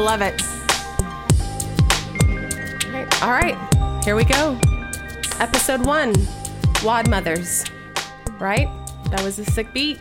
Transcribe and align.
Love 0.00 0.22
it. 0.22 0.42
All 3.22 3.30
right, 3.30 3.54
here 4.02 4.16
we 4.16 4.24
go. 4.24 4.58
Episode 5.38 5.84
one 5.84 6.14
WOD 6.82 7.08
Mothers. 7.08 7.64
Right? 8.40 8.66
That 9.10 9.22
was 9.22 9.38
a 9.38 9.44
sick 9.44 9.72
beat. 9.74 10.00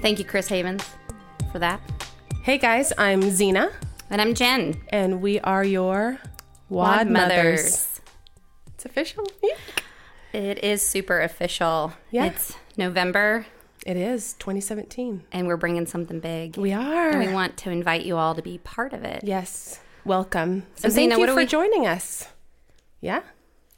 Thank 0.00 0.18
you, 0.20 0.24
Chris 0.24 0.46
Havens, 0.48 0.84
for 1.52 1.58
that. 1.58 1.80
Hey 2.44 2.56
guys, 2.56 2.92
I'm 2.96 3.30
Zena, 3.30 3.70
And 4.10 4.20
I'm 4.22 4.32
Jen. 4.34 4.80
and 4.90 5.20
we 5.20 5.40
are 5.40 5.64
your 5.64 6.18
WOD, 6.70 7.08
Mothers. 7.10 8.00
It's 8.74 8.84
official. 8.86 9.26
Yeah. 9.42 9.56
It 10.40 10.62
is 10.64 10.82
super 10.82 11.20
official. 11.20 11.92
Yeah. 12.10 12.26
It's 12.26 12.54
November, 12.76 13.44
It 13.88 13.96
is 13.96 14.34
2017. 14.34 15.24
and 15.32 15.46
we're 15.46 15.56
bringing 15.56 15.86
something 15.86 16.20
big. 16.20 16.58
We 16.58 16.74
are. 16.74 17.08
and 17.08 17.20
we 17.20 17.32
want 17.32 17.56
to 17.58 17.70
invite 17.70 18.04
you 18.04 18.18
all 18.18 18.34
to 18.34 18.42
be 18.42 18.58
part 18.58 18.92
of 18.92 19.02
it. 19.02 19.24
yes. 19.24 19.80
Welcome. 20.04 20.64
So, 20.76 20.84
and 20.86 20.92
thank 20.94 21.12
Zena, 21.12 21.18
you 21.18 21.26
for 21.26 21.34
we- 21.34 21.46
joining 21.46 21.86
us. 21.86 22.28
Yeah. 23.00 23.22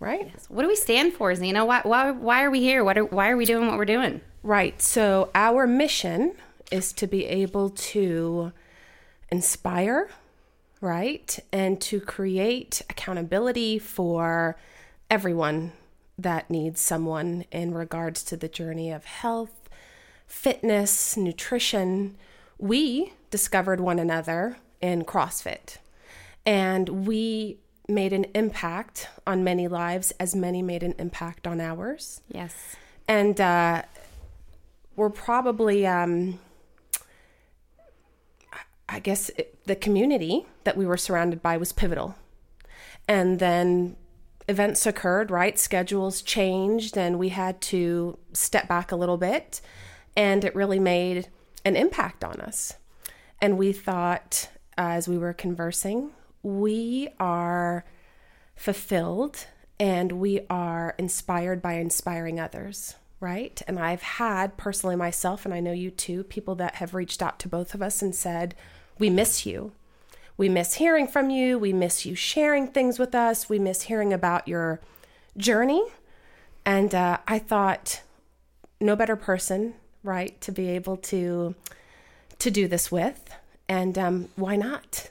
Right? 0.01 0.33
What 0.49 0.63
do 0.63 0.69
we 0.69 0.75
stand 0.75 1.13
for, 1.13 1.33
Zena? 1.37 1.65
Why, 1.65 1.83
why, 1.85 2.11
why 2.11 2.43
are 2.43 2.51
we 2.51 2.59
here? 2.59 2.83
What 2.83 2.99
are, 2.99 3.05
why 3.05 3.31
are 3.31 3.37
we 3.37 3.45
doing 3.45 3.69
what 3.69 3.79
we're 3.79 3.85
doing? 3.85 4.21
Right. 4.43 4.83
So, 4.83 5.31
our 5.33 5.69
mission 5.69 6.35
is 6.73 6.93
to 6.95 7.07
be 7.07 7.25
able 7.27 7.71
to 7.71 8.51
inspire, 9.31 10.11
right? 10.81 11.39
And 11.53 11.81
to 11.83 12.01
create 12.01 12.83
accountability 12.91 13.79
for 13.79 14.57
everyone 15.09 15.71
that 16.19 16.51
needs 16.51 16.81
someone 16.81 17.45
in 17.53 17.75
regards 17.75 18.25
to 18.25 18.37
the 18.37 18.49
journey 18.49 18.91
of 18.91 19.05
health, 19.05 19.60
fitness, 20.31 21.17
nutrition. 21.17 22.17
We 22.57 23.13
discovered 23.31 23.81
one 23.81 23.99
another 23.99 24.57
in 24.81 25.05
CrossFit, 25.05 25.77
and 26.47 27.07
we 27.07 27.59
made 27.89 28.13
an 28.13 28.25
impact 28.35 29.09
on 29.27 29.43
many 29.43 29.67
lives 29.67 30.13
as 30.21 30.35
many 30.35 30.63
made 30.63 30.85
an 30.85 30.95
impact 30.99 31.45
on 31.45 31.61
ours 31.61 32.21
Yes. 32.31 32.55
and 33.09 33.41
uh, 33.41 33.83
we're 34.95 35.11
probably 35.11 35.85
um, 35.89 36.39
i 38.89 39.01
guess 39.01 39.29
it, 39.31 39.59
the 39.67 39.75
community 39.75 40.47
that 40.63 40.77
we 40.77 40.87
were 40.87 40.97
surrounded 40.97 41.43
by 41.43 41.57
was 41.57 41.73
pivotal 41.73 42.15
and 43.09 43.41
then 43.41 43.97
events 44.49 44.87
occurred 44.87 45.33
right 45.33 45.59
schedules 45.59 46.23
changed 46.23 46.97
and 46.97 47.19
we 47.19 47.31
had 47.31 47.61
to 47.61 48.17
step 48.33 48.69
back 48.69 48.93
a 48.93 48.97
little 48.97 49.17
bit 49.19 49.61
and 50.17 50.45
it 50.45 50.55
really 50.55 50.79
made 50.81 51.29
an 51.65 51.77
impact 51.77 52.25
on 52.25 52.41
us 52.41 52.75
and 53.41 53.59
we 53.59 53.73
thought 53.73 54.49
uh, 54.79 54.83
as 54.83 55.09
we 55.09 55.19
were 55.19 55.33
conversing 55.33 56.11
we 56.43 57.09
are 57.19 57.85
fulfilled 58.57 59.47
and 59.81 60.13
we 60.13 60.41
are 60.51 60.95
inspired 60.99 61.63
by 61.63 61.73
inspiring 61.75 62.39
others, 62.39 62.97
right? 63.19 63.63
And 63.67 63.79
I've 63.79 64.03
had 64.03 64.59
personally 64.59 64.97
myself, 64.97 65.47
and 65.47 65.55
I 65.55 65.61
know 65.61 65.73
you 65.73 65.91
too, 65.91 66.23
people 66.25 66.55
that 66.57 66.77
have 66.77 66.93
reached 66.93 67.23
out 67.23 67.39
to 67.41 67.49
both 67.49 67.75
of 67.75 67.81
us 67.81 68.03
and 68.03 68.15
said, 68.15 68.55
We 68.99 69.09
miss 69.09 69.47
you. 69.47 69.73
We 70.37 70.51
miss 70.51 70.75
hearing 70.75 71.07
from 71.07 71.31
you. 71.31 71.59
We 71.59 71.73
miss 71.73 72.05
you 72.05 72.15
sharing 72.15 72.69
things 72.69 72.99
with 72.99 73.15
us. 73.15 73.49
We 73.49 73.59
miss 73.59 73.83
hearing 73.83 74.13
about 74.13 74.47
your 74.47 74.81
journey. 75.37 75.83
And 76.67 76.95
uh, 76.95 77.19
I 77.27 77.39
thought, 77.39 78.03
no 78.81 78.97
better 78.97 79.17
person, 79.17 79.75
right, 80.03 80.41
to 80.41 80.53
be 80.53 80.69
able 80.71 80.97
to 80.97 81.55
to 82.39 82.51
do 82.51 82.67
this 82.67 82.91
with. 82.91 83.35
And 83.69 83.97
um, 83.99 84.29
why 84.37 84.57
not? 84.57 85.11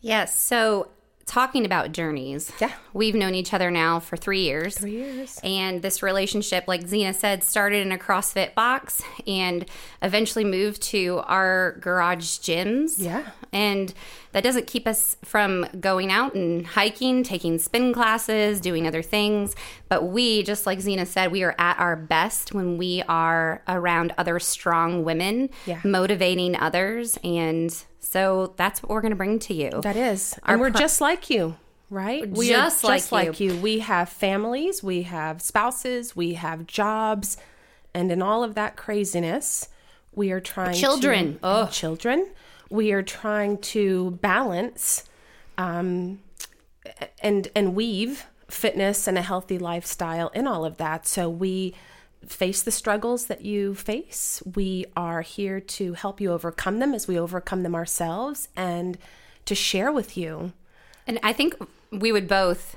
Yes. 0.00 0.42
So, 0.42 0.88
talking 1.30 1.64
about 1.64 1.92
journeys. 1.92 2.50
Yeah. 2.60 2.72
We've 2.92 3.14
known 3.14 3.36
each 3.36 3.54
other 3.54 3.70
now 3.70 4.00
for 4.00 4.16
three 4.16 4.42
years. 4.42 4.76
Three 4.76 4.90
years. 4.96 5.38
And 5.44 5.80
this 5.80 6.02
relationship, 6.02 6.64
like 6.66 6.88
Zena 6.88 7.14
said, 7.14 7.44
started 7.44 7.86
in 7.86 7.92
a 7.92 7.98
CrossFit 7.98 8.52
box 8.54 9.00
and 9.28 9.64
eventually 10.02 10.44
moved 10.44 10.82
to 10.82 11.22
our 11.26 11.76
garage 11.80 12.24
gyms. 12.40 12.96
Yeah. 12.98 13.30
And 13.52 13.94
that 14.32 14.42
doesn't 14.42 14.66
keep 14.66 14.88
us 14.88 15.16
from 15.24 15.66
going 15.78 16.10
out 16.10 16.34
and 16.34 16.66
hiking, 16.66 17.22
taking 17.22 17.58
spin 17.58 17.92
classes, 17.92 18.60
doing 18.60 18.86
other 18.86 19.02
things. 19.02 19.54
But 19.88 20.04
we, 20.08 20.42
just 20.42 20.66
like 20.66 20.80
Zena 20.80 21.06
said, 21.06 21.30
we 21.30 21.44
are 21.44 21.54
at 21.58 21.78
our 21.78 21.94
best 21.94 22.52
when 22.52 22.76
we 22.76 23.02
are 23.08 23.62
around 23.68 24.14
other 24.18 24.40
strong 24.40 25.04
women, 25.04 25.50
Yeah. 25.64 25.80
motivating 25.84 26.56
others. 26.56 27.18
And 27.22 27.72
so 28.00 28.54
that's 28.56 28.82
what 28.82 28.90
we're 28.90 29.02
going 29.02 29.12
to 29.12 29.16
bring 29.16 29.38
to 29.40 29.54
you. 29.54 29.80
That 29.82 29.96
is. 29.96 30.38
Our 30.42 30.54
and 30.54 30.60
we're 30.60 30.70
pro- 30.70 30.80
just 30.80 31.00
like 31.00 31.30
you, 31.30 31.56
right? 31.90 32.28
We 32.28 32.48
Just 32.48 32.82
like 32.82 33.00
just 33.00 33.12
like 33.12 33.40
you. 33.40 33.56
We 33.56 33.80
have 33.80 34.08
families, 34.08 34.82
we 34.82 35.02
have 35.02 35.40
spouses, 35.42 36.16
we 36.16 36.34
have 36.34 36.66
jobs, 36.66 37.36
and 37.94 38.10
in 38.10 38.22
all 38.22 38.42
of 38.42 38.54
that 38.54 38.76
craziness, 38.76 39.68
we 40.14 40.32
are 40.32 40.40
trying 40.40 40.74
Children. 40.74 41.38
to 41.42 41.68
children. 41.70 42.26
We 42.70 42.92
are 42.92 43.02
trying 43.02 43.58
to 43.58 44.12
balance 44.22 45.04
um, 45.58 46.20
and 47.22 47.48
and 47.54 47.74
weave 47.74 48.26
fitness 48.48 49.06
and 49.06 49.16
a 49.18 49.22
healthy 49.22 49.58
lifestyle 49.58 50.28
in 50.28 50.46
all 50.46 50.64
of 50.64 50.78
that. 50.78 51.06
So 51.06 51.28
we 51.28 51.74
face 52.26 52.62
the 52.62 52.70
struggles 52.70 53.26
that 53.26 53.42
you 53.42 53.74
face. 53.74 54.42
We 54.54 54.86
are 54.96 55.22
here 55.22 55.60
to 55.60 55.94
help 55.94 56.20
you 56.20 56.32
overcome 56.32 56.78
them 56.78 56.94
as 56.94 57.08
we 57.08 57.18
overcome 57.18 57.62
them 57.62 57.74
ourselves 57.74 58.48
and 58.56 58.98
to 59.46 59.54
share 59.54 59.90
with 59.90 60.16
you. 60.16 60.52
And 61.06 61.18
I 61.22 61.32
think 61.32 61.54
we 61.90 62.12
would 62.12 62.28
both 62.28 62.76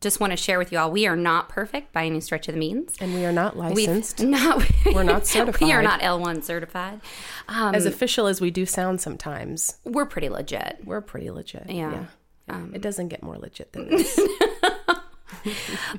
just 0.00 0.20
want 0.20 0.30
to 0.32 0.36
share 0.36 0.58
with 0.58 0.72
you 0.72 0.78
all 0.78 0.90
we 0.90 1.06
are 1.06 1.16
not 1.16 1.48
perfect 1.48 1.92
by 1.92 2.04
any 2.06 2.20
stretch 2.20 2.48
of 2.48 2.54
the 2.54 2.58
means. 2.60 2.94
And 3.00 3.14
we 3.14 3.24
are 3.24 3.32
not 3.32 3.56
We've 3.56 3.88
licensed. 3.88 4.20
not, 4.22 4.64
We're 4.92 5.02
not 5.02 5.26
certified 5.28 5.60
we 5.66 5.72
are 5.72 5.82
not 5.82 6.00
L1 6.00 6.42
certified. 6.42 7.00
Um, 7.48 7.74
as 7.74 7.86
official 7.86 8.26
as 8.26 8.40
we 8.40 8.50
do 8.50 8.64
sound 8.66 9.00
sometimes. 9.00 9.76
we're 9.84 10.06
pretty 10.06 10.28
legit. 10.28 10.78
We're 10.84 11.00
pretty 11.00 11.30
legit. 11.30 11.68
Yeah. 11.68 12.06
it 12.48 12.80
doesn't 12.82 13.08
get 13.08 13.22
more 13.22 13.36
legit 13.38 13.72
than 13.72 13.88
this. 13.90 14.18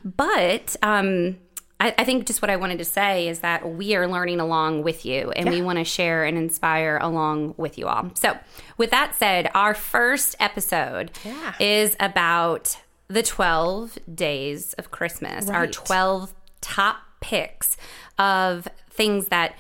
But 0.04 0.76
um, 0.82 1.38
I, 1.84 1.94
I 1.98 2.04
think 2.06 2.26
just 2.26 2.42
what 2.42 2.50
I 2.50 2.56
wanted 2.56 2.78
to 2.80 2.86
say 2.86 3.28
is 3.28 3.40
that 3.40 3.70
we 3.76 3.94
are 3.96 4.08
learning 4.08 4.40
along 4.40 4.84
with 4.84 5.06
you 5.06 5.32
and 5.32 5.50
we 5.50 5.62
want 5.62 5.80
to 5.80 5.84
share 5.84 6.24
and 6.24 6.38
inspire 6.38 6.98
along 7.02 7.56
with 7.58 7.78
you 7.78 7.88
all. 7.88 8.10
So, 8.16 8.38
with 8.78 8.90
that 8.92 9.16
said, 9.16 9.52
our 9.54 9.74
first 9.74 10.36
episode 10.40 11.12
Yeah. 11.26 11.54
is 11.60 11.98
about 12.00 12.78
the 13.10 13.22
12 13.22 13.98
days 14.16 14.72
of 14.74 14.92
Christmas, 14.92 15.50
our 15.50 15.68
12 15.68 16.34
top 16.62 16.98
picks 17.20 17.76
of 18.18 18.68
things 18.90 19.28
that 19.28 19.56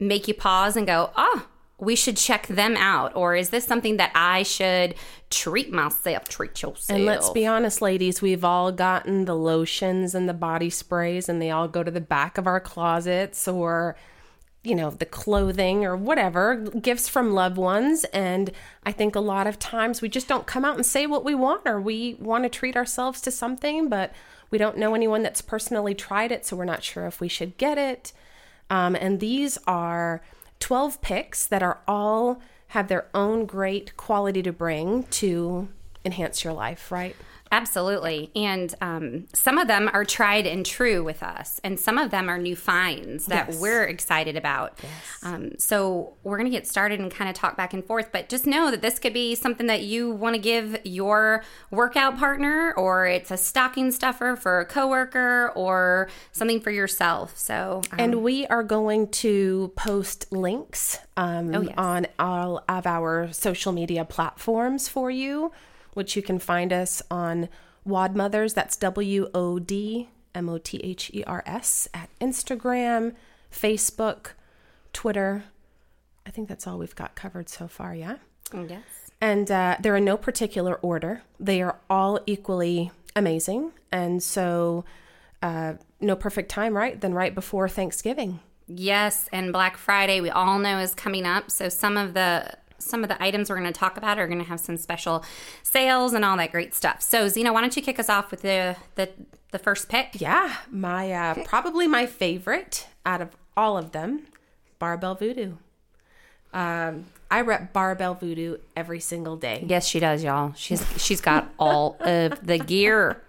make 0.00 0.26
you 0.26 0.34
pause 0.34 0.76
and 0.76 0.86
go, 0.86 1.10
oh, 1.16 1.46
we 1.80 1.94
should 1.94 2.16
check 2.16 2.46
them 2.48 2.76
out. 2.76 3.14
Or 3.14 3.36
is 3.36 3.50
this 3.50 3.64
something 3.64 3.98
that 3.98 4.10
I 4.14 4.42
should 4.42 4.94
treat 5.30 5.72
myself, 5.72 6.28
treat 6.28 6.60
yourself? 6.60 6.90
And 6.90 7.04
let's 7.04 7.30
be 7.30 7.46
honest, 7.46 7.80
ladies, 7.80 8.20
we've 8.20 8.44
all 8.44 8.72
gotten 8.72 9.24
the 9.24 9.36
lotions 9.36 10.14
and 10.14 10.28
the 10.28 10.34
body 10.34 10.70
sprays, 10.70 11.28
and 11.28 11.40
they 11.40 11.50
all 11.50 11.68
go 11.68 11.82
to 11.82 11.90
the 11.90 12.00
back 12.00 12.36
of 12.36 12.46
our 12.46 12.58
closets 12.60 13.46
or, 13.46 13.96
you 14.64 14.74
know, 14.74 14.90
the 14.90 15.06
clothing 15.06 15.84
or 15.84 15.96
whatever, 15.96 16.56
gifts 16.56 17.08
from 17.08 17.32
loved 17.32 17.56
ones. 17.56 18.04
And 18.06 18.50
I 18.84 18.90
think 18.90 19.14
a 19.14 19.20
lot 19.20 19.46
of 19.46 19.58
times 19.60 20.02
we 20.02 20.08
just 20.08 20.26
don't 20.26 20.46
come 20.46 20.64
out 20.64 20.76
and 20.76 20.84
say 20.84 21.06
what 21.06 21.24
we 21.24 21.34
want 21.34 21.62
or 21.64 21.80
we 21.80 22.14
want 22.18 22.42
to 22.42 22.50
treat 22.50 22.76
ourselves 22.76 23.20
to 23.20 23.30
something, 23.30 23.88
but 23.88 24.12
we 24.50 24.58
don't 24.58 24.78
know 24.78 24.94
anyone 24.94 25.22
that's 25.22 25.42
personally 25.42 25.94
tried 25.94 26.32
it, 26.32 26.44
so 26.44 26.56
we're 26.56 26.64
not 26.64 26.82
sure 26.82 27.06
if 27.06 27.20
we 27.20 27.28
should 27.28 27.56
get 27.56 27.78
it. 27.78 28.12
Um, 28.70 28.96
and 28.96 29.20
these 29.20 29.58
are 29.66 30.22
12 30.60 31.00
picks 31.00 31.46
that 31.46 31.62
are 31.62 31.80
all 31.86 32.40
have 32.68 32.88
their 32.88 33.06
own 33.14 33.46
great 33.46 33.96
quality 33.96 34.42
to 34.42 34.52
bring 34.52 35.04
to 35.04 35.68
enhance 36.04 36.44
your 36.44 36.52
life, 36.52 36.92
right? 36.92 37.16
Absolutely. 37.50 38.30
And 38.36 38.74
um, 38.80 39.26
some 39.32 39.58
of 39.58 39.68
them 39.68 39.88
are 39.92 40.04
tried 40.04 40.46
and 40.46 40.64
true 40.66 41.02
with 41.02 41.22
us, 41.22 41.60
and 41.64 41.78
some 41.80 41.98
of 41.98 42.10
them 42.10 42.28
are 42.28 42.38
new 42.38 42.56
finds 42.56 43.26
that 43.26 43.48
Yes. 43.48 43.60
we're 43.60 43.84
excited 43.84 44.36
about. 44.36 44.78
Um, 45.22 45.52
so 45.58 46.14
we're 46.22 46.36
going 46.36 46.50
to 46.50 46.56
get 46.56 46.66
started 46.66 47.00
and 47.00 47.10
kind 47.10 47.28
of 47.30 47.34
talk 47.34 47.56
back 47.56 47.72
and 47.72 47.84
forth, 47.84 48.10
but 48.12 48.28
just 48.28 48.46
know 48.46 48.70
that 48.70 48.82
this 48.82 48.98
could 48.98 49.12
be 49.14 49.34
something 49.34 49.66
that 49.66 49.82
you 49.82 50.10
want 50.10 50.34
to 50.34 50.40
give 50.40 50.78
your 50.84 51.42
workout 51.70 52.18
partner, 52.18 52.72
or 52.76 53.06
it's 53.06 53.30
a 53.30 53.36
stocking 53.36 53.90
stuffer 53.90 54.36
for 54.36 54.60
a 54.60 54.64
coworker, 54.66 55.52
or 55.54 56.08
something 56.32 56.60
for 56.60 56.70
yourself. 56.70 57.36
So, 57.38 57.82
um, 57.92 57.98
And 57.98 58.22
we 58.22 58.46
are 58.46 58.62
going 58.62 59.08
to 59.08 59.72
post 59.76 60.26
links 60.30 60.98
um, 61.16 61.54
Oh, 61.54 61.60
yes. 61.62 61.74
on 61.78 62.06
all 62.18 62.62
of 62.68 62.86
our 62.86 63.32
social 63.32 63.72
media 63.72 64.04
platforms 64.04 64.88
for 64.88 65.10
you, 65.10 65.50
which 65.94 66.16
you 66.16 66.22
can 66.22 66.38
find 66.38 66.72
us 66.72 67.02
on 67.10 67.48
Wod 67.84 68.14
Mothers. 68.14 68.54
That's 68.54 68.76
W 68.76 69.30
O 69.34 69.58
D 69.58 70.08
M 70.34 70.48
O 70.48 70.58
T 70.58 70.78
H 70.78 71.10
E 71.14 71.24
R 71.24 71.42
S 71.46 71.88
at 71.94 72.10
Instagram, 72.20 73.14
Facebook, 73.52 74.30
Twitter, 74.92 75.44
I 76.28 76.30
think 76.30 76.46
that's 76.46 76.66
all 76.66 76.76
we've 76.76 76.94
got 76.94 77.14
covered 77.14 77.48
so 77.48 77.66
far, 77.66 77.94
yeah? 77.94 78.16
Yes. 78.52 78.82
And 79.18 79.50
uh, 79.50 79.76
they're 79.80 79.96
in 79.96 80.04
no 80.04 80.18
particular 80.18 80.74
order. 80.76 81.22
They 81.40 81.62
are 81.62 81.78
all 81.88 82.20
equally 82.26 82.90
amazing. 83.16 83.72
And 83.90 84.22
so, 84.22 84.84
uh, 85.42 85.74
no 86.02 86.14
perfect 86.14 86.50
time, 86.50 86.76
right? 86.76 87.00
Than 87.00 87.14
right 87.14 87.34
before 87.34 87.66
Thanksgiving. 87.66 88.40
Yes, 88.66 89.26
and 89.32 89.54
Black 89.54 89.78
Friday 89.78 90.20
we 90.20 90.28
all 90.28 90.58
know 90.58 90.78
is 90.78 90.94
coming 90.94 91.24
up. 91.24 91.50
So 91.50 91.70
some 91.70 91.96
of 91.96 92.12
the 92.12 92.52
some 92.78 93.02
of 93.02 93.08
the 93.08 93.22
items 93.22 93.50
we're 93.50 93.58
going 93.58 93.72
to 93.72 93.78
talk 93.78 93.96
about 93.96 94.18
are 94.18 94.26
going 94.26 94.38
to 94.38 94.48
have 94.48 94.60
some 94.60 94.76
special 94.76 95.24
sales 95.62 96.12
and 96.12 96.24
all 96.24 96.36
that 96.36 96.52
great 96.52 96.74
stuff. 96.74 97.02
So 97.02 97.28
Zena, 97.28 97.52
why 97.52 97.60
don't 97.60 97.76
you 97.76 97.82
kick 97.82 97.98
us 97.98 98.08
off 98.08 98.30
with 98.30 98.42
the 98.42 98.76
the, 98.94 99.10
the 99.50 99.58
first 99.58 99.88
pick? 99.88 100.20
Yeah, 100.20 100.56
my 100.70 101.12
uh, 101.12 101.44
probably 101.44 101.86
my 101.86 102.06
favorite 102.06 102.86
out 103.04 103.20
of 103.20 103.30
all 103.56 103.76
of 103.76 103.92
them, 103.92 104.26
Barbell 104.78 105.14
Voodoo. 105.14 105.54
Um, 106.52 107.06
I 107.30 107.42
rep 107.42 107.72
Barbell 107.72 108.14
Voodoo 108.14 108.58
every 108.76 109.00
single 109.00 109.36
day. 109.36 109.64
Yes, 109.66 109.86
she 109.86 110.00
does, 110.00 110.22
y'all. 110.24 110.52
She's 110.56 110.84
she's 111.02 111.20
got 111.20 111.52
all 111.58 111.96
of 112.00 112.46
the 112.46 112.58
gear. 112.58 113.22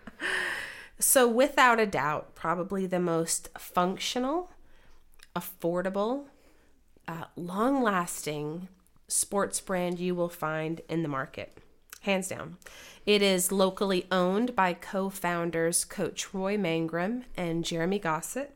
So 0.99 1.27
without 1.27 1.79
a 1.79 1.85
doubt, 1.85 2.35
probably 2.35 2.85
the 2.85 2.99
most 2.99 3.49
functional, 3.57 4.51
affordable, 5.33 6.25
uh, 7.07 7.25
long-lasting 7.37 8.67
sports 9.09 9.59
brand 9.59 9.99
you 9.99 10.15
will 10.15 10.29
find 10.29 10.81
in 10.87 11.03
the 11.03 11.09
market. 11.09 11.57
Hands 12.01 12.25
down. 12.27 12.57
It 13.05 13.21
is 13.21 13.51
locally 13.51 14.05
owned 14.11 14.55
by 14.55 14.73
co 14.73 15.09
founders 15.09 15.83
Coach 15.83 16.33
Roy 16.33 16.57
Mangrum 16.57 17.23
and 17.35 17.65
Jeremy 17.65 17.99
Gossett. 17.99 18.55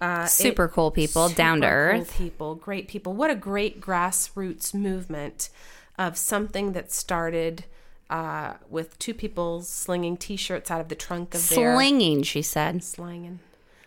Uh, 0.00 0.26
super 0.26 0.64
it, 0.64 0.72
cool 0.72 0.90
people, 0.90 1.28
down 1.28 1.60
to 1.60 1.68
earth. 1.68 2.08
Cool 2.08 2.26
people, 2.26 2.54
great 2.56 2.88
people. 2.88 3.12
What 3.12 3.30
a 3.30 3.36
great 3.36 3.80
grassroots 3.80 4.74
movement 4.74 5.50
of 5.96 6.16
something 6.16 6.72
that 6.72 6.90
started 6.90 7.64
uh, 8.10 8.54
with 8.68 8.98
two 8.98 9.14
people 9.14 9.62
slinging 9.62 10.16
T-shirts 10.16 10.70
out 10.70 10.80
of 10.80 10.88
the 10.88 10.94
trunk 10.94 11.34
of 11.34 11.48
their 11.48 11.74
slinging. 11.74 12.22
She 12.22 12.42
said, 12.42 12.82
slanging, 12.82 13.38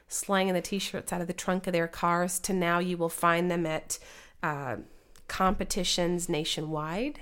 slanging 0.08 0.54
the 0.54 0.62
T-shirts 0.62 1.12
out 1.12 1.22
of 1.22 1.28
the 1.28 1.34
trunk 1.34 1.68
of 1.68 1.74
their 1.74 1.88
cars. 1.88 2.40
To 2.40 2.54
now, 2.54 2.80
you 2.80 2.98
will 2.98 3.10
find 3.10 3.52
them 3.52 3.66
at 3.66 4.00
uh, 4.42 4.78
competitions 5.28 6.30
nationwide. 6.30 7.22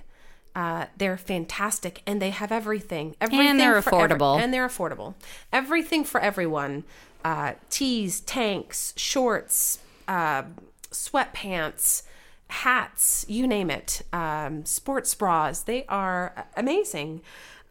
Uh, 0.56 0.86
they're 0.98 1.18
fantastic 1.18 2.02
and 2.08 2.22
they 2.22 2.30
have 2.30 2.52
everything. 2.52 3.16
everything 3.20 3.48
and 3.48 3.60
they're 3.60 3.82
affordable. 3.82 4.36
Every, 4.36 4.44
and 4.44 4.54
they're 4.54 4.68
affordable. 4.68 5.16
Everything 5.52 6.06
for 6.06 6.22
everyone. 6.22 6.84
Uh, 7.26 7.54
tees, 7.70 8.22
tanks, 8.22 8.94
shorts, 8.96 9.80
uh, 10.08 10.44
sweatpants, 10.92 12.04
hats, 12.48 13.26
you 13.28 13.48
name 13.48 13.70
it. 13.70 14.02
Um, 14.14 14.64
sports 14.66 15.14
bras. 15.14 15.60
They 15.62 15.86
are 15.88 16.48
amazing. 16.56 17.22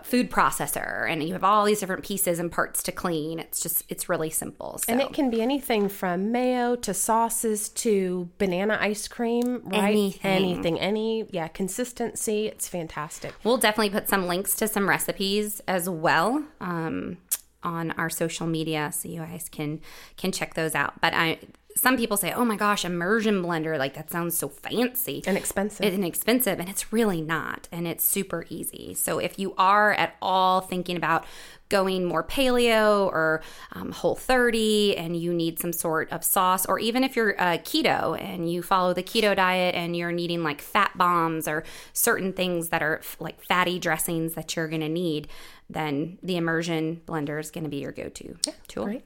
food 0.04 0.32
processor 0.32 1.10
and 1.10 1.24
you 1.24 1.34
have 1.34 1.44
all 1.44 1.66
these 1.66 1.80
different 1.80 2.04
pieces 2.04 2.40
and 2.40 2.52
parts 2.52 2.82
to 2.84 2.92
clean. 2.92 3.40
It's 3.40 3.62
just 3.62 3.84
it's 3.90 4.10
really 4.10 4.30
simple. 4.30 4.80
So. 4.80 4.92
And 4.92 5.02
it 5.02 5.14
can 5.14 5.30
be 5.30 5.42
anything 5.42 5.90
from 5.90 6.32
mayo 6.32 6.76
to 6.78 6.94
sauces 6.94 7.70
to 7.70 8.30
banana 8.38 8.78
ice 8.82 9.08
cream, 9.08 9.62
right? 9.66 9.92
Anything. 9.92 10.32
Anything. 10.32 10.80
Any 10.80 11.28
yeah, 11.32 11.48
consistency. 11.48 12.48
It's 12.48 12.68
fantastic. 12.68 13.34
We'll 13.44 13.58
definitely 13.58 13.92
put 13.92 14.10
some 14.10 14.28
links 14.28 14.56
to 14.56 14.68
some 14.68 14.90
recipes 14.90 15.62
as 15.68 15.90
well. 15.90 16.44
Um, 16.60 17.18
on 17.64 17.92
our 17.92 18.10
social 18.10 18.46
media 18.46 18.92
so 18.94 19.08
you 19.08 19.22
guys 19.22 19.48
can 19.50 19.80
can 20.18 20.34
check 20.34 20.54
those 20.54 20.76
out 20.76 21.00
but 21.00 21.14
i 21.14 21.40
some 21.84 21.98
people 21.98 22.16
say, 22.16 22.32
"Oh 22.32 22.46
my 22.46 22.56
gosh, 22.56 22.86
immersion 22.86 23.44
blender, 23.44 23.78
like 23.78 23.94
that 23.96 24.10
sounds 24.10 24.38
so 24.38 24.48
fancy 24.48 25.22
and 25.28 25.38
expensive." 25.38 25.94
And 25.94 26.06
expensive, 26.06 26.60
and 26.60 26.70
it's 26.70 26.94
really 26.94 27.22
not, 27.22 27.68
and 27.74 27.86
it's 27.86 28.06
super 28.06 28.46
easy. 28.50 28.94
So 28.94 29.20
if 29.20 29.38
you 29.38 29.54
are 29.58 29.92
at 29.94 30.16
all 30.22 30.62
thinking 30.62 30.96
about 30.96 31.26
going 31.68 32.06
more 32.06 32.24
paleo 32.24 33.08
or 33.08 33.42
um, 33.72 33.92
whole 33.92 34.16
30 34.16 34.96
and 34.96 35.18
you 35.18 35.34
need 35.34 35.58
some 35.60 35.74
sort 35.74 36.12
of 36.12 36.24
sauce 36.24 36.68
or 36.68 36.78
even 36.78 37.04
if 37.04 37.16
you're 37.16 37.34
uh, 37.42 37.58
keto 37.58 38.20
and 38.22 38.52
you 38.52 38.62
follow 38.62 38.94
the 38.94 39.02
keto 39.02 39.36
diet 39.36 39.74
and 39.74 39.98
you're 39.98 40.12
needing 40.12 40.44
like 40.44 40.62
fat 40.62 40.96
bombs 40.96 41.48
or 41.48 41.64
certain 41.92 42.32
things 42.32 42.70
that 42.70 42.84
are 42.84 43.00
f- 43.00 43.18
like 43.20 43.42
fatty 43.42 43.80
dressings 43.80 44.36
that 44.36 44.56
you're 44.56 44.68
going 44.68 44.82
to 44.82 44.90
need 44.90 45.28
then 45.68 46.20
the 46.22 46.38
immersion 46.38 47.02
blender 47.08 47.40
is 47.40 47.50
going 47.50 47.64
to 47.64 47.72
be 47.72 47.78
your 47.78 47.92
go-to 47.92 48.36
yeah, 48.46 48.54
tool. 48.68 49.02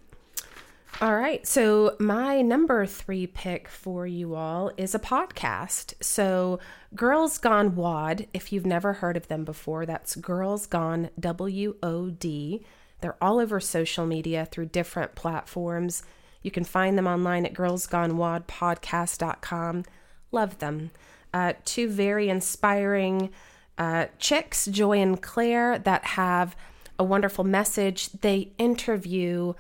All 1.00 1.16
right. 1.16 1.46
So, 1.46 1.96
my 2.00 2.42
number 2.42 2.88
three 2.88 3.28
pick 3.28 3.68
for 3.68 4.08
you 4.08 4.34
all 4.34 4.72
is 4.78 4.96
a 4.96 5.00
podcast. 5.00 5.94
So, 6.02 6.60
Girls 6.96 7.38
Gone 7.38 7.76
WOD, 7.76 8.26
if 8.34 8.52
you've 8.52 8.66
never 8.66 8.94
heard 8.94 9.16
of 9.16 9.28
them 9.28 9.46
before, 9.46 9.86
that's 9.86 10.16
Girls 10.16 10.66
Gone 10.66 11.12
W 11.20 11.76
O 11.84 12.10
D. 12.10 12.66
They're 13.02 13.16
all 13.22 13.40
over 13.40 13.60
social 13.60 14.08
media 14.08 14.48
through 14.50 14.68
different 14.68 15.14
platforms. 15.14 16.02
You 16.42 16.50
can 16.50 16.64
find 16.64 16.98
them 16.98 17.06
online 17.06 17.46
at 17.46 17.54
girlsgonewodpodcast.com. 17.54 19.84
Love 20.32 20.58
them. 20.58 20.90
Uh, 21.32 21.54
two 21.64 21.90
very 21.90 22.28
inspiring 22.28 23.30
uh, 23.78 24.08
chicks, 24.18 24.66
Joy 24.66 24.98
and 24.98 25.22
Claire, 25.22 25.78
that 25.78 26.06
have 26.06 26.56
a 26.98 27.04
wonderful 27.04 27.44
message. 27.44 28.10
They 28.14 28.52
interview 28.58 29.54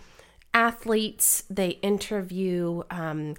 athletes, 0.57 1.43
they 1.51 1.69
interview 1.83 2.81
um, 2.89 3.35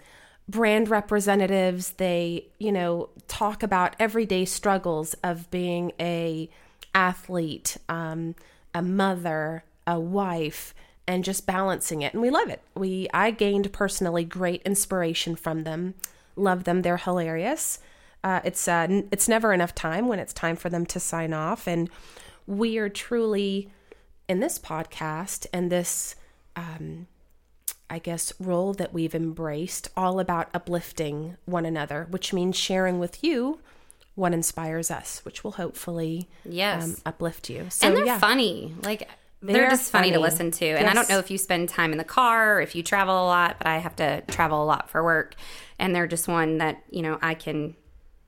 brand 0.48 0.88
representatives, 0.88 1.90
they, 1.94 2.46
you 2.58 2.70
know, 2.70 3.08
talk 3.26 3.64
about 3.64 3.96
everyday 3.98 4.44
struggles 4.44 5.14
of 5.24 5.50
being 5.50 5.90
a 5.98 6.48
athlete, 6.94 7.76
um, 7.88 8.36
a 8.72 8.82
mother, 8.82 9.64
a 9.84 9.98
wife, 9.98 10.74
and 11.08 11.24
just 11.24 11.44
balancing 11.44 12.02
it. 12.02 12.12
And 12.12 12.22
we 12.22 12.30
love 12.30 12.50
it. 12.50 12.62
We 12.76 13.08
I 13.12 13.32
gained 13.32 13.72
personally 13.72 14.22
great 14.22 14.62
inspiration 14.62 15.34
from 15.34 15.64
them. 15.64 15.94
Love 16.36 16.62
them. 16.64 16.82
They're 16.82 16.98
hilarious. 16.98 17.80
Uh, 18.22 18.40
it's 18.44 18.68
uh, 18.68 18.86
n- 18.88 19.08
it's 19.10 19.26
never 19.28 19.52
enough 19.52 19.74
time 19.74 20.06
when 20.06 20.20
it's 20.20 20.32
time 20.32 20.54
for 20.54 20.68
them 20.70 20.86
to 20.86 21.00
sign 21.00 21.32
off, 21.32 21.66
and 21.66 21.90
we 22.46 22.78
are 22.78 22.88
truly 22.88 23.72
in 24.28 24.38
this 24.38 24.56
podcast 24.56 25.46
and 25.52 25.72
this 25.72 26.14
um, 26.58 27.06
I 27.88 27.98
guess, 27.98 28.32
role 28.38 28.74
that 28.74 28.92
we've 28.92 29.14
embraced, 29.14 29.88
all 29.96 30.20
about 30.20 30.48
uplifting 30.52 31.36
one 31.46 31.64
another, 31.64 32.06
which 32.10 32.32
means 32.32 32.56
sharing 32.56 32.98
with 32.98 33.22
you 33.24 33.60
what 34.14 34.34
inspires 34.34 34.90
us, 34.90 35.24
which 35.24 35.44
will 35.44 35.52
hopefully 35.52 36.28
yes 36.44 36.84
um, 36.84 36.96
uplift 37.06 37.48
you. 37.48 37.66
So, 37.70 37.86
and 37.86 37.96
they're 37.96 38.04
yeah. 38.04 38.18
funny, 38.18 38.74
like 38.82 39.08
they're, 39.40 39.54
they're 39.54 39.70
just 39.70 39.92
funny. 39.92 40.08
funny. 40.08 40.16
to 40.16 40.20
listen 40.20 40.50
to. 40.50 40.66
And 40.66 40.82
yes. 40.82 40.90
I 40.90 40.94
don't 40.94 41.08
know 41.08 41.18
if 41.18 41.30
you 41.30 41.38
spend 41.38 41.68
time 41.68 41.92
in 41.92 41.98
the 41.98 42.04
car, 42.04 42.56
or 42.56 42.60
if 42.60 42.74
you 42.74 42.82
travel 42.82 43.14
a 43.14 43.26
lot, 43.26 43.56
but 43.58 43.68
I 43.68 43.78
have 43.78 43.96
to 43.96 44.22
travel 44.22 44.62
a 44.62 44.66
lot 44.66 44.90
for 44.90 45.02
work, 45.04 45.36
and 45.78 45.94
they're 45.94 46.08
just 46.08 46.28
one 46.28 46.58
that 46.58 46.82
you 46.90 47.02
know 47.02 47.18
I 47.22 47.34
can 47.34 47.76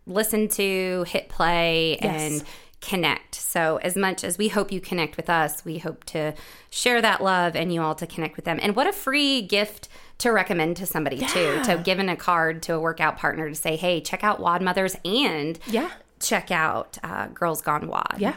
listen 0.06 0.49
to, 0.49 1.04
hit 1.08 1.28
play, 1.28 1.99
yes. 2.00 2.32
and 2.32 2.44
connect. 2.80 3.34
So, 3.34 3.78
as 3.78 3.96
much 3.96 4.25
as 4.25 4.38
we 4.38 4.49
hope 4.49 4.72
you 4.72 4.80
connect 4.80 5.16
with 5.16 5.28
us, 5.28 5.64
we 5.64 5.78
hope 5.78 6.04
to 6.04 6.34
share 6.70 7.02
that 7.02 7.22
love 7.22 7.54
and 7.54 7.72
you 7.72 7.82
all 7.82 7.94
to 7.96 8.06
connect 8.06 8.37
with 8.37 8.44
them. 8.44 8.58
And 8.62 8.75
what 8.75 8.87
a 8.87 8.92
free 8.92 9.42
gift 9.42 9.88
to 10.18 10.30
recommend 10.30 10.76
to 10.78 10.87
somebody, 10.87 11.16
yeah. 11.16 11.26
too, 11.28 11.62
to 11.64 11.82
give 11.82 11.99
in 11.99 12.08
a 12.08 12.16
card 12.16 12.62
to 12.64 12.75
a 12.75 12.80
workout 12.80 13.16
partner 13.16 13.49
to 13.49 13.54
say, 13.54 13.76
hey, 13.76 14.00
check 14.00 14.25
out 14.25 14.40
WOD 14.40 14.62
Mothers 14.62 14.96
and 15.04 15.58
yeah. 15.66 15.90
check 16.20 16.50
out 16.50 16.99
uh, 17.02 17.28
Girls 17.28 17.62
Gone 17.62 17.87
WOD. 17.87 18.16
Yeah. 18.18 18.37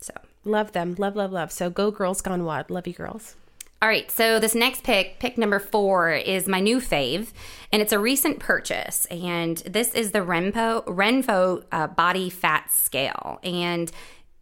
So, 0.00 0.12
love 0.44 0.72
them. 0.72 0.94
Love, 0.98 1.16
love, 1.16 1.32
love. 1.32 1.50
So, 1.50 1.70
go 1.70 1.90
Girls 1.90 2.20
Gone 2.20 2.44
WOD. 2.44 2.70
Love 2.70 2.86
you, 2.86 2.94
girls. 2.94 3.36
All 3.82 3.88
right, 3.88 4.10
so 4.10 4.38
this 4.38 4.54
next 4.54 4.82
pick, 4.82 5.18
pick 5.18 5.36
number 5.36 5.58
four, 5.58 6.10
is 6.10 6.48
my 6.48 6.58
new 6.58 6.78
fave, 6.78 7.32
and 7.70 7.82
it's 7.82 7.92
a 7.92 7.98
recent 7.98 8.38
purchase. 8.38 9.04
And 9.06 9.58
this 9.58 9.92
is 9.94 10.12
the 10.12 10.20
Renpho 10.20 10.84
Renpho 10.86 11.64
uh, 11.70 11.88
Body 11.88 12.30
Fat 12.30 12.70
Scale, 12.70 13.40
and 13.42 13.92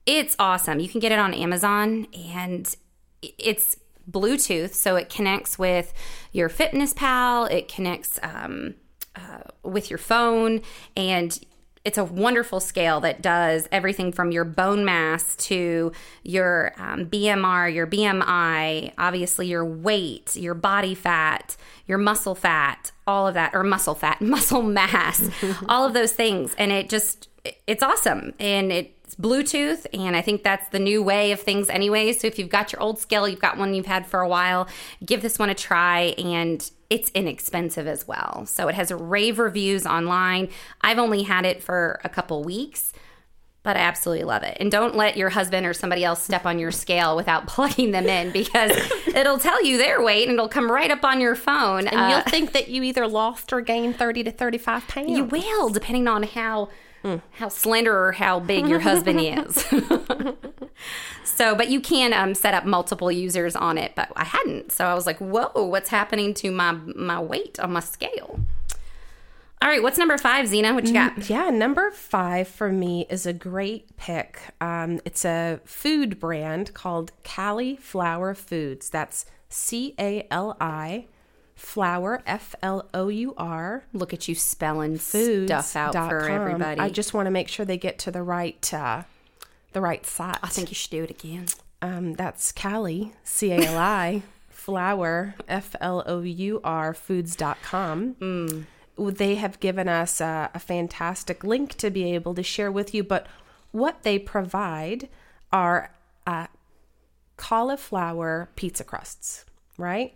it's 0.06 0.36
awesome. 0.38 0.78
You 0.78 0.88
can 0.88 1.00
get 1.00 1.10
it 1.10 1.18
on 1.18 1.34
Amazon, 1.34 2.06
and 2.14 2.72
it's 3.20 3.76
Bluetooth, 4.08 4.74
so 4.74 4.94
it 4.94 5.08
connects 5.08 5.58
with 5.58 5.92
your 6.30 6.48
Fitness 6.48 6.92
Pal. 6.92 7.46
It 7.46 7.66
connects 7.66 8.20
um, 8.22 8.74
uh, 9.16 9.42
with 9.64 9.90
your 9.90 9.98
phone, 9.98 10.60
and 10.96 11.36
it's 11.84 11.98
a 11.98 12.04
wonderful 12.04 12.60
scale 12.60 13.00
that 13.00 13.22
does 13.22 13.68
everything 13.72 14.12
from 14.12 14.30
your 14.30 14.44
bone 14.44 14.84
mass 14.84 15.34
to 15.36 15.92
your 16.22 16.72
um, 16.76 17.06
BMR, 17.06 17.74
your 17.74 17.86
BMI, 17.86 18.92
obviously 18.98 19.48
your 19.48 19.64
weight, 19.64 20.36
your 20.36 20.54
body 20.54 20.94
fat, 20.94 21.56
your 21.86 21.98
muscle 21.98 22.36
fat, 22.36 22.92
all 23.06 23.26
of 23.26 23.34
that, 23.34 23.52
or 23.54 23.64
muscle 23.64 23.96
fat, 23.96 24.20
muscle 24.20 24.62
mass, 24.62 25.28
all 25.68 25.84
of 25.84 25.92
those 25.92 26.12
things. 26.12 26.54
And 26.56 26.70
it 26.70 26.88
just, 26.88 27.28
it's 27.66 27.82
awesome. 27.82 28.32
And 28.38 28.70
it's 28.70 29.16
Bluetooth. 29.16 29.86
And 29.92 30.16
I 30.16 30.22
think 30.22 30.44
that's 30.44 30.68
the 30.68 30.78
new 30.78 31.02
way 31.02 31.32
of 31.32 31.40
things 31.40 31.68
anyway. 31.68 32.12
So 32.12 32.28
if 32.28 32.38
you've 32.38 32.48
got 32.48 32.72
your 32.72 32.80
old 32.80 33.00
scale, 33.00 33.26
you've 33.26 33.40
got 33.40 33.58
one 33.58 33.74
you've 33.74 33.86
had 33.86 34.06
for 34.06 34.20
a 34.20 34.28
while, 34.28 34.68
give 35.04 35.20
this 35.20 35.36
one 35.36 35.50
a 35.50 35.54
try. 35.54 36.14
And 36.16 36.70
it's 36.92 37.10
inexpensive 37.14 37.86
as 37.86 38.06
well. 38.06 38.44
So 38.44 38.68
it 38.68 38.74
has 38.74 38.92
rave 38.92 39.38
reviews 39.38 39.86
online. 39.86 40.50
I've 40.82 40.98
only 40.98 41.22
had 41.22 41.46
it 41.46 41.62
for 41.62 41.98
a 42.04 42.10
couple 42.10 42.44
weeks, 42.44 42.92
but 43.62 43.78
I 43.78 43.80
absolutely 43.80 44.24
love 44.24 44.42
it. 44.42 44.58
And 44.60 44.70
don't 44.70 44.94
let 44.94 45.16
your 45.16 45.30
husband 45.30 45.64
or 45.64 45.72
somebody 45.72 46.04
else 46.04 46.22
step 46.22 46.44
on 46.44 46.58
your 46.58 46.70
scale 46.70 47.16
without 47.16 47.46
plugging 47.48 47.92
them 47.92 48.06
in 48.06 48.30
because 48.30 48.72
it'll 49.06 49.38
tell 49.38 49.64
you 49.64 49.78
their 49.78 50.02
weight 50.02 50.28
and 50.28 50.34
it'll 50.34 50.50
come 50.50 50.70
right 50.70 50.90
up 50.90 51.02
on 51.02 51.18
your 51.18 51.34
phone. 51.34 51.88
And 51.88 51.98
uh, 51.98 52.08
you'll 52.08 52.30
think 52.30 52.52
that 52.52 52.68
you 52.68 52.82
either 52.82 53.08
lost 53.08 53.54
or 53.54 53.62
gained 53.62 53.96
30 53.96 54.24
to 54.24 54.30
35 54.30 54.86
pounds. 54.86 55.08
You 55.08 55.24
will, 55.24 55.70
depending 55.70 56.06
on 56.08 56.24
how 56.24 56.68
mm. 57.04 57.20
how 57.32 57.48
slender 57.48 58.06
or 58.06 58.12
how 58.12 58.40
big 58.40 58.66
your 58.66 58.80
husband 58.80 59.20
is. 59.22 59.64
so, 61.24 61.54
but 61.54 61.68
you 61.68 61.80
can 61.80 62.12
um, 62.12 62.34
set 62.34 62.54
up 62.54 62.64
multiple 62.64 63.10
users 63.10 63.56
on 63.56 63.78
it, 63.78 63.92
but 63.94 64.10
I 64.16 64.24
hadn't. 64.24 64.72
So 64.72 64.84
I 64.86 64.94
was 64.94 65.06
like, 65.06 65.18
whoa, 65.18 65.50
what's 65.54 65.88
happening 65.88 66.34
to 66.34 66.50
my 66.50 66.72
my 66.72 67.20
weight 67.20 67.58
on 67.60 67.72
my 67.72 67.80
scale? 67.80 68.40
All 69.62 69.68
right, 69.68 69.80
what's 69.80 69.96
number 69.96 70.18
five, 70.18 70.48
Zena? 70.48 70.74
What 70.74 70.88
you 70.88 70.92
got? 70.92 71.14
Mm, 71.14 71.28
yeah, 71.28 71.50
number 71.50 71.92
five 71.92 72.48
for 72.48 72.72
me 72.72 73.06
is 73.08 73.26
a 73.26 73.32
great 73.32 73.96
pick. 73.96 74.40
Um, 74.60 75.00
it's 75.04 75.24
a 75.24 75.60
food 75.64 76.18
brand 76.18 76.74
called 76.74 77.12
Califlour 77.22 78.36
Foods. 78.36 78.90
That's 78.90 79.24
C 79.48 79.94
A 80.00 80.26
L 80.32 80.56
I 80.60 81.06
flour 81.62 82.22
F 82.26 82.54
L 82.60 82.88
O 82.92 83.08
U 83.08 83.34
R. 83.38 83.84
Look 83.92 84.12
at 84.12 84.28
you 84.28 84.34
spelling 84.34 84.98
food 84.98 85.46
stuff 85.46 85.76
out 85.76 85.94
for 85.94 86.28
everybody. 86.28 86.80
I 86.80 86.90
just 86.90 87.14
want 87.14 87.26
to 87.26 87.30
make 87.30 87.48
sure 87.48 87.64
they 87.64 87.78
get 87.78 87.98
to 88.00 88.10
the 88.10 88.22
right 88.22 88.74
uh, 88.74 89.04
the 89.72 89.80
right 89.80 90.04
site. 90.04 90.38
I 90.42 90.48
think 90.48 90.70
you 90.70 90.74
should 90.74 90.90
do 90.90 91.04
it 91.04 91.10
again. 91.10 91.46
Um, 91.80 92.14
that's 92.14 92.52
Cali 92.52 93.12
C 93.22 93.52
A 93.52 93.58
L 93.58 93.78
I 93.78 94.22
flour 94.50 95.34
F 95.48 95.74
L 95.80 96.02
O 96.04 96.20
U 96.20 96.60
R 96.64 96.92
foods.com. 96.92 98.16
Mm. 98.20 98.64
They 98.98 99.36
have 99.36 99.58
given 99.60 99.88
us 99.88 100.20
a, 100.20 100.50
a 100.52 100.58
fantastic 100.58 101.42
link 101.44 101.76
to 101.76 101.90
be 101.90 102.12
able 102.14 102.34
to 102.34 102.42
share 102.42 102.70
with 102.70 102.92
you, 102.92 103.02
but 103.02 103.26
what 103.70 104.02
they 104.02 104.18
provide 104.18 105.08
are 105.50 105.92
uh, 106.26 106.48
cauliflower 107.36 108.50
pizza 108.56 108.84
crusts, 108.84 109.46
right? 109.78 110.14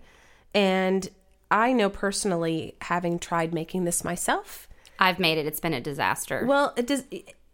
And 0.53 1.09
I 1.51 1.73
know 1.73 1.89
personally, 1.89 2.75
having 2.81 3.19
tried 3.19 3.55
making 3.55 3.85
this 3.85 4.03
myself, 4.05 4.69
I've 4.99 5.19
made 5.19 5.39
it. 5.39 5.47
It's 5.47 5.61
been 5.61 5.75
a 5.75 5.81
disaster. 5.81 6.45
Well, 6.47 6.73
it 6.77 6.87
does 6.87 7.05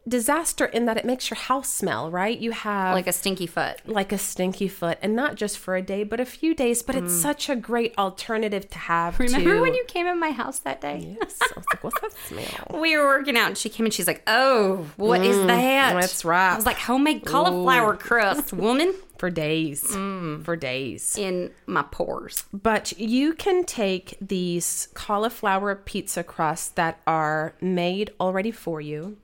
disaster 0.09 0.65
in 0.65 0.87
that 0.87 0.97
it 0.97 1.05
makes 1.05 1.31
your 1.31 1.37
house 1.37 1.73
smell, 1.73 2.11
right? 2.11 2.37
You 2.39 2.51
have 2.51 2.95
like 2.95 3.07
a 3.07 3.13
stinky 3.13 3.47
foot. 3.47 3.77
Like 3.87 4.13
a 4.13 4.19
stinky 4.19 4.69
foot. 4.69 4.99
And 5.01 5.15
not 5.15 5.37
just 5.37 5.59
for 5.59 5.77
a 5.77 5.83
day, 5.83 6.05
but 6.05 6.21
a 6.21 6.25
few 6.25 6.55
days. 6.55 6.83
But 6.83 6.97
mm. 6.97 7.05
it's 7.05 7.15
such 7.15 7.49
a 7.49 7.57
great 7.57 7.97
alternative 7.99 8.69
to 8.71 8.79
have. 8.79 9.19
Remember 9.19 9.55
to... 9.55 9.61
when 9.61 9.75
you 9.75 9.85
came 9.87 10.07
in 10.07 10.19
my 10.19 10.31
house 10.31 10.59
that 10.61 10.81
day? 10.81 11.17
Yes. 11.21 11.39
I 11.43 11.53
was 11.57 11.65
like, 11.73 11.85
what's 11.85 12.01
that 12.01 12.13
smell? 12.27 12.81
we 12.81 12.97
were 12.97 13.07
working 13.07 13.37
out 13.37 13.49
and 13.49 13.59
she 13.59 13.69
came 13.69 13.87
and 13.87 13.95
she's 13.95 14.07
like, 14.07 14.23
oh, 14.27 14.87
what 14.97 15.21
mm, 15.21 15.27
is 15.27 15.37
that? 15.47 15.95
That's 16.01 16.25
right. 16.25 16.53
I 16.53 16.57
was 16.57 16.67
like, 16.67 16.79
homemade 16.79 17.25
cauliflower 17.25 17.95
Ooh. 17.95 17.99
crust, 17.99 18.53
woman. 18.53 18.95
For 19.23 19.31
days. 19.31 19.85
Mm. 19.85 20.45
For 20.45 20.57
days. 20.57 21.17
In 21.17 21.53
my 21.67 21.83
pores. 21.83 22.43
But 22.53 22.99
you 22.99 23.35
can 23.35 23.63
take 23.63 24.17
these 24.21 24.89
cauliflower 24.95 25.77
pizza 25.77 26.25
crusts 26.25 26.71
that 26.71 27.01
are 27.07 27.55
made 27.61 28.11
already 28.19 28.51
for 28.51 28.81
you 28.81 29.19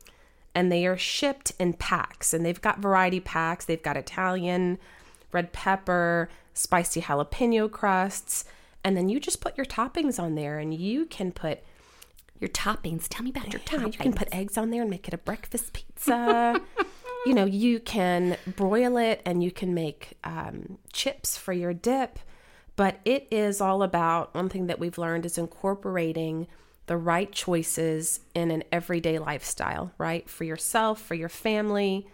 and 0.54 0.70
they 0.70 0.86
are 0.86 0.96
shipped 0.96 1.50
in 1.58 1.72
packs 1.72 2.32
and 2.32 2.46
they've 2.46 2.60
got 2.60 2.78
variety 2.78 3.18
packs 3.18 3.64
they've 3.64 3.82
got 3.82 3.96
italian 3.96 4.78
red 5.32 5.52
pepper 5.52 6.28
spicy 6.54 7.00
jalapeno 7.00 7.68
crusts 7.68 8.44
and 8.84 8.96
then 8.96 9.08
you 9.08 9.18
just 9.18 9.40
put 9.40 9.56
your 9.56 9.66
toppings 9.66 10.20
on 10.20 10.36
there 10.36 10.60
and 10.60 10.74
you 10.74 11.06
can 11.06 11.32
put 11.32 11.58
your 12.38 12.50
toppings 12.50 13.08
tell 13.08 13.24
me 13.24 13.30
about 13.30 13.52
your 13.52 13.62
toppings 13.62 13.94
you 13.94 13.98
can 13.98 14.12
put 14.12 14.28
eggs 14.32 14.56
on 14.56 14.70
there 14.70 14.82
and 14.82 14.90
make 14.90 15.08
it 15.08 15.14
a 15.14 15.18
breakfast 15.18 15.72
pizza 15.72 16.60
you 17.26 17.34
know 17.34 17.44
you 17.44 17.80
can 17.80 18.36
broil 18.46 18.96
it 18.96 19.20
and 19.24 19.42
you 19.42 19.50
can 19.50 19.74
make 19.74 20.16
um, 20.24 20.78
chips 20.92 21.36
for 21.36 21.52
your 21.52 21.72
dip 21.72 22.18
but 22.78 23.00
it 23.04 23.26
is 23.32 23.60
all 23.60 23.82
about 23.82 24.32
one 24.36 24.48
thing 24.48 24.68
that 24.68 24.78
we've 24.78 24.98
learned 24.98 25.26
is 25.26 25.36
incorporating 25.36 26.46
the 26.86 26.96
right 26.96 27.30
choices 27.32 28.20
in 28.34 28.52
an 28.52 28.62
everyday 28.70 29.18
lifestyle, 29.18 29.92
right? 29.98 30.30
For 30.30 30.44
yourself, 30.44 31.02
for 31.02 31.16
your 31.16 31.28
family. 31.28 32.06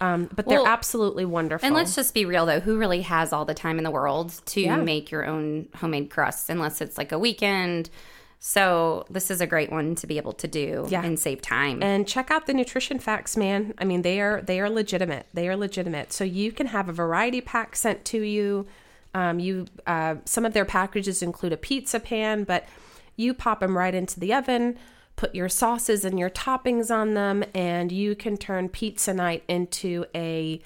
Um, 0.00 0.30
but 0.34 0.48
they're 0.48 0.66
absolutely 0.66 1.26
wonderful. 1.26 1.66
And 1.66 1.74
let's 1.74 1.94
just 1.94 2.14
be 2.14 2.24
real 2.24 2.46
though, 2.46 2.60
who 2.60 2.78
really 2.78 3.02
has 3.02 3.32
all 3.32 3.44
the 3.44 3.52
time 3.52 3.76
in 3.76 3.84
the 3.84 3.90
world 3.90 4.40
to 4.46 4.62
yeah. 4.62 4.76
make 4.76 5.10
your 5.10 5.26
own 5.26 5.68
homemade 5.74 6.08
crusts 6.08 6.48
unless 6.48 6.80
it's 6.80 6.96
like 6.96 7.12
a 7.12 7.18
weekend? 7.18 7.90
So 8.38 9.06
this 9.10 9.30
is 9.30 9.40
a 9.40 9.46
great 9.46 9.72
one 9.72 9.94
to 9.96 10.06
be 10.06 10.18
able 10.18 10.34
to 10.34 10.46
do 10.46 10.86
yeah. 10.88 11.04
and 11.04 11.18
save 11.18 11.42
time. 11.42 11.82
And 11.82 12.06
check 12.06 12.30
out 12.30 12.46
the 12.46 12.54
nutrition 12.54 12.98
facts, 12.98 13.36
man. 13.36 13.74
I 13.78 13.84
mean, 13.84 14.02
they 14.02 14.20
are 14.20 14.42
they 14.42 14.60
are 14.60 14.70
legitimate. 14.70 15.26
They 15.34 15.48
are 15.48 15.56
legitimate. 15.56 16.12
So 16.12 16.24
you 16.24 16.52
can 16.52 16.66
have 16.68 16.88
a 16.88 16.92
variety 16.92 17.40
pack 17.40 17.76
sent 17.76 18.04
to 18.06 18.20
you. 18.20 18.66
Um, 19.14 19.38
you 19.38 19.66
uh, 19.86 20.16
some 20.26 20.44
of 20.44 20.52
their 20.52 20.66
packages 20.66 21.22
include 21.22 21.52
a 21.52 21.56
pizza 21.56 21.98
pan, 21.98 22.44
but 22.44 22.68
you 23.16 23.32
pop 23.32 23.60
them 23.60 23.76
right 23.76 23.94
into 23.94 24.20
the 24.20 24.34
oven, 24.34 24.78
put 25.16 25.34
your 25.34 25.48
sauces 25.48 26.04
and 26.04 26.18
your 26.18 26.30
toppings 26.30 26.94
on 26.94 27.14
them, 27.14 27.42
and 27.54 27.90
you 27.90 28.14
can 28.14 28.36
turn 28.36 28.68
pizza 28.68 29.14
night 29.14 29.42
into 29.48 30.04
a 30.14 30.60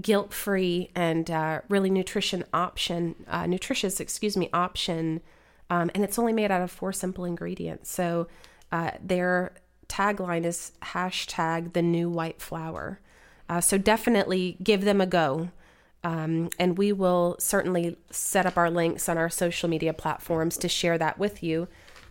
guilt 0.00 0.32
free 0.32 0.90
and 0.94 1.30
uh, 1.30 1.60
really 1.68 1.90
nutrition 1.90 2.44
option, 2.54 3.16
uh, 3.28 3.46
nutritious, 3.46 3.98
excuse 3.98 4.36
me, 4.36 4.48
option. 4.52 5.20
Um, 5.70 5.90
and 5.94 6.04
it's 6.04 6.18
only 6.18 6.32
made 6.32 6.50
out 6.50 6.60
of 6.60 6.70
four 6.70 6.92
simple 6.92 7.24
ingredients. 7.24 7.90
So 7.90 8.26
uh, 8.72 8.90
their 9.02 9.52
tagline 9.88 10.44
is 10.44 10.72
hashtag 10.82 11.72
the 11.72 11.82
new 11.82 12.10
white 12.10 12.42
flour. 12.42 13.00
Uh, 13.48 13.60
so 13.60 13.78
definitely 13.78 14.56
give 14.62 14.84
them 14.84 15.00
a 15.00 15.06
go. 15.06 15.50
Um, 16.02 16.50
and 16.58 16.78
we 16.78 16.92
will 16.92 17.36
certainly 17.38 17.96
set 18.10 18.46
up 18.46 18.56
our 18.56 18.70
links 18.70 19.08
on 19.08 19.18
our 19.18 19.28
social 19.28 19.68
media 19.68 19.92
platforms 19.92 20.56
to 20.58 20.68
share 20.68 20.98
that 20.98 21.18
with 21.18 21.42
you. 21.42 21.68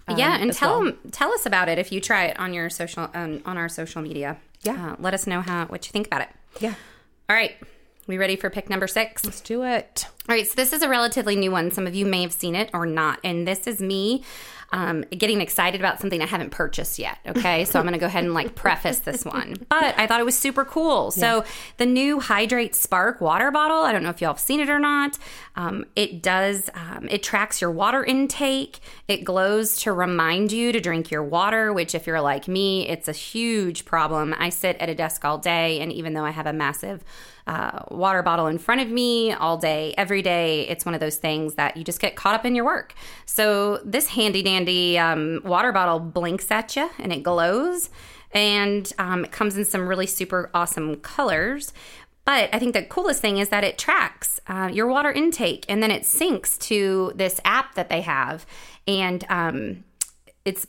Um, 0.07 0.17
yeah, 0.17 0.37
and 0.37 0.53
tell 0.53 0.81
well. 0.81 0.91
them, 0.91 1.11
tell 1.11 1.31
us 1.33 1.45
about 1.45 1.69
it 1.69 1.77
if 1.79 1.91
you 1.91 1.99
try 2.01 2.25
it 2.25 2.39
on 2.39 2.53
your 2.53 2.69
social 2.69 3.09
um, 3.13 3.41
on 3.45 3.57
our 3.57 3.69
social 3.69 4.01
media. 4.01 4.37
Yeah, 4.61 4.91
uh, 4.91 4.95
let 4.99 5.13
us 5.13 5.27
know 5.27 5.41
how 5.41 5.65
what 5.65 5.85
you 5.87 5.91
think 5.91 6.07
about 6.07 6.21
it. 6.21 6.29
Yeah. 6.59 6.73
All 7.29 7.35
right. 7.35 7.55
We 8.09 8.17
ready 8.17 8.37
for 8.37 8.49
pick 8.49 8.71
number 8.71 8.87
six? 8.87 9.23
Let's 9.23 9.39
do 9.39 9.63
it. 9.63 10.07
All 10.27 10.35
right, 10.35 10.47
so 10.47 10.55
this 10.55 10.73
is 10.73 10.81
a 10.81 10.89
relatively 10.89 11.35
new 11.35 11.51
one. 11.51 11.69
Some 11.69 11.85
of 11.85 11.93
you 11.93 12.07
may 12.07 12.23
have 12.23 12.33
seen 12.33 12.55
it 12.55 12.71
or 12.73 12.87
not. 12.87 13.19
And 13.23 13.47
this 13.47 13.67
is 13.67 13.79
me 13.79 14.23
um, 14.71 15.03
getting 15.11 15.41
excited 15.41 15.79
about 15.79 15.99
something 15.99 16.19
I 16.19 16.25
haven't 16.25 16.49
purchased 16.49 16.97
yet. 16.97 17.19
Okay, 17.27 17.65
so 17.65 17.77
I'm 17.77 17.85
going 17.85 17.93
to 17.93 17.99
go 17.99 18.07
ahead 18.07 18.23
and 18.23 18.33
like 18.33 18.55
preface 18.55 18.99
this 18.99 19.25
one, 19.25 19.55
but 19.69 19.97
I 19.97 20.07
thought 20.07 20.19
it 20.19 20.25
was 20.25 20.37
super 20.37 20.65
cool. 20.65 21.11
So 21.11 21.43
the 21.77 21.85
new 21.85 22.19
HidrateSpark 22.19 23.21
water 23.21 23.51
bottle. 23.51 23.81
I 23.81 23.91
don't 23.91 24.03
know 24.03 24.09
if 24.09 24.21
y'all 24.21 24.33
have 24.33 24.39
seen 24.39 24.59
it 24.59 24.69
or 24.69 24.79
not. 24.79 25.17
Um, 25.55 25.85
it 25.95 26.23
does. 26.23 26.69
Um, 26.73 27.07
it 27.09 27.21
tracks 27.21 27.61
your 27.61 27.71
water 27.71 28.03
intake. 28.03 28.79
It 29.07 29.23
glows 29.23 29.77
to 29.81 29.91
remind 29.91 30.51
you 30.51 30.71
to 30.71 30.79
drink 30.79 31.11
your 31.11 31.23
water. 31.23 31.73
Which, 31.73 31.93
if 31.93 32.07
you're 32.07 32.21
like 32.21 32.47
me, 32.47 32.87
it's 32.87 33.07
a 33.07 33.13
huge 33.13 33.85
problem. 33.85 34.35
I 34.37 34.49
sit 34.49 34.77
at 34.77 34.89
a 34.89 34.95
desk 34.95 35.25
all 35.25 35.37
day, 35.37 35.79
and 35.79 35.91
even 35.91 36.13
though 36.13 36.25
I 36.25 36.31
have 36.31 36.47
a 36.47 36.53
massive 36.53 37.03
uh, 37.49 37.83
water 37.89 38.21
bottle 38.21 38.45
in 38.45 38.59
front 38.59 38.79
of 38.79 38.89
me 38.89 39.33
all 39.33 39.57
day, 39.57 39.95
every 39.97 40.21
day. 40.21 40.67
It's 40.67 40.85
one 40.85 40.93
of 40.93 40.99
those 40.99 41.17
things 41.17 41.55
that 41.55 41.75
you 41.75 41.83
just 41.83 41.99
get 41.99 42.15
caught 42.15 42.35
up 42.35 42.45
in 42.45 42.53
your 42.53 42.63
work. 42.63 42.93
So, 43.25 43.77
this 43.83 44.09
handy 44.09 44.43
dandy 44.43 44.99
um, 44.99 45.41
water 45.43 45.71
bottle 45.71 45.99
blinks 45.99 46.51
at 46.51 46.75
you 46.75 46.87
and 46.99 47.11
it 47.11 47.23
glows, 47.23 47.89
and 48.31 48.91
um, 48.99 49.25
it 49.25 49.31
comes 49.31 49.57
in 49.57 49.65
some 49.65 49.87
really 49.87 50.05
super 50.05 50.51
awesome 50.53 50.97
colors. 50.97 51.73
But 52.23 52.51
I 52.53 52.59
think 52.59 52.73
the 52.73 52.83
coolest 52.83 53.19
thing 53.19 53.39
is 53.39 53.49
that 53.49 53.63
it 53.63 53.79
tracks 53.79 54.39
uh, 54.45 54.69
your 54.71 54.85
water 54.85 55.11
intake 55.11 55.65
and 55.67 55.81
then 55.81 55.89
it 55.89 56.03
syncs 56.03 56.59
to 56.67 57.11
this 57.15 57.41
app 57.43 57.73
that 57.73 57.89
they 57.89 58.01
have. 58.01 58.45
And 58.87 59.25
um, 59.29 59.83
it's 60.45 60.65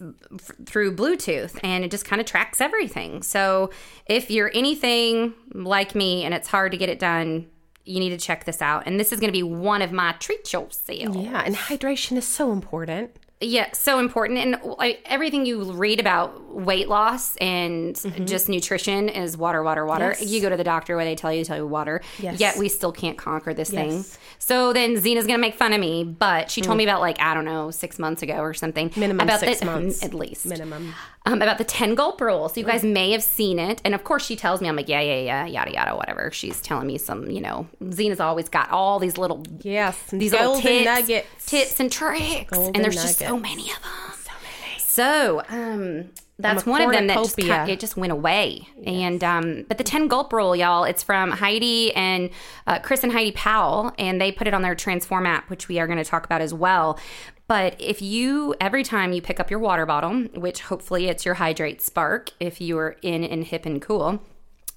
through 0.67 0.97
Bluetooth 0.97 1.59
and 1.62 1.85
it 1.85 1.91
just 1.91 2.05
kind 2.05 2.21
of 2.21 2.27
tracks 2.27 2.61
everything. 2.61 3.23
So 3.23 3.71
if 4.07 4.31
you're 4.31 4.50
anything 4.53 5.35
like 5.55 5.95
me 5.95 6.25
and 6.25 6.35
it's 6.35 6.49
hard 6.49 6.73
to 6.73 6.79
get 6.79 6.89
it 6.89 6.99
done, 6.99 7.47
you 7.85 7.99
need 7.99 8.11
to 8.11 8.19
check 8.19 8.45
this 8.45 8.61
out. 8.61 8.83
And 8.87 9.00
this 9.00 9.12
is 9.12 9.21
going 9.21 9.29
to 9.29 9.37
be 9.37 9.43
one 9.43 9.81
of 9.81 9.93
my 9.93 10.12
treat 10.12 10.53
your 10.53 10.67
sales. 10.71 11.17
Yeah, 11.17 11.43
and 11.45 11.55
hydration 11.55 12.17
is 12.17 12.27
so 12.27 12.53
important. 12.53 13.17
Yeah, 13.43 13.73
so 13.73 13.99
important. 13.99 14.39
And 14.39 14.75
like, 14.77 15.00
everything 15.07 15.47
you 15.47 15.73
read 15.73 15.99
about 15.99 16.55
weight 16.55 16.91
loss 16.91 17.37
and 17.37 17.99
just 18.29 18.50
nutrition 18.50 19.09
is 19.09 19.35
water, 19.35 19.62
water, 19.62 19.87
water. 19.87 20.11
Mm-hmm. 20.11 20.23
Yes. 20.25 20.31
You 20.31 20.43
go 20.43 20.50
to 20.50 20.59
the 20.59 20.65
doctor 20.65 20.95
where 20.95 21.07
they 21.07 21.15
tell 21.15 21.33
you 21.33 21.43
to 21.43 21.49
tell 21.49 21.57
you 21.57 21.67
water. 21.67 22.03
Yes. 22.19 22.39
Yet 22.39 22.59
we 22.59 22.69
still 22.69 22.93
can't 22.93 23.17
conquer 23.17 23.55
this 23.55 23.71
thing. 23.71 24.05
So 24.43 24.73
then 24.73 24.97
Zena's 24.97 25.27
gonna 25.27 25.39
make 25.39 25.55
fun 25.55 25.75
of 25.75 25.81
me, 25.81 26.03
but 26.03 26.51
she 26.51 26.63
told 26.63 26.79
me 26.79 26.85
about 26.85 27.01
like 27.03 27.21
I 27.21 27.35
don't 27.35 27.45
know 27.45 27.71
six 27.71 27.99
months 27.99 28.23
ago 28.23 28.39
or 28.39 28.55
something. 28.55 28.89
Mm. 28.91 28.97
Minimum 28.97 29.21
about 29.25 29.41
six 29.41 29.61
the, 29.61 29.67
months. 29.73 30.03
at 30.03 30.15
least 30.15 30.47
Minimum. 30.47 30.95
um, 31.27 31.43
about 31.43 31.59
the 31.59 31.65
10 31.65 31.95
gulp 31.95 32.21
rule. 32.23 32.49
So 32.49 32.59
you 32.59 32.67
guys 32.67 32.83
may 32.83 33.13
have 33.13 33.23
seen 33.23 33.59
it. 33.59 33.83
And 33.85 33.95
of 33.95 34.03
course, 34.03 34.25
she 34.25 34.37
tells 34.37 34.61
me, 34.63 34.69
I'm 34.69 34.77
like, 34.77 34.89
yeah, 34.89 35.03
yeah, 35.03 35.21
yeah, 35.21 35.47
yada, 35.47 35.73
yada, 35.73 35.95
whatever. 35.95 36.31
She's 36.33 36.61
telling 36.63 36.87
me 36.87 36.97
some, 36.97 37.31
you 37.31 37.43
know, 37.43 37.69
Zena's 37.93 38.19
always 38.19 38.49
got 38.49 38.71
all 38.71 38.99
these 38.99 39.19
little, 39.19 39.45
Yes, 39.61 39.97
these 40.11 40.33
little 40.33 40.59
tips, 40.59 40.85
nuggets. 40.87 41.47
tips 41.47 41.79
and 41.79 41.93
tricks. 41.93 42.51
Golden 42.51 42.75
and 42.77 42.83
there's 42.85 42.97
just 42.97 43.19
so 43.19 43.39
many 43.39 43.71
of 43.71 43.79
them. 43.83 44.17
So 44.17 44.33
many. 44.43 44.79
So, 44.81 45.43
um, 45.51 46.11
that's 46.43 46.67
one 46.67 46.83
of 46.83 46.93
them 46.93 47.07
that 47.07 47.17
just 47.17 47.39
it 47.39 47.81
just 47.81 47.97
went 47.97 48.13
away. 48.13 48.69
And 48.85 49.23
um, 49.23 49.65
but 49.69 49.79
the 49.79 49.85
ten 49.85 50.09
gulp 50.09 50.33
rule, 50.33 50.55
y'all, 50.57 50.85
it's 50.85 51.03
from 51.03 51.31
Heidi 51.31 51.93
and 51.95 52.31
uh, 52.67 52.79
Chris 52.81 53.03
and 53.05 53.13
Heidi 53.13 53.33
Powell, 53.33 53.93
and 53.99 54.21
they 54.21 54.33
put 54.33 54.47
it 54.47 54.55
on 54.55 54.63
their 54.63 54.75
Transform 54.75 55.27
app, 55.27 55.51
which 55.51 55.69
we 55.69 55.79
are 55.79 55.87
going 55.87 55.99
to 55.99 56.05
talk 56.05 56.25
about 56.25 56.41
as 56.41 56.55
well. 56.55 56.99
But 57.47 57.75
if 57.81 58.01
you 58.01 58.55
every 58.61 58.85
time 58.85 59.13
you 59.13 59.21
pick 59.21 59.41
up 59.41 59.51
your 59.51 59.59
water 59.59 59.85
bottle, 59.85 60.23
which 60.35 60.61
hopefully 60.63 61.09
it's 61.09 61.25
your 61.25 61.35
HidrateSpark, 61.35 62.31
if 62.39 62.61
you 62.61 62.79
are 62.79 62.97
in 63.03 63.25
and 63.25 63.45
hip 63.45 63.67
and 63.67 63.83
cool, 63.83 64.21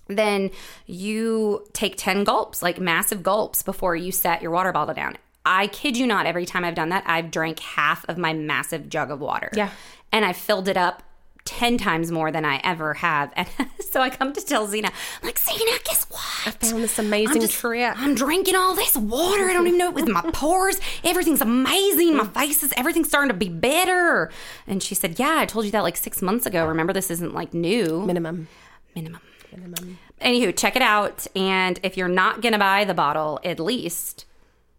then 0.08 0.50
you 0.86 1.67
take 1.74 1.96
10 1.98 2.24
gulps, 2.24 2.62
like 2.62 2.79
massive 2.79 3.24
gulps, 3.24 3.62
before 3.62 3.96
you 3.96 4.12
set 4.12 4.41
your 4.41 4.51
water 4.51 4.72
bottle 4.72 4.93
down. 4.93 5.17
I 5.46 5.67
kid 5.67 5.98
you 5.98 6.08
not, 6.08 6.25
every 6.25 6.46
time 6.46 6.63
I've 6.63 6.75
done 6.75 6.89
that, 6.89 7.03
I've 7.05 7.29
drank 7.29 7.60
half 7.60 8.08
of 8.10 8.17
my 8.17 8.34
massive 8.34 8.89
jug 8.89 9.12
of 9.12 9.20
water. 9.20 9.50
Yeah. 9.53 9.70
And 10.12 10.24
I 10.25 10.34
filled 10.34 10.67
it 10.67 10.77
up 10.77 11.03
10 11.45 11.77
times 11.77 12.12
more 12.12 12.31
than 12.31 12.45
I 12.45 12.62
ever 12.63 12.93
have. 12.95 13.31
And 13.35 13.47
so 13.91 14.01
I 14.01 14.09
come 14.09 14.33
to 14.33 14.41
tell 14.41 14.65
Zena, 14.67 14.88
I'm 15.21 15.25
like, 15.27 15.39
Zena, 15.39 15.71
guess 15.83 16.05
what? 16.09 16.21
I 16.45 16.51
found 16.51 16.83
this 16.83 16.97
amazing 17.00 17.35
I'm 17.38 17.41
just- 17.41 17.53
trick. 17.53 17.93
I'm 17.97 18.15
drinking 18.15 18.55
all 18.55 18.75
this 18.75 18.95
water. 18.95 19.50
I 19.50 19.53
don't 19.53 19.67
even 19.67 19.77
know 19.77 19.89
it 19.89 19.93
with 19.93 20.07
my 20.07 20.21
pores. 20.33 20.79
Everything's 21.03 21.41
amazing. 21.41 22.15
My 22.15 22.25
face 22.27 22.63
is 22.63 22.73
everything's 22.77 23.08
starting 23.10 23.29
to 23.29 23.34
be 23.38 23.49
better. 23.49 24.32
And 24.67 24.82
she 24.82 24.95
said, 24.95 25.19
Yeah, 25.19 25.36
I 25.39 25.45
told 25.45 25.65
you 25.65 25.71
that 25.71 25.84
like 25.84 25.97
six 25.97 26.21
months 26.21 26.45
ago. 26.45 26.65
Remember, 26.65 26.93
this 26.93 27.12
isn't 27.12 27.34
like 27.34 27.53
new. 27.53 28.06
Minimum. 28.06 28.47
Minimum. 28.95 29.21
Minimum. 29.51 29.99
Anywho, 30.21 30.56
check 30.58 30.75
it 30.75 30.82
out. 30.82 31.27
And 31.36 31.79
if 31.84 31.97
you're 31.97 32.08
not 32.08 32.41
gonna 32.41 32.58
buy 32.58 32.86
the 32.86 32.93
bottle, 32.93 33.39
at 33.43 33.60
least, 33.60 34.25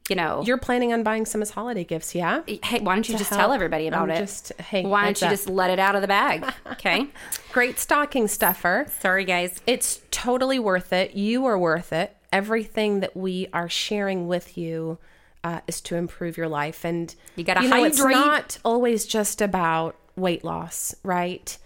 you 0.08 0.16
know, 0.16 0.42
You're 0.44 0.58
planning 0.58 0.92
on 0.92 1.02
buying 1.02 1.24
some 1.24 1.40
as 1.42 1.50
holiday 1.50 1.84
gifts, 1.84 2.14
yeah? 2.14 2.42
hey, 2.46 2.80
why 2.80 2.94
don't 2.94 3.08
you 3.08 3.16
just 3.16 3.30
help. 3.30 3.40
tell 3.40 3.52
everybody 3.52 3.86
about 3.88 4.02
I'm 4.02 4.10
it? 4.10 4.18
just- 4.18 4.52
hey, 4.60 4.84
why 4.84 5.04
don't 5.04 5.20
you 5.20 5.26
up. 5.28 5.32
just 5.32 5.48
let 5.48 5.70
it 5.70 5.78
out 5.78 5.94
of 5.94 6.02
the 6.02 6.08
bag? 6.08 6.44
Okay. 6.72 7.06
Great 7.52 7.78
stocking 7.78 8.28
stuffer. 8.28 8.86
Sorry, 9.00 9.24
guys. 9.24 9.60
It's 9.66 10.00
totally 10.10 10.58
worth 10.58 10.92
it. 10.92 11.14
You 11.14 11.46
are 11.46 11.58
worth 11.58 11.92
it. 11.92 12.14
Everything 12.32 13.00
that 13.00 13.16
we 13.16 13.48
are 13.52 13.68
sharing 13.70 14.26
with 14.26 14.58
you 14.58 14.98
uh, 15.44 15.60
is 15.66 15.80
to 15.82 15.96
improve 15.96 16.36
your 16.36 16.48
life. 16.48 16.84
And 16.84 17.14
You 17.36 17.44
gotta 17.44 17.66
know, 17.66 17.84
It's 17.84 17.98
not 18.02 18.58
always 18.64 19.06
just 19.06 19.40
about 19.40 19.94
weight 20.16 20.44
loss, 20.44 20.94
right? 21.02 21.56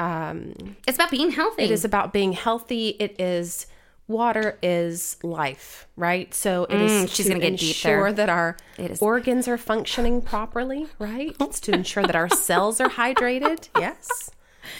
It's 0.00 0.96
about 0.96 1.10
being 1.10 1.30
healthy. 1.30 1.64
It 1.64 1.70
is 1.70 1.84
about 1.84 2.12
being 2.12 2.32
healthy. 2.32 2.96
It 2.98 3.20
is 3.20 3.66
water 4.08 4.58
is 4.62 5.16
life, 5.22 5.86
right? 5.96 6.32
So 6.34 6.64
it 6.70 6.80
is 6.80 6.92
Mm, 6.92 7.08
she's 7.14 7.26
to 7.26 7.32
gonna 7.32 7.40
get 7.40 7.52
ensure 7.52 8.12
that 8.12 8.28
our 8.28 8.56
organs 9.00 9.48
are 9.48 9.58
functioning 9.58 10.22
properly, 10.22 10.86
right? 10.98 11.34
It's 11.40 11.60
to 11.60 11.72
ensure 11.72 12.04
that 12.04 12.16
our 12.16 12.28
cells 12.28 12.80
are 12.80 12.90
hydrated. 12.90 13.68
Yes. 13.78 14.30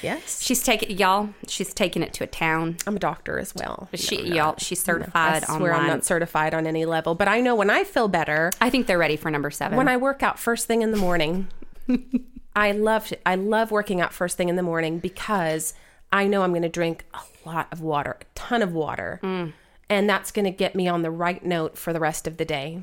Yes. 0.03 0.43
She's 0.43 0.65
taking 0.65 0.99
y'all. 0.99 1.31
She's 1.47 1.73
taking 1.73 2.03
it 2.03 2.13
to 2.15 2.25
a 2.25 2.27
town. 2.27 2.77
I'm 2.89 2.97
a 2.97 2.99
doctor 2.99 3.39
as 3.39 3.55
well. 3.55 3.89
She, 3.95 4.17
No, 4.29 4.35
y'all. 4.35 4.55
She's 4.59 4.81
I 4.83 4.93
certified 4.93 5.45
swear 5.45 5.73
I'm 5.73 5.87
not 5.87 6.05
certified 6.05 6.55
on 6.55 6.67
any 6.67 6.85
level, 6.85 7.15
but 7.15 7.29
I 7.29 7.41
know 7.41 7.55
when 7.55 7.71
I 7.71 7.85
feel 7.85 8.09
better, 8.09 8.51
I 8.61 8.69
think 8.69 8.89
they're 8.89 8.99
ready 8.99 9.17
for 9.17 9.31
number 9.31 9.51
seven. 9.51 9.77
when 9.77 9.87
I 9.89 9.97
work 9.97 10.25
out 10.25 10.41
first 10.41 10.67
thing 10.67 10.83
in 10.83 10.91
the 10.91 10.97
morning, 10.97 11.47
I 12.57 12.73
love 12.73 13.13
I 13.25 13.37
love 13.37 13.71
working 13.71 14.01
out 14.01 14.13
first 14.13 14.37
thing 14.37 14.49
in 14.49 14.57
the 14.57 14.63
morning 14.63 14.99
because 14.99 15.73
I 16.13 16.27
know 16.27 16.43
I'm 16.43 16.51
going 16.51 16.63
to 16.63 16.69
drink 16.69 17.05
a 17.15 17.19
lot 17.47 17.69
of 17.73 17.81
water, 17.81 18.17
a 18.21 18.25
ton 18.35 18.63
of 18.63 18.73
water, 18.73 19.21
Mm. 19.23 19.53
and 19.89 20.09
that's 20.09 20.31
going 20.33 20.45
to 20.45 20.51
get 20.51 20.75
me 20.75 20.89
on 20.89 21.03
the 21.03 21.11
right 21.11 21.45
note 21.45 21.79
for 21.79 21.93
the 21.93 22.01
rest 22.01 22.27
of 22.27 22.37
the 22.37 22.45
day, 22.45 22.83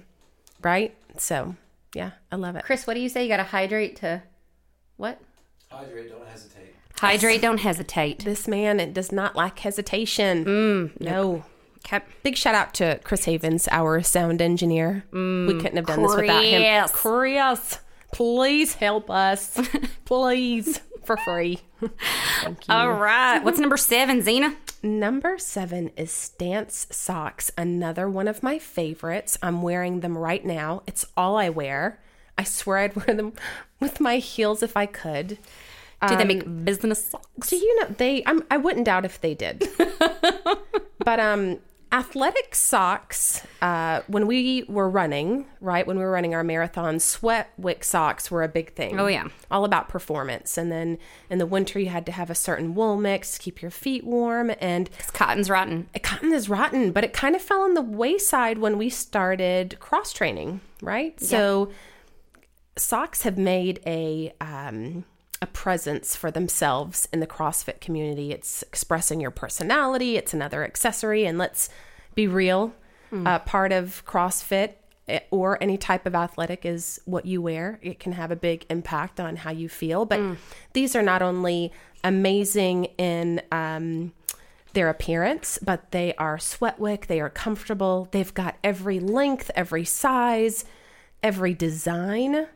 right? 0.62 0.96
So, 1.18 1.56
yeah, 1.94 2.12
I 2.32 2.36
love 2.38 2.56
it. 2.56 2.64
Chris, 2.64 2.88
what 2.88 2.94
do 2.96 3.00
you 3.00 3.10
say? 3.10 3.24
You 3.24 3.30
got 3.30 3.38
to 3.38 3.44
hydrate 3.44 3.96
to 3.98 4.24
what? 4.98 5.20
Hydrate, 5.70 6.10
don't 6.10 6.28
hesitate. 6.28 6.76
Hydrate. 7.00 7.42
Don't 7.42 7.60
hesitate. 7.60 8.24
This 8.24 8.48
man 8.48 8.80
it 8.80 8.94
does 8.94 9.12
not 9.12 9.36
lack 9.36 9.60
hesitation. 9.60 10.46
Mm, 10.46 11.02
no. 11.02 11.44
Okay. 11.86 12.00
Big 12.22 12.38
shout 12.38 12.56
out 12.56 12.74
to 12.76 13.00
Chris 13.04 13.26
Havens, 13.26 13.68
our 13.70 14.02
sound 14.02 14.42
engineer. 14.42 15.04
we 15.12 15.54
couldn't 15.60 15.76
have 15.76 15.86
done 15.86 16.02
this 16.04 16.16
without 16.16 16.44
him. 16.46 16.62
Mm, 16.62 16.92
Chris. 16.94 17.02
Chris, 17.02 17.80
please 18.14 18.74
help 18.76 19.10
us. 19.10 19.60
please, 20.06 20.80
for 21.06 21.18
free. 21.18 21.60
Thank 22.42 22.68
you. 22.68 22.74
All 22.74 22.92
right. 22.94 23.44
What's 23.44 23.60
number 23.60 23.78
seven, 23.78 24.22
Zena? 24.22 24.56
Number 24.82 25.38
seven 25.38 25.92
is 25.96 26.12
Stance 26.12 26.88
socks, 26.92 27.52
another 27.58 28.10
one 28.10 28.28
of 28.28 28.44
my 28.44 28.60
favorites. 28.60 29.38
I'm 29.42 29.62
wearing 29.62 30.02
them 30.02 30.18
right 30.18 30.44
now. 30.44 30.84
It's 30.88 31.06
all 31.16 31.38
I 31.38 31.50
wear. 31.50 32.00
I 32.38 32.44
swear 32.44 32.80
I'd 32.80 32.96
wear 33.08 33.16
them 33.16 33.34
with 33.80 34.00
my 34.00 34.18
heels 34.18 34.64
if 34.64 34.76
I 34.76 34.86
could. 34.86 35.38
Do 36.08 36.18
they 36.18 36.26
make 36.26 36.66
business 36.66 37.06
socks? 37.06 37.50
Do 37.50 37.56
you 37.56 37.80
know 37.80 37.88
they? 37.98 38.24
I'm, 38.26 38.44
I 38.52 38.58
wouldn't 38.58 38.86
doubt 38.86 39.06
if 39.06 39.22
they 39.22 39.34
did. 39.34 39.66
but 41.06 41.20
um, 41.20 41.60
athletic 41.94 42.56
socks. 42.56 43.46
Uh, 43.62 44.02
when 44.08 44.26
we 44.26 44.64
were 44.68 44.90
running, 44.90 45.46
right 45.62 45.86
when 45.86 45.98
we 45.98 46.04
were 46.04 46.12
running 46.12 46.34
our 46.34 46.44
marathon, 46.44 47.00
sweat 47.00 47.54
wick 47.58 47.84
socks 47.84 48.32
were 48.32 48.42
a 48.42 48.48
big 48.48 48.74
thing. 48.74 49.00
Oh, 49.00 49.06
yeah. 49.06 49.28
all 49.52 49.64
about 49.64 49.88
performance. 49.88 50.58
And 50.58 50.72
then 50.72 50.98
in 51.30 51.38
the 51.38 51.46
winter, 51.46 51.80
you 51.80 51.90
had 51.90 52.06
to 52.08 52.12
have 52.12 52.32
a 52.32 52.36
certain 52.36 52.74
wool 52.74 52.98
mix 52.98 53.34
to 53.34 53.40
keep 53.40 53.62
your 53.62 53.72
feet 53.72 54.04
warm. 54.04 54.52
And 54.60 54.90
cotton's 55.14 55.50
rotten. 55.50 55.88
cotton 56.02 56.34
is 56.34 56.50
rotten, 56.50 56.92
but 56.92 57.04
it 57.04 57.14
kind 57.14 57.36
of 57.36 57.42
fell 57.42 57.62
on 57.62 57.76
the 57.76 57.82
wayside 57.82 58.58
when 58.58 58.78
we 58.80 58.90
started 58.90 59.78
cross 59.80 60.12
training, 60.12 60.62
right? 60.82 61.20
So 61.22 61.72
socks 62.76 63.22
have 63.22 63.38
made 63.38 63.80
a 63.86 64.34
um, 64.42 65.06
a 65.44 65.48
presence 65.48 66.16
for 66.16 66.32
themselves 66.32 67.06
in 67.12 67.20
the 67.20 67.28
CrossFit 67.28 67.82
community. 67.82 68.32
It's 68.32 68.64
expressing 68.64 69.20
your 69.20 69.30
personality. 69.30 70.16
It's 70.16 70.34
another 70.34 70.64
accessory, 70.64 71.26
and 71.26 71.38
let's 71.38 71.70
be 72.16 72.28
real. 72.28 72.74
Uh, 73.28 73.40
part 73.40 73.74
of 73.74 74.04
CrossFit 74.06 74.76
eh, 75.10 75.20
or 75.32 75.62
any 75.62 75.78
type 75.78 76.06
of 76.06 76.16
athletic 76.16 76.66
is 76.66 77.02
what 77.04 77.26
you 77.26 77.42
wear. 77.42 77.78
It 77.82 78.00
can 78.00 78.14
have 78.14 78.32
a 78.32 78.38
big 78.38 78.66
impact 78.70 79.20
on 79.20 79.36
how 79.36 79.52
you 79.52 79.68
feel. 79.68 80.06
But 80.06 80.20
these 80.72 80.96
are 80.96 81.04
not 81.04 81.22
only 81.22 81.74
amazing 82.06 82.86
in 82.98 83.42
um, 83.52 84.14
their 84.72 84.90
appearance, 84.90 85.60
but 85.62 85.92
they 85.92 86.16
are 86.16 86.38
sweatwick. 86.38 87.08
They 87.08 87.20
are 87.20 87.30
comfortable. 87.30 88.08
They've 88.12 88.34
got 88.34 88.56
every 88.64 89.02
length, 89.02 89.52
every 89.56 89.84
size, 89.84 90.64
every 91.22 91.54
design. 91.54 92.48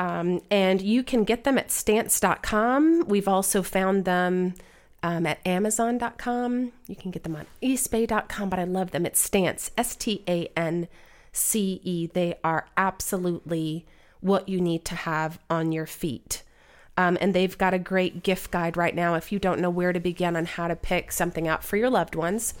Um, 0.00 0.40
and 0.50 0.80
you 0.80 1.02
can 1.02 1.24
get 1.24 1.44
them 1.44 1.58
at 1.58 1.70
stance.com. 1.70 3.04
We've 3.06 3.28
also 3.28 3.62
found 3.62 4.06
them 4.06 4.54
um, 5.02 5.26
at 5.26 5.46
amazon.com. 5.46 6.72
You 6.86 6.96
can 6.96 7.10
get 7.10 7.22
them 7.22 7.36
on 7.36 7.44
eastbay.com, 7.62 8.48
but 8.48 8.58
I 8.58 8.64
love 8.64 8.92
them. 8.92 9.04
It's 9.04 9.20
Stance, 9.20 9.70
S 9.76 9.94
T 9.94 10.24
A 10.26 10.50
N 10.56 10.88
C 11.32 11.82
E. 11.84 12.06
They 12.06 12.38
are 12.42 12.66
absolutely 12.78 13.84
what 14.20 14.48
you 14.48 14.58
need 14.58 14.86
to 14.86 14.94
have 14.94 15.38
on 15.50 15.70
your 15.70 15.86
feet. 15.86 16.44
Um, 16.96 17.18
and 17.20 17.34
they've 17.34 17.56
got 17.56 17.74
a 17.74 17.78
great 17.78 18.22
gift 18.22 18.50
guide 18.50 18.78
right 18.78 18.94
now 18.94 19.16
if 19.16 19.30
you 19.30 19.38
don't 19.38 19.60
know 19.60 19.70
where 19.70 19.92
to 19.92 20.00
begin 20.00 20.34
on 20.34 20.46
how 20.46 20.66
to 20.66 20.76
pick 20.76 21.12
something 21.12 21.46
out 21.46 21.62
for 21.62 21.76
your 21.76 21.90
loved 21.90 22.14
ones. 22.14 22.54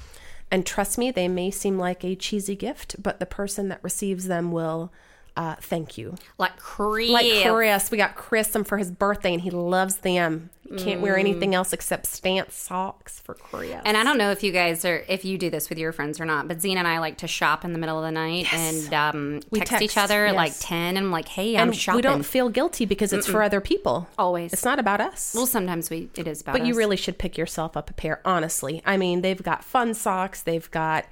And 0.50 0.66
trust 0.66 0.98
me, 0.98 1.10
they 1.10 1.28
may 1.28 1.50
seem 1.50 1.78
like 1.78 2.04
a 2.04 2.16
cheesy 2.16 2.54
gift, 2.54 3.02
but 3.02 3.18
the 3.18 3.24
person 3.24 3.68
that 3.68 3.82
receives 3.82 4.26
them 4.26 4.52
will 4.52 4.92
uh, 5.40 5.54
thank 5.58 5.96
you. 5.96 6.14
Like 6.36 6.58
Chris. 6.58 7.08
Like 7.08 7.26
Chris, 7.46 7.90
we 7.90 7.96
got 7.96 8.14
Chris 8.14 8.50
some 8.50 8.62
for 8.62 8.76
his 8.76 8.90
birthday, 8.90 9.32
and 9.32 9.40
he 9.40 9.50
loves 9.50 9.96
them. 9.96 10.50
Can't 10.76 11.00
wear 11.00 11.18
anything 11.18 11.52
else 11.54 11.72
except 11.72 12.06
stance 12.06 12.54
socks 12.54 13.18
for 13.18 13.34
Chris. 13.34 13.74
And 13.84 13.96
I 13.96 14.04
don't 14.04 14.18
know 14.18 14.30
if 14.30 14.42
you 14.44 14.52
guys 14.52 14.84
are 14.84 15.02
if 15.08 15.24
you 15.24 15.36
do 15.38 15.48
this 15.50 15.68
with 15.68 15.78
your 15.78 15.90
friends 15.92 16.20
or 16.20 16.24
not, 16.26 16.46
but 16.46 16.60
Zena 16.60 16.80
and 16.80 16.86
I 16.86 17.00
like 17.00 17.16
to 17.18 17.26
shop 17.26 17.64
in 17.64 17.72
the 17.72 17.78
middle 17.78 17.98
of 17.98 18.04
the 18.04 18.12
night 18.12 18.46
Yes. 18.52 18.84
and 18.84 18.94
um, 18.94 19.40
We 19.50 19.58
text, 19.60 19.70
text, 19.70 19.82
each 19.82 19.96
other 19.96 20.26
at 20.26 20.34
like 20.36 20.52
ten, 20.60 20.96
and 20.96 21.06
I'm 21.06 21.10
like, 21.10 21.26
"Hey, 21.26 21.56
I'm 21.56 21.68
and 21.70 21.76
shopping." 21.76 21.96
we 21.96 22.02
don't 22.02 22.22
feel 22.22 22.50
guilty 22.50 22.84
because 22.84 23.12
it's 23.12 23.26
for 23.26 23.42
other 23.42 23.60
people. 23.60 24.08
Always. 24.18 24.52
it's 24.52 24.64
not 24.64 24.78
about 24.78 25.00
us. 25.00 25.32
well, 25.34 25.46
sometimes 25.46 25.90
we 25.90 26.08
it 26.16 26.28
is 26.28 26.42
about. 26.42 26.52
But 26.52 26.66
you 26.66 26.74
really 26.74 26.96
should 26.96 27.18
pick 27.18 27.36
yourself 27.38 27.76
up 27.76 27.90
a 27.90 27.94
pair, 27.94 28.20
honestly. 28.24 28.80
I 28.84 28.96
mean, 28.98 29.22
they've 29.22 29.42
got 29.42 29.64
fun 29.64 29.94
socks, 29.94 30.42
they've 30.42 30.70
got 30.70 31.06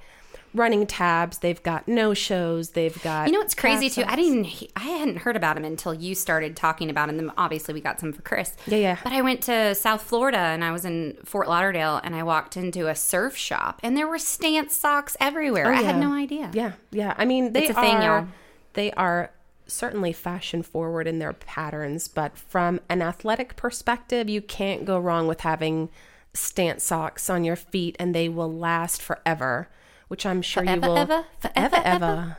running 0.53 0.87
tabs, 0.87 1.39
they've 1.39 1.61
got 1.61 1.87
no 1.87 2.13
shows, 2.13 2.71
they've 2.71 3.01
got. 3.03 3.27
You 3.27 3.33
know 3.33 3.39
what's 3.39 3.53
crazy 3.55 3.89
too? 3.89 4.03
I 4.07 4.15
didn't. 4.15 4.47
I 4.75 4.79
hadn't 4.81 5.17
heard 5.17 5.35
about 5.35 5.57
him 5.57 5.65
until 5.65 5.93
you 5.93 6.15
started 6.15 6.55
talking 6.55 6.89
about 6.89 7.09
him. 7.09 7.17
Then 7.17 7.31
obviously 7.37 7.73
we 7.73 7.81
got 7.81 7.99
some 7.99 8.13
for 8.13 8.21
Chris. 8.21 8.55
Yeah, 8.67 8.77
yeah. 8.77 8.97
But 9.03 9.13
I 9.13 9.21
went 9.21 9.41
to 9.43 9.75
South 9.75 10.01
Florida 10.01 10.37
and 10.39 10.63
I 10.63 10.71
was 10.71 10.85
in 10.85 11.17
Fort 11.25 11.47
Lauderdale 11.47 12.01
and 12.03 12.15
I 12.15 12.23
walked 12.23 12.57
into 12.57 12.87
a 12.87 12.95
surf 12.95 13.35
shop 13.37 13.79
and 13.83 13.95
there 13.95 14.07
were 14.07 14.17
stance 14.17 14.75
socks 14.75 15.15
everywhere. 15.19 15.67
Oh, 15.71 15.75
I 15.75 15.81
had 15.81 15.95
Oh, 15.95 15.99
no 15.99 16.13
idea. 16.13 16.49
Yeah, 16.53 16.71
yeah. 16.91 17.13
I 17.17 17.25
mean, 17.25 17.53
they 17.53 17.67
It's 17.67 17.77
a 17.77 17.81
thing, 17.81 17.95
are. 17.97 18.19
y'all. 18.19 18.27
They 18.73 18.91
are 18.93 19.31
certainly 19.67 20.13
fashion 20.13 20.63
forward 20.63 21.05
in 21.07 21.19
their 21.19 21.33
patterns, 21.33 22.07
but 22.07 22.35
from 22.37 22.79
an 22.89 23.01
athletic 23.03 23.55
perspective, 23.55 24.27
you 24.27 24.41
can't 24.41 24.83
go 24.85 24.97
wrong 24.97 25.27
with 25.27 25.41
having 25.41 25.89
stance 26.33 26.83
socks 26.83 27.29
on 27.29 27.43
your 27.43 27.55
feet, 27.55 27.95
and 27.99 28.15
they 28.15 28.29
will 28.29 28.51
last 28.51 29.01
forever. 29.01 29.67
Which 30.09 30.25
I'm 30.25 30.41
sure 30.41 30.63
you 30.63 30.69
Forever, 30.69 30.87
will 30.87 30.97
ever? 30.97 31.25
forever, 31.39 31.75
Forever, 31.77 32.05
ever. 32.05 32.37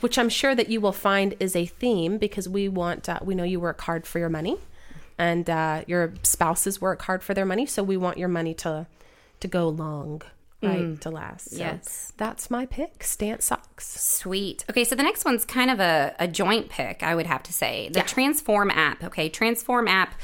Which 0.00 0.16
I'm 0.18 0.30
sure 0.30 0.54
that 0.54 0.70
you 0.70 0.80
will 0.80 0.92
find 0.92 1.34
is 1.38 1.54
a 1.54 1.66
theme 1.66 2.16
because 2.16 2.48
we 2.48 2.68
want 2.68 3.06
uh, 3.08 3.18
we 3.22 3.34
know 3.34 3.44
you 3.44 3.60
work 3.60 3.82
hard 3.82 4.06
for 4.06 4.18
your 4.18 4.30
money, 4.30 4.56
and 5.18 5.50
uh, 5.50 5.82
your 5.86 6.14
spouses 6.22 6.80
work 6.80 7.02
hard 7.02 7.22
for 7.22 7.34
their 7.34 7.44
money, 7.44 7.66
so 7.66 7.82
we 7.82 7.96
want 7.98 8.16
your 8.16 8.28
money 8.28 8.54
to 8.54 8.86
to 9.40 9.48
go 9.48 9.68
long, 9.68 10.22
right, 10.62 10.98
to 11.02 11.10
last. 11.10 11.50
So 11.50 11.56
Yes. 11.58 12.12
that's 12.16 12.50
my 12.50 12.64
pick. 12.64 13.02
Stance 13.04 13.44
socks. 13.46 13.86
Sweet. 14.00 14.64
Okay, 14.70 14.84
so 14.84 14.94
the 14.94 15.02
next 15.02 15.24
one's 15.24 15.44
kind 15.44 15.70
of 15.70 15.80
a, 15.80 16.14
a 16.18 16.28
joint 16.28 16.68
pick, 16.70 17.02
I 17.02 17.14
would 17.14 17.26
have 17.26 17.42
to 17.44 17.52
say. 17.52 17.88
The 17.92 18.02
Transform 18.02 18.70
app. 18.70 19.02
Okay, 19.04 19.28
Transform 19.28 19.88
app. 19.88 20.14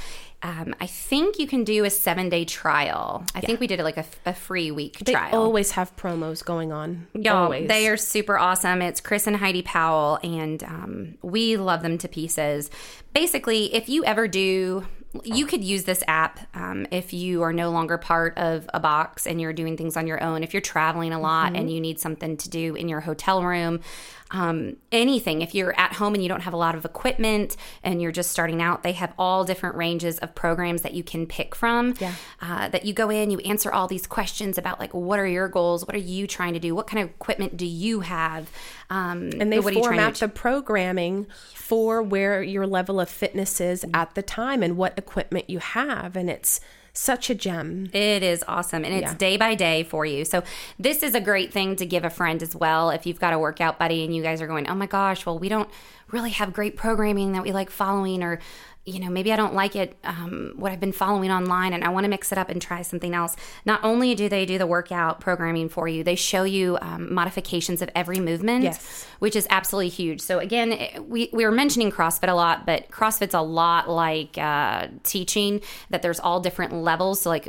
Um, 0.43 0.75
I 0.81 0.87
think 0.87 1.39
you 1.39 1.47
can 1.47 1.65
do 1.65 1.85
a 1.85 1.91
seven 1.91 2.29
day 2.29 2.45
trial. 2.45 3.25
I 3.35 3.41
think 3.41 3.59
we 3.59 3.67
did 3.67 3.81
it 3.81 3.85
like 3.85 3.97
a, 3.97 4.05
a 4.27 4.35
free 4.35 4.71
week 4.71 4.99
They 4.99 5.13
trial. 5.13 5.35
always 5.35 5.73
have 5.73 5.97
promos 5.97 6.45
going 6.45 6.73
on. 6.73 7.07
Y'all, 7.15 7.45
always. 7.45 7.69
they 7.69 7.89
are 7.89 7.97
super 7.97 8.39
awesome. 8.39 8.83
It's 8.83 9.01
Chris 9.01 9.27
and 9.27 9.37
Heidi 9.37 9.63
Powell, 9.63 10.19
and 10.23 10.63
um, 10.63 11.15
we 11.23 11.57
love 11.57 11.83
them 11.83 11.99
to 11.99 12.09
pieces. 12.09 12.71
Basically, 13.13 13.75
if 13.75 13.89
you 13.89 14.05
ever 14.05 14.29
do, 14.29 14.87
you 15.25 15.47
could 15.47 15.65
use 15.65 15.85
this 15.85 16.05
app 16.07 16.41
um, 16.55 16.87
if 16.91 17.15
you 17.15 17.41
are 17.43 17.53
no 17.53 17.71
longer 17.71 17.97
part 17.97 18.37
of 18.37 18.69
a 18.75 18.79
box 18.79 19.27
and 19.27 19.41
you're 19.41 19.55
doing 19.55 19.77
things 19.77 19.97
on 19.97 20.07
your 20.07 20.23
own. 20.23 20.43
If 20.45 20.53
you're 20.53 20.61
traveling 20.61 21.13
a 21.15 21.19
lot 21.21 21.47
Mm-hmm. 21.53 21.57
and 21.57 21.71
you 21.73 21.81
need 21.81 21.99
something 21.99 22.37
to 22.37 22.51
do 22.51 22.75
in 22.75 22.89
your 22.89 23.01
hotel 23.01 23.43
room, 23.43 23.81
um, 24.31 24.77
anything. 24.91 25.43
If 25.43 25.55
you're 25.55 25.79
at 25.79 25.95
home 25.95 26.15
and 26.15 26.23
you 26.23 26.29
don't 26.29 26.43
have 26.43 26.53
a 26.53 26.57
lot 26.57 26.75
of 26.75 26.85
equipment 26.85 27.57
and 27.83 28.03
you're 28.03 28.13
just 28.13 28.31
starting 28.31 28.61
out, 28.61 28.83
they 28.83 28.93
have 28.93 29.13
all 29.19 29.45
different 29.45 29.77
ranges 29.77 30.19
of 30.19 30.35
programs 30.35 30.83
that 30.83 30.95
you 30.95 31.03
can 31.03 31.27
pick 31.27 31.55
from. 31.55 31.95
Yeah. 32.01 32.15
Uh, 32.41 32.69
that 32.69 32.85
you 32.85 32.93
go 32.93 33.11
in, 33.11 33.31
you 33.31 33.39
answer 33.41 33.73
all 33.73 33.87
these 33.87 34.07
questions 34.07 34.59
about 34.59 34.81
like 34.81 34.93
what 34.95 35.19
are 35.19 35.27
your 35.27 35.49
goals, 35.49 35.87
what 35.87 35.95
are 35.95 36.01
you 36.01 36.27
trying 36.27 36.55
to 36.55 36.59
do, 36.59 36.75
what 36.75 36.87
kind 36.87 37.03
of 37.03 37.11
equipment 37.11 37.57
do 37.57 37.67
you 37.67 38.01
have, 38.01 38.51
um, 38.91 39.31
and 39.41 39.53
they 39.53 39.59
what 39.59 39.73
are 39.73 39.77
you 39.77 39.83
trying 39.83 39.99
format 39.99 40.15
the 40.17 40.29
programming 40.29 41.27
for 41.55 42.03
where 42.03 42.43
your 42.43 42.67
level 42.67 43.01
of 43.01 43.09
fitness 43.09 43.61
is 43.61 43.85
at 43.95 44.15
the 44.15 44.23
time 44.23 44.63
and 44.63 44.77
what 44.77 44.99
equipment 44.99 45.49
you 45.49 45.59
have, 45.59 46.17
and 46.17 46.31
it's 46.31 46.61
such 46.97 47.29
a 47.31 47.35
gem. 47.35 47.89
It 47.93 48.23
is 48.23 48.43
awesome. 48.49 48.85
And 48.85 48.95
it's 48.95 49.13
Yeah. 49.13 49.15
day 49.19 49.37
by 49.37 49.55
day 49.55 49.83
for 49.83 50.05
you. 50.07 50.25
So, 50.25 50.43
this 50.79 51.03
is 51.03 51.15
a 51.15 51.21
great 51.21 51.53
thing 51.53 51.77
to 51.77 51.87
give 51.87 52.05
a 52.05 52.11
friend 52.11 52.43
as 52.43 52.57
well. 52.57 52.91
If 52.91 53.07
you've 53.07 53.21
got 53.21 53.33
a 53.33 53.39
workout 53.39 53.79
buddy 53.79 54.05
and 54.05 54.15
you 54.15 54.23
guys 54.23 54.41
are 54.41 54.47
going, 54.47 54.69
oh 54.69 54.75
my 54.75 54.87
gosh, 54.87 55.27
well, 55.27 55.39
we 55.39 55.49
don't 55.49 55.69
really 56.13 56.31
have 56.31 56.53
great 56.53 56.77
programming 56.77 57.33
that 57.33 57.43
we 57.43 57.53
like 57.53 57.71
following, 57.71 58.23
or, 58.23 58.39
you 58.85 59.01
know, 59.01 59.11
maybe 59.11 59.33
I 59.33 59.37
don't 59.37 59.55
like 59.55 59.75
it, 59.75 59.97
um, 60.05 60.53
what 60.57 60.71
I've 60.71 60.79
been 60.79 60.93
following 60.93 61.33
online, 61.33 61.73
and 61.73 61.83
I 61.83 61.89
want 61.89 62.05
to 62.05 62.09
mix 62.09 62.31
it 62.31 62.39
up 62.39 62.49
and 62.49 62.63
try 62.63 62.83
something 62.83 63.13
else. 63.15 63.35
Not 63.65 63.81
only 63.83 64.15
do 64.15 64.29
they 64.29 64.47
do 64.47 64.59
the 64.59 64.67
workout 64.69 65.21
programming 65.21 65.69
for 65.69 65.89
you, 65.89 66.05
they 66.05 66.15
show 66.15 66.45
you 66.45 66.79
um, 66.81 67.13
modifications 67.13 67.83
of 67.83 67.91
every 67.97 68.21
movement, 68.21 68.63
Yes. 68.63 69.05
which 69.19 69.35
is 69.35 69.49
absolutely 69.51 69.89
huge. 69.89 70.21
So, 70.21 70.39
again, 70.39 70.73
it- 70.73 71.09
we, 71.09 71.29
we 71.33 71.45
were 71.45 71.51
mentioning 71.51 71.91
CrossFit 71.91 72.29
a 72.29 72.35
lot, 72.35 72.65
but 72.67 72.89
CrossFit's 72.91 73.35
a 73.35 73.41
lot 73.41 73.89
like 73.91 74.39
uh, 74.39 74.87
teaching, 75.03 75.61
that 75.91 76.03
there's 76.03 76.21
all 76.21 76.39
different 76.41 76.73
levels. 76.73 77.21
So, 77.23 77.31
like, 77.31 77.49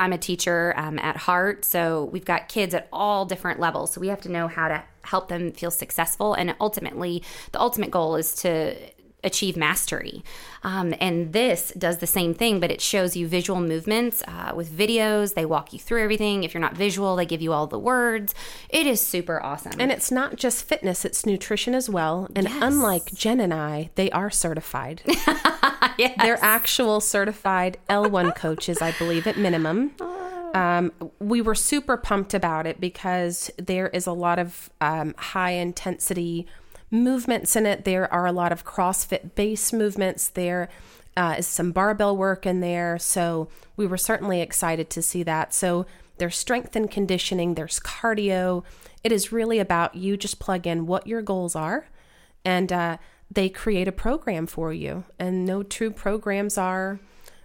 I'm 0.00 0.14
a 0.14 0.18
teacher 0.18 0.74
um, 0.76 0.98
at 0.98 1.16
heart, 1.16 1.64
so 1.64 2.04
we've 2.06 2.24
got 2.24 2.48
kids 2.48 2.74
at 2.74 2.88
all 2.90 3.26
different 3.26 3.60
levels. 3.60 3.92
So 3.92 4.00
we 4.00 4.08
have 4.08 4.22
to 4.22 4.30
know 4.30 4.48
how 4.48 4.68
to 4.68 4.82
help 5.02 5.28
them 5.28 5.52
feel 5.52 5.70
successful, 5.70 6.32
and 6.34 6.56
ultimately, 6.58 7.22
the 7.52 7.60
ultimate 7.60 7.90
goal 7.90 8.16
is 8.16 8.34
to 8.36 8.74
achieve 9.22 9.56
mastery. 9.56 10.24
Um, 10.62 10.94
and 11.00 11.32
this 11.32 11.72
does 11.76 11.98
the 11.98 12.06
same 12.06 12.34
thing, 12.34 12.60
but 12.60 12.70
it 12.70 12.80
shows 12.80 13.16
you 13.16 13.26
visual 13.26 13.60
movements 13.60 14.22
uh, 14.26 14.52
with 14.54 14.70
videos. 14.70 15.34
They 15.34 15.44
walk 15.44 15.72
you 15.72 15.78
through 15.78 16.02
everything. 16.02 16.44
If 16.44 16.54
you're 16.54 16.60
not 16.60 16.76
visual, 16.76 17.16
they 17.16 17.26
give 17.26 17.42
you 17.42 17.52
all 17.52 17.66
the 17.66 17.78
words. 17.78 18.34
It 18.68 18.86
is 18.86 19.00
super 19.00 19.42
awesome. 19.42 19.72
And 19.78 19.90
it's 19.90 20.10
not 20.10 20.36
just 20.36 20.64
fitness, 20.64 21.04
it's 21.04 21.24
nutrition 21.24 21.74
as 21.74 21.88
well. 21.88 22.28
And 22.34 22.46
unlike 22.46 23.14
Jen 23.14 23.40
and 23.40 23.54
I, 23.54 23.90
they 23.94 24.10
are 24.10 24.30
certified. 24.30 25.02
Yes. 26.00 26.16
They're 26.18 26.38
actual 26.40 27.00
certified 27.00 27.76
L1 27.90 28.34
coaches, 28.36 28.80
I 28.80 28.92
believe, 28.92 29.26
at 29.26 29.36
minimum. 29.36 29.92
Um, 30.54 30.92
we 31.18 31.42
were 31.42 31.54
super 31.54 31.98
pumped 31.98 32.32
about 32.32 32.66
it 32.66 32.80
because 32.80 33.50
there 33.58 33.88
is 33.88 34.06
a 34.06 34.12
lot 34.12 34.38
of 34.38 34.70
um, 34.80 35.14
high 35.18 35.52
intensity 35.52 36.46
movements 36.90 37.56
in 37.56 37.66
it. 37.66 37.84
There 37.84 38.12
are 38.12 38.26
a 38.26 38.32
lot 38.32 38.52
of 38.52 38.64
CrossFit 38.64 39.34
base 39.34 39.72
movements. 39.72 40.28
There 40.28 40.68
uh, 41.16 41.36
is 41.38 41.46
some 41.46 41.72
barbell 41.72 42.16
work 42.16 42.46
in 42.46 42.60
there. 42.60 42.98
So 42.98 43.48
we 43.76 43.86
were 43.86 43.96
certainly 43.96 44.40
excited 44.40 44.90
to 44.90 45.02
see 45.02 45.22
that. 45.24 45.52
So 45.54 45.86
there's 46.18 46.36
strength 46.36 46.76
and 46.76 46.90
conditioning, 46.90 47.54
there's 47.54 47.80
cardio. 47.80 48.64
It 49.02 49.12
is 49.12 49.32
really 49.32 49.58
about 49.58 49.94
you 49.94 50.16
just 50.16 50.38
plug 50.38 50.66
in 50.66 50.86
what 50.86 51.06
your 51.06 51.22
goals 51.22 51.56
are 51.56 51.86
and 52.44 52.72
uh, 52.72 52.96
they 53.30 53.48
create 53.48 53.88
a 53.88 53.92
program 53.92 54.46
for 54.46 54.72
you. 54.72 55.04
And 55.18 55.44
no 55.44 55.62
two 55.62 55.90
programs 55.90 56.58
are 56.58 57.00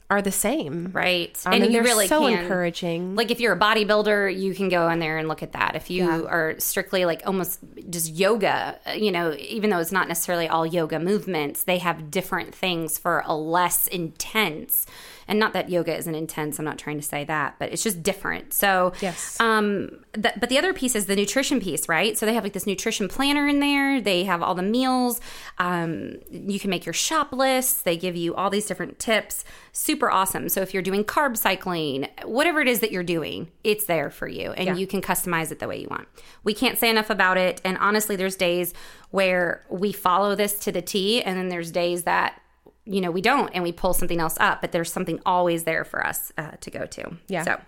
are 0.10 0.22
the 0.22 0.32
same. 0.32 0.92
right. 0.94 1.36
Um, 1.46 1.54
and, 1.54 1.66
you 1.66 1.72
they're 1.72 1.84
really 1.84 2.08
so 2.08 2.22
can. 2.22 2.40
encouraging. 2.40 3.16
Like 3.16 3.32
if 3.32 3.40
you're 3.40 3.54
a 3.54 3.60
bodybuilder, 3.60 4.38
you 4.38 4.54
can 4.54 4.70
go 4.70 4.88
in 4.90 5.00
there 5.00 5.18
and 5.18 5.28
look 5.28 5.42
at 5.42 5.54
that. 5.54 5.76
If 5.76 5.90
you 5.90 6.28
are 6.28 6.56
strictly 6.60 7.06
like 7.06 7.24
almost 7.26 7.60
just 7.90 8.14
yoga, 8.14 8.80
uh, 8.86 8.92
you 8.92 9.12
know, 9.12 9.34
even 9.40 9.72
though 9.72 9.80
it's 9.80 9.92
not 9.92 10.08
necessarily 10.08 10.48
all 10.48 10.66
yoga 10.66 11.00
movements, 11.00 11.64
they 11.64 11.80
have 11.80 12.12
different 12.12 12.54
things 12.54 13.00
for 13.00 13.24
a 13.26 13.36
less 13.36 13.88
intense. 13.88 14.86
And 15.28 15.40
not 15.40 15.54
that 15.54 15.70
yoga 15.70 15.96
isn't 15.96 16.14
intense. 16.14 16.60
I'm 16.60 16.66
not 16.66 16.78
trying 16.78 16.98
to 16.98 17.04
say 17.06 17.24
that, 17.26 17.56
but 17.58 17.72
it's 17.72 17.84
just 17.84 18.04
different. 18.04 18.54
So 18.54 18.94
Yes. 19.02 19.40
Um. 19.40 20.04
Th- 20.14 20.36
but 20.40 20.50
the 20.50 20.58
other 20.58 20.74
piece 20.74 20.96
is 20.96 21.08
the 21.08 21.16
nutrition 21.16 21.60
piece, 21.60 21.90
right? 21.90 22.18
So 22.18 22.26
they 22.26 22.34
have 22.34 22.44
like 22.44 22.54
this 22.54 22.68
nutrition 22.68 23.08
planner 23.08 23.48
in 23.48 23.60
there. 23.60 24.00
They 24.00 24.24
have 24.26 24.42
all 24.42 24.56
the 24.56 24.62
meals. 24.64 25.20
Um. 25.58 26.18
You 26.30 26.60
can 26.60 26.70
make 26.70 26.86
your 26.86 26.94
shop 26.94 27.32
lists. 27.34 27.82
They 27.82 27.98
give 27.98 28.16
you 28.16 28.36
all 28.36 28.50
these 28.50 28.66
different 28.66 29.00
tips. 29.00 29.44
Super 29.72 30.10
awesome. 30.10 30.48
So 30.50 30.62
if 30.62 30.74
you're 30.74 30.84
doing 30.84 31.04
carb 31.04 31.38
cycling, 31.38 32.08
whatever 32.24 32.62
it 32.62 32.68
is 32.68 32.80
that 32.80 32.92
you're 32.92 33.04
doing, 33.04 33.52
it's 33.64 33.86
there 33.86 34.10
for 34.10 34.28
you, 34.28 34.52
and 34.52 34.80
you 34.80 34.88
can 34.88 35.02
customize 35.02 35.52
it 35.52 35.60
the 35.60 35.68
way 35.68 35.80
you 35.80 35.88
want. 35.90 36.08
We 36.44 36.54
can't 36.54 36.78
say 36.78 36.90
enough 36.90 37.10
about 37.10 37.38
it. 37.38 37.62
And 37.66 37.78
honestly, 37.80 38.16
there's 38.16 38.36
days 38.36 38.74
where 39.12 39.64
we 39.70 39.92
follow 39.92 40.36
this 40.36 40.60
to 40.60 40.72
the 40.72 40.82
T, 40.82 41.22
and 41.24 41.38
then 41.38 41.50
there's 41.50 41.72
days 41.72 42.04
that 42.04 42.42
you 42.86 43.02
know 43.02 43.12
we 43.12 43.22
don't, 43.22 43.50
and 43.50 43.64
we 43.64 43.72
pull 43.72 43.94
something 43.94 44.20
else 44.20 44.38
up. 44.40 44.62
But 44.62 44.72
there's 44.72 44.92
something 44.92 45.20
always 45.26 45.64
there 45.64 45.84
for 45.84 46.06
us 46.06 46.32
uh, 46.38 46.52
to 46.62 46.72
go 46.72 46.86
to. 46.86 47.18
Yeah. 47.28 47.44
So 47.44 47.62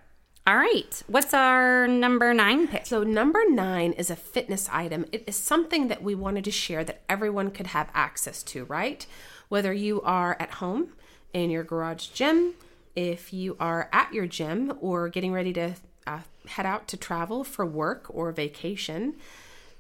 All 0.46 0.56
right. 0.56 1.04
What's 1.08 1.34
our 1.34 1.88
number 1.88 2.34
nine 2.34 2.68
pick? 2.68 2.86
So, 2.86 3.04
number 3.04 3.42
nine 3.50 3.92
is 3.94 4.10
a 4.10 4.16
fitness 4.16 4.70
item. 4.72 5.06
It 5.12 5.26
is 5.28 5.36
something 5.36 5.90
that 5.90 6.02
we 6.02 6.16
wanted 6.16 6.46
to 6.46 6.52
share 6.52 6.86
that 6.86 7.02
everyone 7.10 7.52
could 7.52 7.68
have 7.68 7.90
access 7.94 8.44
to, 8.44 8.64
right? 8.66 9.06
Whether 9.50 9.74
you 9.74 10.02
are 10.04 10.38
at 10.40 10.52
home 10.52 10.94
in 11.34 11.50
your 11.50 11.64
garage 11.64 12.08
gym, 12.08 12.54
if 12.96 13.34
you 13.34 13.58
are 13.60 13.90
at 13.92 14.14
your 14.14 14.26
gym 14.26 14.78
or 14.80 15.10
getting 15.10 15.34
ready 15.34 15.52
to 15.54 15.74
uh, 16.08 16.22
head 16.48 16.66
out 16.66 16.88
to 16.88 16.98
travel 16.98 17.44
for 17.44 17.66
work 17.66 18.06
or 18.10 18.32
vacation, 18.32 19.16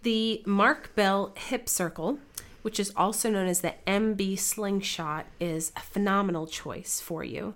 the 0.03 0.43
Mark 0.45 0.93
Bell 0.95 1.33
Hip 1.37 1.67
Circle, 1.69 2.19
which 2.67 2.81
is 2.81 2.91
also 2.97 3.29
known 3.29 3.47
as 3.47 3.61
the 3.61 3.73
MB 3.87 4.37
Slingshot, 4.37 5.25
is 5.39 5.71
a 5.77 5.79
phenomenal 5.79 6.45
choice 6.45 6.99
for 6.99 7.23
you. 7.23 7.53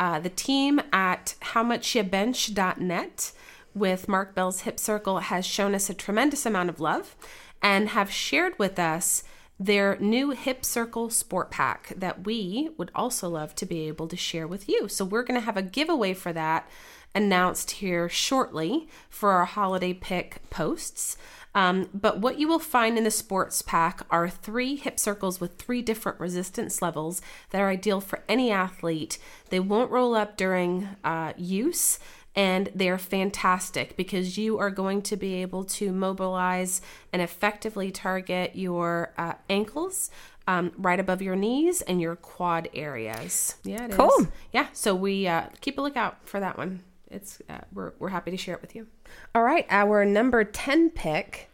Uh, 0.00 0.18
the 0.18 0.30
team 0.30 0.80
at 0.90 1.34
howmuchyabench.net 1.42 3.32
with 3.74 4.08
Mark 4.08 4.34
Bell's 4.34 4.62
Hip 4.62 4.80
Circle 4.80 5.18
has 5.18 5.44
shown 5.44 5.74
us 5.74 5.90
a 5.90 5.94
tremendous 5.94 6.46
amount 6.46 6.70
of 6.70 6.80
love 6.80 7.14
and 7.60 7.90
have 7.90 8.10
shared 8.10 8.58
with 8.58 8.78
us 8.78 9.22
their 9.60 9.98
new 9.98 10.30
Hip 10.30 10.64
Circle 10.64 11.10
Sport 11.10 11.50
Pack 11.50 11.92
that 11.94 12.24
we 12.24 12.70
would 12.78 12.90
also 12.94 13.28
love 13.28 13.54
to 13.56 13.66
be 13.66 13.86
able 13.86 14.08
to 14.08 14.16
share 14.16 14.46
with 14.46 14.66
you. 14.66 14.88
So 14.88 15.04
we're 15.04 15.24
going 15.24 15.38
to 15.38 15.44
have 15.44 15.58
a 15.58 15.62
giveaway 15.62 16.14
for 16.14 16.32
that 16.32 16.66
announced 17.14 17.72
here 17.72 18.08
shortly 18.08 18.88
for 19.08 19.30
our 19.30 19.44
holiday 19.44 19.92
pick 19.92 20.42
posts. 20.50 21.16
Um, 21.54 21.88
but 21.94 22.18
what 22.18 22.38
you 22.38 22.48
will 22.48 22.58
find 22.58 22.98
in 22.98 23.04
the 23.04 23.12
sports 23.12 23.62
pack 23.62 24.02
are 24.10 24.28
three 24.28 24.74
hip 24.74 24.98
circles 24.98 25.40
with 25.40 25.56
three 25.56 25.82
different 25.82 26.18
resistance 26.18 26.82
levels 26.82 27.22
that 27.50 27.60
are 27.60 27.70
ideal 27.70 28.00
for 28.00 28.24
any 28.28 28.50
athlete. 28.50 29.18
They 29.50 29.60
won't 29.60 29.92
roll 29.92 30.16
up 30.16 30.36
during 30.36 30.88
uh, 31.04 31.32
use. 31.36 31.98
And 32.36 32.68
they're 32.74 32.98
fantastic 32.98 33.96
because 33.96 34.36
you 34.36 34.58
are 34.58 34.70
going 34.70 35.02
to 35.02 35.16
be 35.16 35.34
able 35.34 35.62
to 35.66 35.92
mobilize 35.92 36.82
and 37.12 37.22
effectively 37.22 37.92
target 37.92 38.56
your 38.56 39.12
uh, 39.16 39.34
ankles, 39.48 40.10
um, 40.48 40.72
right 40.76 40.98
above 40.98 41.22
your 41.22 41.36
knees 41.36 41.80
and 41.82 42.00
your 42.00 42.16
quad 42.16 42.68
areas. 42.74 43.54
Yeah, 43.62 43.84
it 43.84 43.90
is 43.90 43.96
Cool. 43.96 44.10
is. 44.18 44.26
Yeah, 44.52 44.66
so 44.72 44.96
we 44.96 45.28
uh, 45.28 45.44
keep 45.60 45.78
a 45.78 45.80
lookout 45.80 46.28
for 46.28 46.40
that 46.40 46.58
one. 46.58 46.82
It's 47.14 47.40
uh, 47.48 47.60
we're 47.72 47.92
we're 47.98 48.08
happy 48.10 48.30
to 48.30 48.36
share 48.36 48.54
it 48.54 48.60
with 48.60 48.74
you. 48.74 48.86
All 49.34 49.42
right, 49.42 49.66
our 49.70 50.04
number 50.04 50.44
ten 50.44 50.90
pick. 50.90 51.48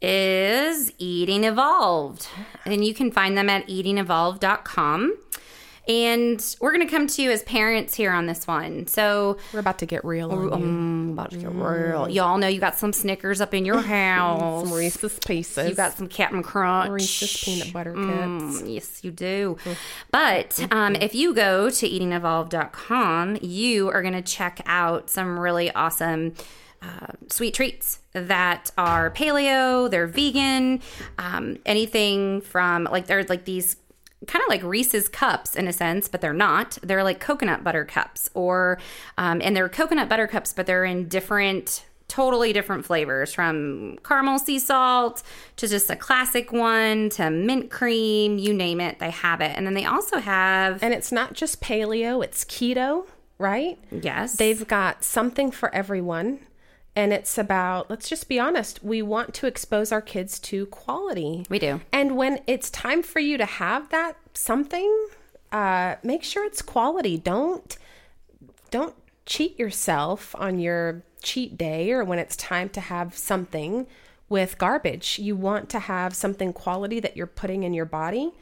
is 0.00 0.92
Eating 0.98 1.44
Evolved. 1.44 2.28
And 2.66 2.84
you 2.84 2.94
can 2.94 3.10
find 3.10 3.36
them 3.38 3.48
at 3.48 3.66
eatingevolved.com. 3.66 5.16
And 5.86 6.56
we're 6.60 6.72
going 6.72 6.86
to 6.86 6.90
come 6.90 7.06
to 7.06 7.22
you 7.22 7.30
as 7.30 7.42
parents 7.42 7.94
here 7.94 8.10
on 8.10 8.26
this 8.26 8.46
one. 8.46 8.86
So, 8.86 9.36
We're 9.52 9.60
about 9.60 9.78
to 9.80 9.86
get 9.86 10.04
real. 10.04 10.32
Um, 10.32 11.10
about 11.12 11.30
to 11.32 11.36
get 11.36 11.52
real. 11.52 12.08
Y'all 12.08 12.38
know 12.38 12.48
you 12.48 12.60
got 12.60 12.76
some 12.76 12.92
Snickers 12.92 13.40
up 13.40 13.52
in 13.52 13.64
your 13.64 13.80
house. 13.82 14.64
Some 14.64 14.72
Reese's 14.72 15.18
Pieces. 15.18 15.68
You 15.68 15.74
got 15.74 15.96
some 15.96 16.08
Captain 16.08 16.42
Crunch. 16.42 16.90
Reese's 16.90 17.42
peanut 17.42 17.72
butter 17.72 17.92
kits. 17.92 18.62
Mm, 18.62 18.74
yes, 18.74 19.04
you 19.04 19.10
do. 19.10 19.58
But 20.10 20.66
um, 20.70 20.96
if 20.96 21.14
you 21.14 21.34
go 21.34 21.68
to 21.68 21.88
eatingevolved.com, 21.88 23.38
you 23.42 23.88
are 23.90 24.00
going 24.02 24.14
to 24.14 24.22
check 24.22 24.60
out 24.66 25.10
some 25.10 25.38
really 25.38 25.70
awesome 25.72 26.34
uh, 26.82 27.12
sweet 27.30 27.54
treats 27.54 28.00
that 28.12 28.70
are 28.76 29.10
paleo, 29.10 29.90
they're 29.90 30.06
vegan, 30.06 30.80
um, 31.18 31.56
anything 31.66 32.40
from 32.40 32.84
like 32.84 33.06
they're 33.06 33.24
like 33.24 33.44
these 33.44 33.76
kind 34.26 34.42
of 34.42 34.48
like 34.48 34.62
Reese's 34.62 35.08
cups 35.08 35.54
in 35.56 35.68
a 35.68 35.72
sense, 35.72 36.08
but 36.08 36.20
they're 36.20 36.32
not. 36.32 36.78
They're 36.82 37.04
like 37.04 37.20
coconut 37.20 37.64
butter 37.64 37.84
cups, 37.84 38.30
or 38.34 38.78
um, 39.18 39.40
and 39.42 39.56
they're 39.56 39.68
coconut 39.68 40.08
butter 40.08 40.26
cups, 40.26 40.52
but 40.52 40.66
they're 40.66 40.84
in 40.84 41.08
different, 41.08 41.84
totally 42.08 42.52
different 42.52 42.84
flavors 42.84 43.32
from 43.32 43.98
caramel 44.04 44.38
sea 44.38 44.58
salt 44.58 45.22
to 45.56 45.66
just 45.68 45.90
a 45.90 45.96
classic 45.96 46.52
one 46.52 47.08
to 47.10 47.30
mint 47.30 47.70
cream. 47.70 48.38
You 48.38 48.52
name 48.54 48.80
it, 48.80 48.98
they 48.98 49.10
have 49.10 49.40
it. 49.40 49.52
And 49.56 49.66
then 49.66 49.74
they 49.74 49.84
also 49.84 50.18
have 50.18 50.82
And 50.82 50.94
it's 50.94 51.10
not 51.12 51.34
just 51.34 51.60
paleo; 51.60 52.22
it's 52.24 52.44
keto, 52.44 53.06
right? 53.38 53.78
yes, 53.90 54.36
They've 54.36 54.66
got 54.66 55.04
something 55.04 55.50
for 55.50 55.74
everyone. 55.74 56.40
And 56.96 57.12
it's 57.12 57.36
about, 57.38 57.90
let's 57.90 58.08
just 58.08 58.28
be 58.28 58.38
honest, 58.38 58.84
we 58.84 59.02
want 59.02 59.34
to 59.34 59.46
expose 59.46 59.90
our 59.90 60.02
kids 60.02 60.38
to 60.40 60.66
quality. 60.66 61.44
we 61.48 61.58
do. 61.58 61.80
And 61.92 62.16
when 62.16 62.40
it's 62.46 62.70
time 62.70 63.02
for 63.02 63.18
you 63.18 63.36
to 63.36 63.44
have 63.44 63.88
that 63.88 64.16
something, 64.32 65.08
uh, 65.50 65.96
make 66.02 66.22
sure 66.22 66.44
it's 66.44 66.62
quality. 66.62 67.16
Don't 67.18 67.76
don't 68.70 68.94
cheat 69.24 69.56
yourself 69.58 70.34
on 70.36 70.58
your 70.58 71.02
cheat 71.22 71.56
day 71.56 71.92
or 71.92 72.04
when 72.04 72.18
it's 72.18 72.36
time 72.36 72.68
to 72.68 72.80
have 72.80 73.16
something 73.16 73.86
with 74.28 74.58
garbage. 74.58 75.18
You 75.18 75.36
want 75.36 75.68
to 75.70 75.78
have 75.78 76.14
something 76.14 76.52
quality 76.52 76.98
that 77.00 77.16
you're 77.16 77.26
putting 77.26 77.62
in 77.62 77.72
your 77.72 77.84
body. 77.84 78.32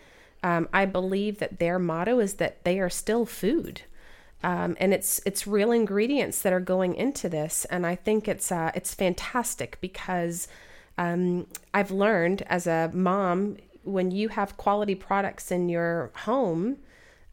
Um, 0.43 0.69
I 0.73 0.87
believe 0.87 1.39
that 1.39 1.59
their 1.59 1.79
motto 1.79 2.19
is 2.19 2.35
that 2.35 2.65
they 2.65 2.81
are 2.81 2.91
still 2.91 3.27
food. 3.27 3.83
Um, 4.45 4.77
and 4.81 4.93
it's 4.93 5.21
it's 5.25 5.47
real 5.47 5.71
ingredients 5.71 6.43
that 6.43 6.53
are 6.53 6.61
going 6.61 6.95
into 6.97 7.29
this, 7.29 7.65
and 7.67 7.87
I 7.87 7.95
think 7.95 8.27
it's 8.27 8.51
uh, 8.51 8.73
it's 8.75 8.93
fantastic 8.95 9.79
because 9.81 10.49
um, 10.99 11.47
I've 11.73 11.91
learned 11.91 12.43
as 12.49 12.67
a 12.67 12.91
mom 12.93 13.57
when 13.85 14.11
you 14.11 14.29
have 14.29 14.57
quality 14.57 14.95
products 14.95 15.51
in 15.51 15.69
your 15.69 16.11
home, 16.15 16.79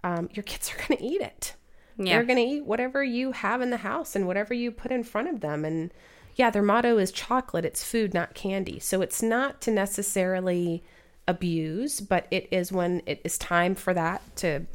um, 0.04 0.30
your 0.34 0.44
kids 0.44 0.72
are 0.72 0.88
going 0.88 0.98
to 0.98 1.04
eat 1.04 1.22
it. 1.22 1.54
Yeah. 1.98 2.16
They're 2.16 2.26
going 2.26 2.38
to 2.38 2.56
eat 2.56 2.66
whatever 2.66 3.04
you 3.04 3.34
have 3.34 3.62
in 3.62 3.72
the 3.72 3.78
house 3.78 4.16
and 4.16 4.26
whatever 4.26 4.54
you 4.54 4.72
put 4.72 4.92
in 4.92 5.04
front 5.04 5.28
of 5.30 5.42
them. 5.42 5.66
And 5.66 5.92
yeah, 6.36 6.50
their 6.50 6.64
motto 6.64 6.98
is 6.98 7.12
chocolate. 7.12 7.66
It's 7.66 7.84
food, 7.84 8.14
not 8.14 8.34
candy. 8.34 8.80
So 8.80 9.02
it's 9.02 9.22
not 9.22 9.60
to 9.62 9.72
necessarily 9.72 10.84
abuse, 11.28 12.00
but 12.00 12.26
it 12.32 12.48
is 12.52 12.72
when 12.72 13.02
it 13.06 13.22
is 13.24 13.38
time 13.38 13.76
for 13.76 13.94
that 13.94 14.22
to 14.38 14.66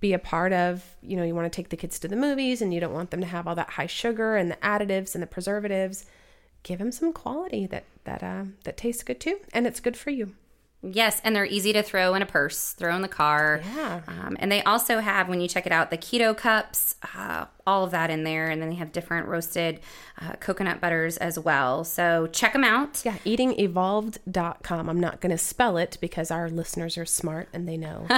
be 0.00 0.12
a 0.12 0.18
part 0.18 0.52
of, 0.52 0.84
you 1.02 1.16
know, 1.16 1.22
you 1.22 1.34
want 1.34 1.50
to 1.50 1.54
take 1.54 1.68
the 1.68 1.76
kids 1.76 1.98
to 1.98 2.08
the 2.08 2.16
movies 2.16 2.62
and 2.62 2.72
you 2.72 2.80
don't 2.80 2.94
want 2.94 3.10
them 3.10 3.20
to 3.20 3.26
have 3.26 3.46
all 3.46 3.54
that 3.54 3.70
high 3.70 3.86
sugar 3.86 4.36
and 4.36 4.50
the 4.50 4.56
additives 4.56 5.14
and 5.14 5.22
the 5.22 5.26
preservatives. 5.26 6.06
Give 6.62 6.78
them 6.78 6.92
some 6.92 7.12
quality 7.12 7.66
that 7.66 7.84
that 8.04 8.22
uh, 8.22 8.44
that 8.64 8.76
tastes 8.76 9.02
good 9.02 9.20
too, 9.20 9.40
and 9.52 9.66
it's 9.66 9.80
good 9.80 9.96
for 9.96 10.10
you. 10.10 10.34
Yes, 10.82 11.20
and 11.24 11.36
they're 11.36 11.44
easy 11.44 11.74
to 11.74 11.82
throw 11.82 12.14
in 12.14 12.22
a 12.22 12.26
purse, 12.26 12.72
throw 12.72 12.96
in 12.96 13.02
the 13.02 13.08
car. 13.08 13.60
Yeah. 13.76 14.00
Um, 14.08 14.38
and 14.40 14.50
they 14.50 14.62
also 14.62 15.00
have, 15.00 15.28
when 15.28 15.42
you 15.42 15.48
check 15.48 15.66
it 15.66 15.72
out, 15.72 15.90
the 15.90 15.98
keto 15.98 16.34
cups, 16.34 16.94
uh, 17.14 17.44
all 17.66 17.84
of 17.84 17.90
that 17.90 18.08
in 18.10 18.24
there. 18.24 18.48
And 18.48 18.62
then 18.62 18.70
they 18.70 18.76
have 18.76 18.90
different 18.90 19.28
roasted 19.28 19.80
uh, 20.20 20.32
coconut 20.40 20.80
butters 20.80 21.18
as 21.18 21.38
well. 21.38 21.84
So 21.84 22.28
check 22.28 22.54
them 22.54 22.64
out. 22.64 23.02
Yeah, 23.04 23.18
eatingevolved.com. 23.18 24.88
I'm 24.88 25.00
not 25.00 25.20
going 25.20 25.32
to 25.32 25.38
spell 25.38 25.76
it 25.76 25.98
because 26.00 26.30
our 26.30 26.48
listeners 26.48 26.96
are 26.96 27.04
smart 27.04 27.48
and 27.52 27.68
they 27.68 27.76
know. 27.76 28.06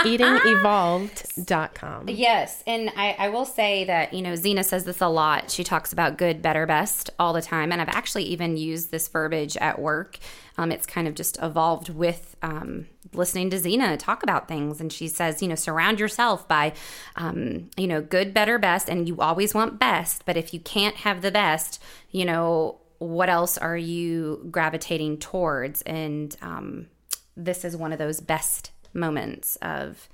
eatingevolved.com. 0.00 2.08
Yes, 2.08 2.62
and 2.66 2.90
I, 2.96 3.16
I 3.18 3.28
will 3.30 3.46
say 3.46 3.84
that, 3.84 4.12
you 4.12 4.22
know, 4.22 4.36
Zena 4.36 4.62
says 4.62 4.84
this 4.84 5.00
a 5.00 5.08
lot. 5.08 5.50
She 5.50 5.64
talks 5.64 5.92
about 5.92 6.18
good, 6.18 6.42
better, 6.42 6.66
best 6.66 7.08
all 7.18 7.32
the 7.32 7.42
time. 7.42 7.72
And 7.72 7.80
I've 7.80 7.88
actually 7.88 8.24
even 8.24 8.58
used 8.58 8.90
this 8.90 9.08
verbiage 9.08 9.56
at 9.56 9.78
work. 9.78 10.18
Um, 10.60 10.70
it's 10.70 10.84
kind 10.84 11.08
of 11.08 11.14
just 11.14 11.38
evolved 11.40 11.88
with 11.88 12.36
um, 12.42 12.86
listening 13.14 13.48
to 13.48 13.58
Zena 13.58 13.96
talk 13.96 14.22
about 14.22 14.46
things. 14.46 14.78
And 14.78 14.92
she 14.92 15.08
says, 15.08 15.40
you 15.40 15.48
know, 15.48 15.54
surround 15.54 15.98
yourself 15.98 16.46
by, 16.46 16.74
um, 17.16 17.70
you 17.78 17.86
know, 17.86 18.02
good, 18.02 18.34
better, 18.34 18.58
best. 18.58 18.86
And 18.90 19.08
you 19.08 19.18
always 19.20 19.54
want 19.54 19.78
best. 19.78 20.26
But 20.26 20.36
if 20.36 20.52
you 20.52 20.60
can't 20.60 20.96
have 20.96 21.22
the 21.22 21.30
best, 21.30 21.82
you 22.10 22.26
know, 22.26 22.78
what 22.98 23.30
else 23.30 23.56
are 23.56 23.76
you 23.76 24.46
gravitating 24.50 25.16
towards? 25.16 25.80
And 25.82 26.36
um, 26.42 26.88
this 27.34 27.64
is 27.64 27.74
one 27.74 27.94
of 27.94 27.98
those 27.98 28.20
best 28.20 28.70
moments 28.92 29.56
of 29.62 30.10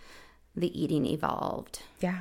the 0.54 0.80
eating 0.80 1.06
evolved. 1.06 1.80
Yeah. 2.00 2.20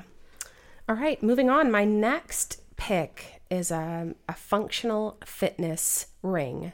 All 0.89 0.95
right, 0.95 1.21
moving 1.21 1.51
on. 1.51 1.69
My 1.69 1.85
next 1.85 2.63
pick 2.75 3.43
is 3.51 3.69
a, 3.69 4.15
a 4.27 4.33
functional 4.33 5.19
fitness 5.23 6.07
ring. 6.23 6.73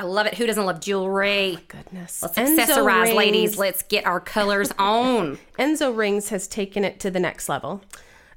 I 0.00 0.04
love 0.04 0.26
it. 0.26 0.34
Who 0.34 0.46
doesn't 0.46 0.64
love 0.64 0.80
jewelry? 0.80 1.58
Goodness. 1.66 2.22
Let's 2.22 2.38
Enso 2.38 2.58
accessorize, 2.58 3.02
rings- 3.02 3.16
ladies. 3.16 3.58
Let's 3.58 3.82
get 3.82 4.06
our 4.06 4.20
colors 4.20 4.72
on. 4.78 5.38
Enso 5.58 5.96
Rings 5.96 6.28
has 6.28 6.46
taken 6.46 6.84
it 6.84 7.00
to 7.00 7.10
the 7.10 7.18
next 7.18 7.48
level. 7.48 7.82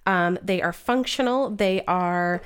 Um, 0.08 0.39
they 0.41 0.62
are 0.62 0.74
functional. 0.74 1.52
They 1.52 1.86
are 1.86 2.41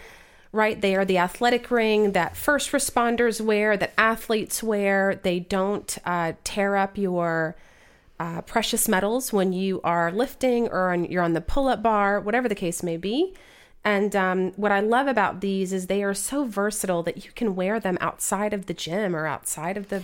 right. 0.51 0.79
They 0.79 0.95
are 0.95 1.05
the 1.05 1.17
athletic 1.17 1.71
ring 1.71 2.11
that 2.11 2.35
first 2.35 2.71
responders 2.71 3.39
wear, 3.39 3.77
that 3.77 3.93
athletes 3.97 4.61
wear. 4.61 5.19
They 5.23 5.39
don't 5.39 5.97
uh, 6.05 6.33
tear 6.43 6.75
up 6.75 6.97
your 6.97 7.55
uh, 8.19 8.41
precious 8.41 8.89
metals 8.89 9.31
when 9.31 9.53
you 9.53 9.79
are 9.83 10.11
lifting 10.11 10.67
or 10.67 10.91
on, 10.91 11.05
you're 11.05 11.23
on 11.23 11.33
the 11.33 11.41
pull-up 11.41 11.81
bar, 11.81 12.19
whatever 12.19 12.49
the 12.49 12.55
case 12.55 12.83
may 12.83 12.97
be. 12.97 13.33
And 13.85 14.15
um, 14.15 14.51
what 14.57 14.71
I 14.71 14.79
love 14.81 15.07
about 15.07 15.39
these 15.41 15.71
is 15.71 15.87
they 15.87 16.03
are 16.03 16.13
so 16.15 16.43
versatile 16.45 17.03
that 17.03 17.23
you 17.23 17.31
can 17.35 17.55
wear 17.55 17.79
them 17.79 17.97
outside 18.01 18.51
of 18.51 18.65
the 18.65 18.73
gym 18.73 19.15
or 19.15 19.27
outside 19.27 19.77
of 19.77 19.89
the, 19.89 20.01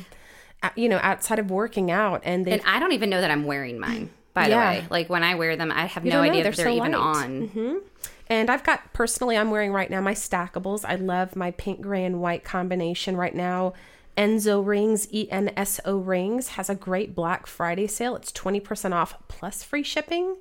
you 0.75 0.87
know, 0.87 0.99
outside 1.01 1.39
of 1.39 1.49
working 1.49 1.89
out. 1.89 2.21
And 2.23 2.47
And 2.47 2.61
I 2.65 2.79
don't 2.79 2.91
even 2.93 3.09
know 3.09 3.19
that 3.21 3.31
I'm 3.31 3.43
wearing 3.45 3.79
mine, 3.79 4.11
by 4.35 4.47
Yeah. 4.47 4.73
the 4.75 4.79
way. 4.81 4.87
Like 4.91 5.09
when 5.09 5.23
I 5.23 5.33
wear 5.35 5.55
them, 5.55 5.71
I 5.71 5.87
have 5.87 6.05
no 6.05 6.21
idea 6.21 6.43
They're 6.43 6.51
if 6.51 6.57
they're 6.57 6.67
so 6.67 6.75
even 6.75 6.91
light. 6.91 7.01
on. 7.01 7.81
And 8.27 8.49
I've 8.49 8.63
got 8.63 8.93
personally, 8.93 9.35
I'm 9.35 9.49
wearing 9.49 9.73
right 9.73 9.89
now 9.89 9.99
my 9.99 10.13
stackables. 10.13 10.85
I 10.85 10.95
love 10.95 11.35
my 11.35 11.51
pink, 11.51 11.81
gray, 11.81 12.05
and 12.05 12.21
white 12.21 12.43
combination 12.45 13.17
right 13.17 13.35
now. 13.35 13.73
Enso 14.17 14.65
Rings, 14.65 15.07
E 15.11 15.27
N 15.31 15.51
S 15.57 15.79
O 15.85 15.97
Rings, 15.97 16.49
has 16.49 16.69
a 16.69 16.75
great 16.75 17.15
Black 17.15 17.47
Friday 17.47 17.87
sale. 17.87 18.15
It's 18.15 18.31
20% 18.31 18.93
off 18.93 19.15
plus 19.27 19.63
free 19.63 19.83
shipping, 19.83 20.37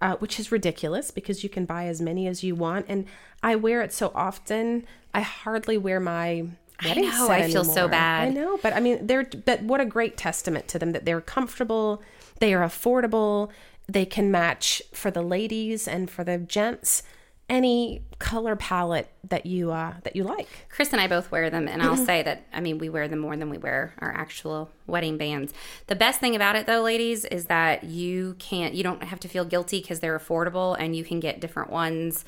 uh, 0.00 0.16
which 0.16 0.38
is 0.38 0.52
ridiculous 0.52 1.10
because 1.10 1.42
you 1.42 1.48
can 1.48 1.64
buy 1.64 1.86
as 1.86 2.00
many 2.00 2.26
as 2.26 2.44
you 2.44 2.54
want. 2.54 2.86
And 2.88 3.06
I 3.42 3.56
wear 3.56 3.82
it 3.82 3.92
so 3.92 4.12
often, 4.14 4.86
I 5.12 5.20
hardly 5.20 5.78
wear 5.78 6.00
my 6.00 6.46
wedding 6.84 7.04
know, 7.04 7.26
set 7.26 7.42
I 7.42 7.50
feel 7.50 7.64
so 7.64 7.88
bad. 7.88 8.28
I 8.28 8.30
know, 8.30 8.58
but 8.62 8.72
I 8.72 8.80
mean, 8.80 9.06
they're 9.06 9.24
but 9.24 9.62
what 9.62 9.80
a 9.80 9.86
great 9.86 10.16
testament 10.16 10.68
to 10.68 10.78
them 10.78 10.92
that 10.92 11.04
they're 11.04 11.20
comfortable, 11.20 12.02
they 12.38 12.54
are 12.54 12.66
affordable, 12.66 13.50
they 13.88 14.04
can 14.04 14.30
match 14.30 14.82
for 14.92 15.10
the 15.10 15.22
ladies 15.22 15.88
and 15.88 16.10
for 16.10 16.22
the 16.24 16.38
gents 16.38 17.02
any 17.48 18.02
color 18.18 18.56
palette 18.56 19.08
that 19.28 19.46
you 19.46 19.70
uh 19.70 19.94
that 20.02 20.16
you 20.16 20.24
like. 20.24 20.48
Chris 20.68 20.92
and 20.92 21.00
I 21.00 21.06
both 21.06 21.30
wear 21.30 21.50
them, 21.50 21.68
and 21.68 21.82
I'll 21.82 21.96
say 21.96 22.22
that 22.22 22.46
I 22.52 22.60
mean 22.60 22.78
we 22.78 22.88
wear 22.88 23.08
them 23.08 23.20
more 23.20 23.36
than 23.36 23.48
we 23.48 23.58
wear 23.58 23.94
our 23.98 24.12
actual 24.12 24.70
wedding 24.86 25.16
bands. 25.16 25.52
The 25.86 25.96
best 25.96 26.20
thing 26.20 26.34
about 26.36 26.56
it, 26.56 26.66
though, 26.66 26.82
ladies, 26.82 27.24
is 27.24 27.46
that 27.46 27.84
you 27.84 28.36
can't 28.38 28.74
you 28.74 28.82
don't 28.82 29.02
have 29.04 29.20
to 29.20 29.28
feel 29.28 29.44
guilty 29.44 29.80
because 29.80 30.00
they're 30.00 30.18
affordable, 30.18 30.76
and 30.78 30.94
you 30.96 31.04
can 31.04 31.20
get 31.20 31.40
different 31.40 31.70
ones. 31.70 32.24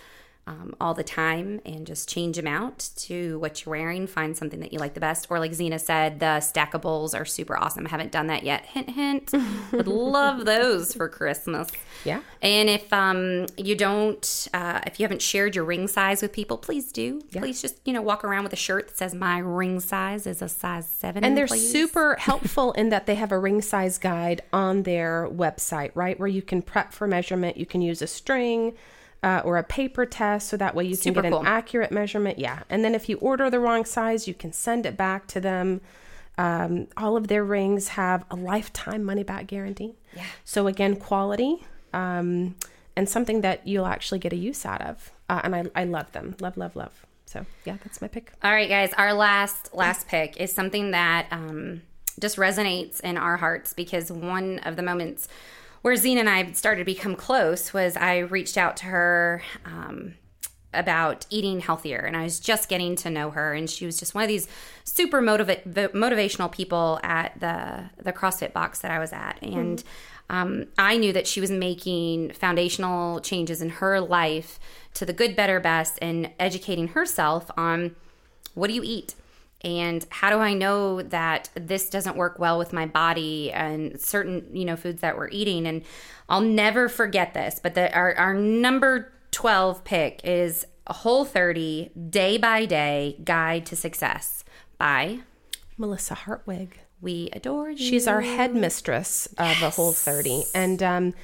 Um, 0.50 0.74
all 0.80 0.94
the 0.94 1.04
time 1.04 1.60
and 1.64 1.86
just 1.86 2.08
change 2.08 2.34
them 2.34 2.48
out 2.48 2.90
to 2.96 3.38
what 3.38 3.64
you're 3.64 3.70
wearing. 3.70 4.08
Find 4.08 4.36
something 4.36 4.58
that 4.58 4.72
you 4.72 4.80
like 4.80 4.94
the 4.94 5.00
best. 5.00 5.28
Or, 5.30 5.38
like 5.38 5.54
Zena 5.54 5.78
said, 5.78 6.18
the 6.18 6.40
stackables 6.40 7.16
are 7.16 7.24
super 7.24 7.56
awesome. 7.56 7.86
I 7.86 7.90
haven't 7.90 8.10
done 8.10 8.26
that 8.26 8.42
yet. 8.42 8.66
Hint, 8.66 8.90
hint. 8.90 9.32
Would 9.72 9.86
love 9.86 10.46
those 10.46 10.92
for 10.92 11.08
Christmas. 11.08 11.68
Yeah. 12.04 12.22
And 12.42 12.68
if 12.68 12.92
um, 12.92 13.46
you 13.56 13.76
don't, 13.76 14.48
uh, 14.52 14.80
if 14.86 14.98
you 14.98 15.04
haven't 15.04 15.22
shared 15.22 15.54
your 15.54 15.64
ring 15.64 15.86
size 15.86 16.20
with 16.20 16.32
people, 16.32 16.58
please 16.58 16.90
do. 16.90 17.20
Please 17.30 17.62
just 17.62 17.76
you 17.84 17.92
know 17.92 18.02
walk 18.02 18.24
around 18.24 18.42
with 18.42 18.52
a 18.52 18.56
shirt 18.56 18.88
that 18.88 18.98
says 18.98 19.14
my 19.14 19.38
ring 19.38 19.78
size 19.78 20.26
is 20.26 20.42
a 20.42 20.48
size 20.48 20.88
seven. 20.88 21.22
And 21.22 21.38
they're 21.38 21.46
please. 21.46 21.70
super 21.70 22.16
helpful 22.18 22.72
in 22.72 22.88
that 22.88 23.06
they 23.06 23.14
have 23.14 23.30
a 23.30 23.38
ring 23.38 23.62
size 23.62 23.98
guide 23.98 24.42
on 24.52 24.82
their 24.82 25.28
website, 25.30 25.92
right? 25.94 26.18
Where 26.18 26.26
you 26.26 26.42
can 26.42 26.60
prep 26.60 26.92
for 26.92 27.06
measurement. 27.06 27.56
You 27.56 27.66
can 27.66 27.82
use 27.82 28.02
a 28.02 28.08
string 28.08 28.74
uh, 29.22 29.42
or 29.44 29.58
a 29.58 29.62
paper 29.62 30.06
test 30.06 30.48
so 30.48 30.56
that 30.56 30.74
way 30.74 30.84
you 30.84 30.94
Super 30.94 31.22
can 31.22 31.30
get 31.30 31.36
cool. 31.36 31.40
an 31.40 31.46
accurate 31.46 31.92
measurement. 31.92 32.38
Yeah. 32.38 32.62
And 32.70 32.84
then 32.84 32.94
if 32.94 33.08
you 33.08 33.16
order 33.18 33.50
the 33.50 33.60
wrong 33.60 33.84
size, 33.84 34.26
you 34.26 34.34
can 34.34 34.52
send 34.52 34.86
it 34.86 34.96
back 34.96 35.26
to 35.28 35.40
them. 35.40 35.80
Um, 36.38 36.88
all 36.96 37.16
of 37.16 37.28
their 37.28 37.44
rings 37.44 37.88
have 37.88 38.24
a 38.30 38.36
lifetime 38.36 39.04
money 39.04 39.22
back 39.22 39.46
guarantee. 39.46 39.94
Yeah. 40.16 40.24
So, 40.44 40.66
again, 40.66 40.96
quality 40.96 41.64
um, 41.92 42.56
and 42.96 43.08
something 43.08 43.42
that 43.42 43.66
you'll 43.66 43.86
actually 43.86 44.20
get 44.20 44.32
a 44.32 44.36
use 44.36 44.64
out 44.64 44.80
of. 44.80 45.12
Uh, 45.28 45.42
and 45.44 45.54
I, 45.54 45.64
I 45.74 45.84
love 45.84 46.12
them. 46.12 46.36
Love, 46.40 46.56
love, 46.56 46.76
love. 46.76 47.06
So, 47.26 47.44
yeah, 47.64 47.76
that's 47.84 48.00
my 48.00 48.08
pick. 48.08 48.32
All 48.42 48.52
right, 48.52 48.68
guys. 48.68 48.92
Our 48.94 49.12
last 49.12 49.74
last 49.74 50.08
pick 50.08 50.38
is 50.38 50.50
something 50.50 50.92
that 50.92 51.26
um, 51.30 51.82
just 52.18 52.38
resonates 52.38 53.00
in 53.00 53.16
our 53.16 53.36
hearts 53.36 53.72
because 53.74 54.10
one 54.10 54.60
of 54.60 54.76
the 54.76 54.82
moments 54.82 55.28
where 55.82 55.96
Zena 55.96 56.20
and 56.20 56.28
I 56.28 56.52
started 56.52 56.80
to 56.80 56.84
become 56.84 57.16
close 57.16 57.72
was 57.72 57.96
I 57.96 58.18
reached 58.18 58.58
out 58.58 58.76
to 58.78 58.86
her 58.86 59.42
um, 59.64 60.14
about 60.72 61.26
eating 61.30 61.60
healthier, 61.60 61.98
and 61.98 62.16
I 62.16 62.24
was 62.24 62.38
just 62.38 62.68
getting 62.68 62.96
to 62.96 63.10
know 63.10 63.30
her, 63.30 63.54
and 63.54 63.68
she 63.68 63.86
was 63.86 63.98
just 63.98 64.14
one 64.14 64.22
of 64.22 64.28
these 64.28 64.48
super 64.84 65.20
motiva- 65.20 65.64
motivational 65.64 66.50
people 66.50 67.00
at 67.02 67.38
the 67.40 67.90
the 68.02 68.12
CrossFit 68.12 68.52
box 68.52 68.80
that 68.80 68.90
I 68.90 68.98
was 68.98 69.12
at, 69.12 69.38
and. 69.42 69.82
Um, 70.28 70.66
I 70.78 70.96
knew 70.96 71.12
that 71.12 71.26
she 71.26 71.40
was 71.40 71.50
making 71.50 72.34
foundational 72.34 73.20
changes 73.20 73.60
in 73.60 73.68
her 73.68 74.00
life 74.00 74.60
to 74.94 75.04
the 75.04 75.12
good, 75.12 75.34
better, 75.34 75.58
best, 75.58 75.98
and 76.00 76.30
educating 76.38 76.86
herself 76.86 77.50
on 77.56 77.96
what 78.54 78.68
do 78.68 78.74
you 78.74 78.82
eat 78.84 79.16
and 79.62 80.06
how 80.10 80.30
do 80.30 80.38
i 80.38 80.54
know 80.54 81.02
that 81.02 81.50
this 81.54 81.90
doesn't 81.90 82.16
work 82.16 82.38
well 82.38 82.58
with 82.58 82.72
my 82.72 82.86
body 82.86 83.52
and 83.52 84.00
certain 84.00 84.46
you 84.52 84.64
know 84.64 84.76
foods 84.76 85.00
that 85.00 85.16
we're 85.16 85.28
eating 85.30 85.66
and 85.66 85.82
i'll 86.28 86.40
never 86.40 86.88
forget 86.88 87.34
this 87.34 87.60
but 87.62 87.74
the, 87.74 87.94
our, 87.94 88.14
our 88.16 88.34
number 88.34 89.12
12 89.30 89.84
pick 89.84 90.20
is 90.24 90.66
a 90.86 90.92
whole 90.92 91.24
30 91.24 91.90
day 92.10 92.36
by 92.36 92.64
day 92.66 93.16
guide 93.24 93.64
to 93.66 93.76
success 93.76 94.44
by 94.78 95.20
Melissa 95.76 96.14
Hartwig. 96.14 96.78
we 97.00 97.30
adore 97.32 97.70
you 97.70 97.78
She's 97.78 98.06
our 98.06 98.20
headmistress 98.20 99.26
of 99.38 99.58
the 99.60 99.70
whole 99.70 99.92
30. 99.92 100.44
And 100.54 100.82
um, 100.82 101.14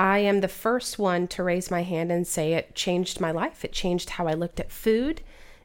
I 0.00 0.18
am 0.18 0.40
the 0.40 0.48
first 0.48 0.98
one 0.98 1.28
to 1.28 1.42
raise 1.42 1.70
my 1.70 1.82
hand 1.82 2.10
and 2.10 2.26
say 2.26 2.54
it 2.54 2.74
changed 2.74 3.20
my 3.20 3.30
life. 3.30 3.64
It 3.64 3.72
changed 3.72 4.10
how 4.10 4.26
I 4.26 4.32
looked 4.32 4.58
at 4.58 4.72
food. 4.72 5.20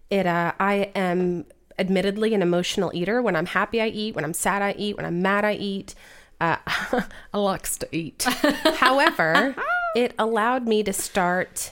It 0.09 0.27
uh, 0.27 0.51
I 0.59 0.91
am 0.93 1.45
admittedly 1.77 2.33
an 2.33 2.41
emotional 2.41 2.91
eater. 2.93 3.21
When 3.21 3.35
I'm 3.35 3.47
happy, 3.47 3.81
I 3.81 3.87
eat. 3.87 4.15
When 4.15 4.25
I'm 4.25 4.33
sad, 4.33 4.61
I 4.61 4.73
eat. 4.77 4.97
When 4.97 5.05
I'm 5.05 5.21
mad, 5.21 5.45
I 5.45 5.53
eat. 5.53 5.95
Uh, 6.39 6.57
I 7.33 7.37
likes 7.37 7.77
to 7.77 7.95
eat. 7.95 8.23
However, 8.77 9.55
it 9.95 10.13
allowed 10.17 10.67
me 10.67 10.83
to 10.83 10.93
start 10.93 11.71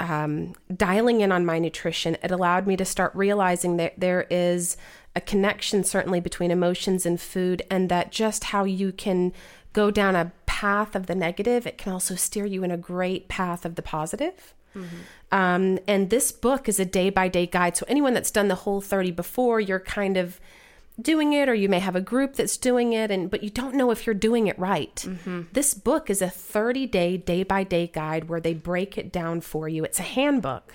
um, 0.00 0.54
dialing 0.74 1.20
in 1.20 1.32
on 1.32 1.46
my 1.46 1.58
nutrition, 1.58 2.16
it 2.22 2.30
allowed 2.30 2.66
me 2.66 2.76
to 2.76 2.84
start 2.84 3.14
realizing 3.14 3.76
that 3.76 3.98
there 3.98 4.26
is 4.30 4.76
a 5.16 5.20
connection, 5.20 5.84
certainly, 5.84 6.20
between 6.20 6.50
emotions 6.50 7.06
and 7.06 7.20
food, 7.20 7.62
and 7.70 7.88
that 7.88 8.10
just 8.10 8.44
how 8.44 8.64
you 8.64 8.92
can 8.92 9.32
go 9.72 9.90
down 9.90 10.16
a 10.16 10.32
path 10.46 10.94
of 10.94 11.06
the 11.06 11.14
negative, 11.14 11.66
it 11.66 11.78
can 11.78 11.92
also 11.92 12.14
steer 12.14 12.46
you 12.46 12.64
in 12.64 12.70
a 12.70 12.76
great 12.76 13.28
path 13.28 13.64
of 13.64 13.76
the 13.76 13.82
positive. 13.82 14.54
Um, 15.34 15.80
and 15.88 16.10
this 16.10 16.30
book 16.30 16.68
is 16.68 16.78
a 16.78 16.84
day 16.84 17.10
by 17.10 17.26
day 17.26 17.44
guide. 17.44 17.76
So, 17.76 17.84
anyone 17.88 18.14
that's 18.14 18.30
done 18.30 18.46
the 18.46 18.54
whole 18.54 18.80
30 18.80 19.10
before, 19.10 19.58
you're 19.58 19.80
kind 19.80 20.16
of 20.16 20.40
doing 21.02 21.32
it 21.32 21.48
or 21.48 21.54
you 21.54 21.68
may 21.68 21.80
have 21.80 21.96
a 21.96 22.00
group 22.00 22.34
that's 22.34 22.56
doing 22.56 22.92
it 22.92 23.10
and 23.10 23.28
but 23.28 23.42
you 23.42 23.50
don't 23.50 23.74
know 23.74 23.90
if 23.90 24.06
you're 24.06 24.14
doing 24.14 24.46
it 24.46 24.56
right. 24.56 25.04
This 25.52 25.74
book 25.74 26.08
is 26.08 26.22
a 26.22 26.26
30-day 26.26 27.16
day 27.16 27.42
by 27.42 27.64
day 27.64 27.88
guide 27.88 28.28
where 28.28 28.38
they 28.38 28.54
break 28.54 28.96
it 28.96 29.10
down 29.10 29.40
for 29.40 29.68
you. 29.68 29.82
It's 29.82 29.98
a 29.98 30.04
handbook 30.04 30.74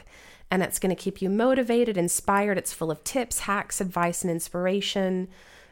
and 0.51 0.61
it's 0.61 0.77
going 0.77 0.93
to 0.93 1.01
keep 1.01 1.21
you 1.21 1.29
motivated, 1.29 1.95
inspired. 1.95 2.57
It's 2.57 2.73
full 2.73 2.91
of 2.91 3.01
tips, 3.05 3.39
hacks, 3.39 3.79
advice 3.79 4.23
and 4.23 4.31
inspiration 4.31 5.29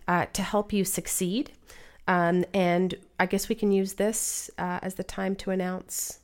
uh, 0.08 0.28
to 0.32 0.42
help 0.42 0.72
you 0.72 0.86
succeed. 0.86 1.52
Um, 2.08 2.46
and 2.54 2.96
I 3.20 3.26
guess 3.26 3.50
we 3.50 3.56
can 3.56 3.74
use 3.74 3.96
this 3.96 4.50
uh, 4.58 4.80
as 4.82 4.96
the 4.96 5.04
time 5.04 5.36
to 5.38 5.52
announce 5.52 6.20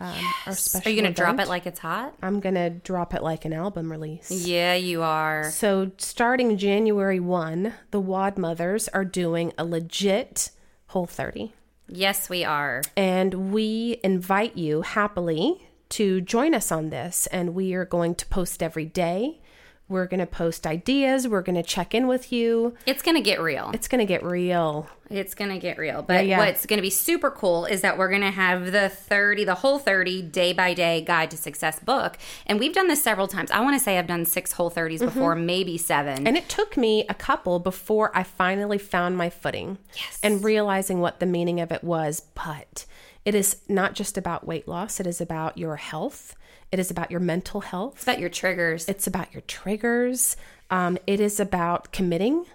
um, 0.00 0.14
our 0.46 0.54
special 0.54 0.88
are 0.90 0.94
you 0.94 1.02
gonna 1.02 1.12
drop 1.14 1.38
it 1.40 1.48
like 1.48 1.66
it's 1.66 1.80
hot 1.80 2.14
I'm 2.22 2.40
going 2.40 2.54
to 2.54 2.70
drop 2.70 3.14
it 3.14 3.22
like 3.22 3.44
an 3.44 3.52
album 3.52 3.90
release. 3.90 4.30
yeah 4.30 4.74
you 4.74 5.02
are 5.02 5.50
So, 5.50 5.90
starting 5.98 6.56
January 6.56 7.18
1, 7.20 7.74
the 7.90 8.00
WOD 8.00 8.38
Mothers 8.38 8.88
are 8.88 9.04
doing 9.04 9.52
a 9.58 9.64
legit 9.64 10.50
Whole 10.88 11.06
30. 11.06 11.52
yes 11.88 12.28
we 12.30 12.44
are 12.44 12.82
And 12.96 13.52
we 13.52 13.98
invite 14.04 14.56
you 14.56 14.82
happily 14.82 15.68
to 15.90 16.20
join 16.20 16.54
us 16.54 16.70
on 16.70 16.90
this. 16.90 17.26
And 17.28 17.54
we 17.54 17.72
are 17.74 17.84
going 17.86 18.14
to 18.16 18.26
post 18.26 18.62
every 18.62 18.84
day. 18.84 19.40
We're 19.88 20.06
going 20.06 20.20
to 20.20 20.26
post 20.26 20.66
ideas. 20.66 21.26
We're 21.26 21.42
going 21.42 21.56
to 21.56 21.62
check 21.62 21.94
in 21.94 22.06
with 22.06 22.32
you. 22.32 22.74
it's 22.86 23.02
gonna 23.02 23.20
get 23.20 23.40
real 23.40 23.70
It's 23.72 23.88
going 23.88 24.00
to 24.00 24.06
get 24.06 24.22
real. 24.22 24.88
It's 25.10 25.34
gonna 25.34 25.58
get 25.58 25.78
real. 25.78 26.02
But 26.02 26.26
yeah. 26.26 26.38
what's 26.38 26.66
gonna 26.66 26.82
be 26.82 26.90
super 26.90 27.30
cool 27.30 27.64
is 27.64 27.80
that 27.80 27.96
we're 27.96 28.10
gonna 28.10 28.30
have 28.30 28.72
the 28.72 28.88
30, 28.88 29.44
the 29.44 29.56
whole 29.56 29.78
30 29.78 30.22
day 30.22 30.52
by 30.52 30.74
day 30.74 31.00
guide 31.00 31.30
to 31.30 31.36
success 31.36 31.80
book. 31.80 32.18
And 32.46 32.60
we've 32.60 32.74
done 32.74 32.88
this 32.88 33.02
several 33.02 33.26
times. 33.26 33.50
I 33.50 33.60
wanna 33.60 33.80
say 33.80 33.98
I've 33.98 34.06
done 34.06 34.26
six 34.26 34.52
whole 34.52 34.70
30s 34.70 34.96
mm-hmm. 34.96 35.04
before, 35.06 35.34
maybe 35.34 35.78
seven. 35.78 36.26
And 36.26 36.36
it 36.36 36.48
took 36.48 36.76
me 36.76 37.06
a 37.08 37.14
couple 37.14 37.58
before 37.58 38.16
I 38.16 38.22
finally 38.22 38.78
found 38.78 39.16
my 39.16 39.30
footing 39.30 39.78
and 40.22 40.44
realizing 40.44 41.00
what 41.00 41.20
the 41.20 41.26
meaning 41.26 41.60
of 41.60 41.72
it 41.72 41.82
was. 41.82 42.20
But 42.20 42.84
it 43.28 43.34
is 43.34 43.58
not 43.68 43.92
just 43.92 44.16
about 44.16 44.46
weight 44.46 44.66
loss, 44.66 45.00
it 45.00 45.06
is 45.06 45.20
about 45.20 45.58
your 45.58 45.76
health, 45.76 46.34
it 46.72 46.78
is 46.78 46.90
about 46.90 47.10
your 47.10 47.20
mental 47.20 47.60
health, 47.60 47.96
it's 47.96 48.02
about 48.04 48.18
your 48.20 48.30
triggers. 48.30 48.88
it's 48.88 49.06
about 49.06 49.34
your 49.34 49.42
triggers, 49.42 50.34
um, 50.70 50.96
it 51.06 51.20
is 51.20 51.38
about 51.38 51.92
committing 51.92 52.46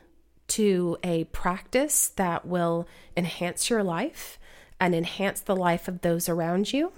to 0.48 0.98
a 1.04 1.26
practice 1.26 2.08
that 2.16 2.48
will 2.48 2.88
enhance 3.16 3.70
your 3.70 3.84
life 3.84 4.40
and 4.80 4.96
enhance 4.96 5.42
the 5.42 5.56
life 5.56 5.88
of 5.88 6.02
those 6.02 6.28
around 6.28 6.74
you. 6.74 6.92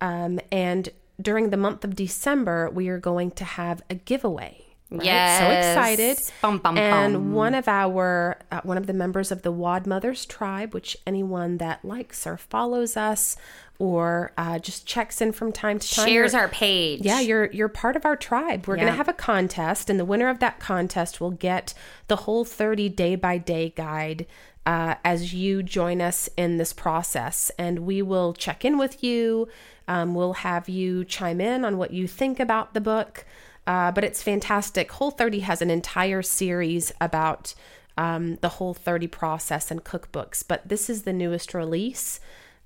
Um, 0.00 0.40
and 0.50 0.88
during 1.20 1.50
the 1.50 1.58
month 1.58 1.84
of 1.84 1.94
December, 1.94 2.70
we 2.70 2.88
are 2.88 2.98
going 2.98 3.32
to 3.32 3.44
have 3.44 3.82
a 3.90 3.94
giveaway 3.94 4.61
Right? 4.98 5.04
Yes. 5.04 5.40
So 5.40 5.50
excited. 5.80 6.32
Bum, 6.42 6.58
bum, 6.58 6.76
and 6.78 7.14
bum. 7.14 7.32
one 7.32 7.54
of 7.54 7.66
our 7.68 8.38
uh, 8.50 8.60
one 8.62 8.76
of 8.76 8.86
the 8.86 8.92
members 8.92 9.32
of 9.32 9.42
the 9.42 9.50
WOD 9.52 9.86
Mothers 9.86 10.26
tribe, 10.26 10.74
which 10.74 10.96
anyone 11.06 11.58
that 11.58 11.84
likes 11.84 12.26
or 12.26 12.36
follows 12.36 12.96
us 12.96 13.36
or 13.78 14.32
uh, 14.36 14.58
just 14.58 14.86
checks 14.86 15.20
in 15.20 15.32
from 15.32 15.50
time 15.50 15.78
to 15.78 15.94
time 15.94 16.06
Shares 16.06 16.34
our 16.34 16.46
page. 16.48 17.00
yeah, 17.02 17.20
you're 17.20 17.46
you're 17.52 17.68
part 17.68 17.96
of 17.96 18.04
our 18.04 18.16
tribe. 18.16 18.66
We're 18.66 18.76
Yeah. 18.76 18.82
going 18.82 18.92
to 18.92 18.96
have 18.96 19.08
a 19.08 19.12
contest, 19.14 19.88
and 19.90 19.98
the 19.98 20.04
winner 20.04 20.28
of 20.28 20.38
that 20.40 20.60
contest 20.60 21.20
will 21.20 21.30
get 21.32 21.74
the 22.08 22.16
whole 22.16 22.44
30 22.44 22.88
day 22.90 23.16
by 23.16 23.38
day 23.38 23.70
guide 23.74 24.26
uh, 24.66 24.94
as 25.04 25.34
you 25.34 25.62
join 25.62 26.00
us 26.00 26.28
in 26.36 26.58
this 26.58 26.72
process. 26.72 27.50
And 27.58 27.80
we 27.80 28.02
will 28.02 28.34
check 28.34 28.64
in 28.64 28.78
with 28.78 29.02
you. 29.02 29.48
Um, 29.88 30.14
we'll 30.14 30.34
have 30.34 30.68
you 30.68 31.04
chime 31.04 31.40
in 31.40 31.64
on 31.64 31.76
what 31.78 31.92
you 31.92 32.06
think 32.06 32.38
about 32.38 32.72
the 32.74 32.80
book. 32.80 33.24
Uh, 33.66 33.92
but 33.92 34.04
it's 34.04 34.22
fantastic. 34.22 34.90
Whole 34.92 35.10
30 35.10 35.40
has 35.40 35.62
an 35.62 35.70
entire 35.70 36.22
series 36.22 36.92
about 37.00 37.54
um, 37.96 38.36
the 38.36 38.48
Whole 38.48 38.74
30 38.74 39.06
process 39.06 39.70
and 39.70 39.84
cookbooks, 39.84 40.42
but 40.46 40.68
this 40.68 40.90
is 40.90 41.02
the 41.02 41.12
newest 41.12 41.54
release. 41.54 42.20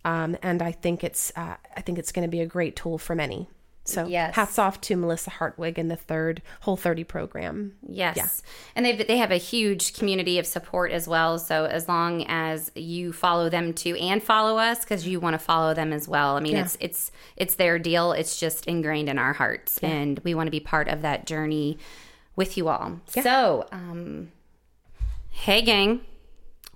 Um, 0.05 0.37
and 0.43 0.63
I 0.63 0.73
think 0.73 1.03
it's 1.03 1.33
uh, 1.37 1.57
I 1.77 1.81
think 1.81 1.99
it's 1.99 2.13
going 2.13 2.27
to 2.27 2.31
be 2.31 2.41
a 2.41 2.47
great 2.47 2.77
tool 2.77 2.97
for 2.97 3.15
many. 3.15 3.49
So 3.89 4.07
Yes. 4.07 4.34
hats 4.34 4.59
off 4.59 4.80
to 4.82 4.97
Melissa 4.97 5.30
Hartwig 5.30 5.78
and 5.78 5.91
the 5.91 5.97
third 5.97 6.43
Whole 6.61 6.76
30 6.76 7.05
program. 7.05 7.74
Yes. 7.89 8.16
Yeah. 8.16 8.28
And 8.74 8.84
they 8.87 8.97
they 8.97 9.16
have 9.18 9.30
a 9.30 9.37
huge 9.37 9.95
community 9.95 10.39
of 10.39 10.47
support 10.47 10.91
as 10.93 11.07
well. 11.07 11.39
So 11.39 11.64
as 11.66 11.89
long 11.89 12.24
as 12.28 12.70
you 12.74 13.12
follow 13.12 13.49
them 13.49 13.72
too 13.72 13.95
and 13.97 14.22
follow 14.22 14.59
us 14.59 14.80
because 14.80 15.07
you 15.07 15.20
want 15.20 15.34
to 15.34 15.39
follow 15.39 15.72
them 15.74 15.93
as 15.93 16.09
well. 16.09 16.37
I 16.37 16.41
mean, 16.41 16.55
Yeah. 16.57 16.62
it's 16.62 16.76
it's 16.80 17.12
it's 17.37 17.55
their 17.55 17.78
deal. 17.78 18.12
It's 18.12 18.39
just 18.39 18.66
ingrained 18.66 19.09
in 19.09 19.18
our 19.18 19.32
hearts, 19.34 19.78
and 19.78 20.18
we 20.24 20.34
want 20.34 20.49
to 20.49 20.51
be 20.51 20.61
part 20.61 20.89
of 20.89 21.03
that 21.03 21.26
journey 21.26 21.78
with 22.34 22.57
you 22.57 22.68
all. 22.68 23.01
So, 23.07 23.66
um, 23.72 24.30
hey 25.30 25.62
gang, 25.62 26.01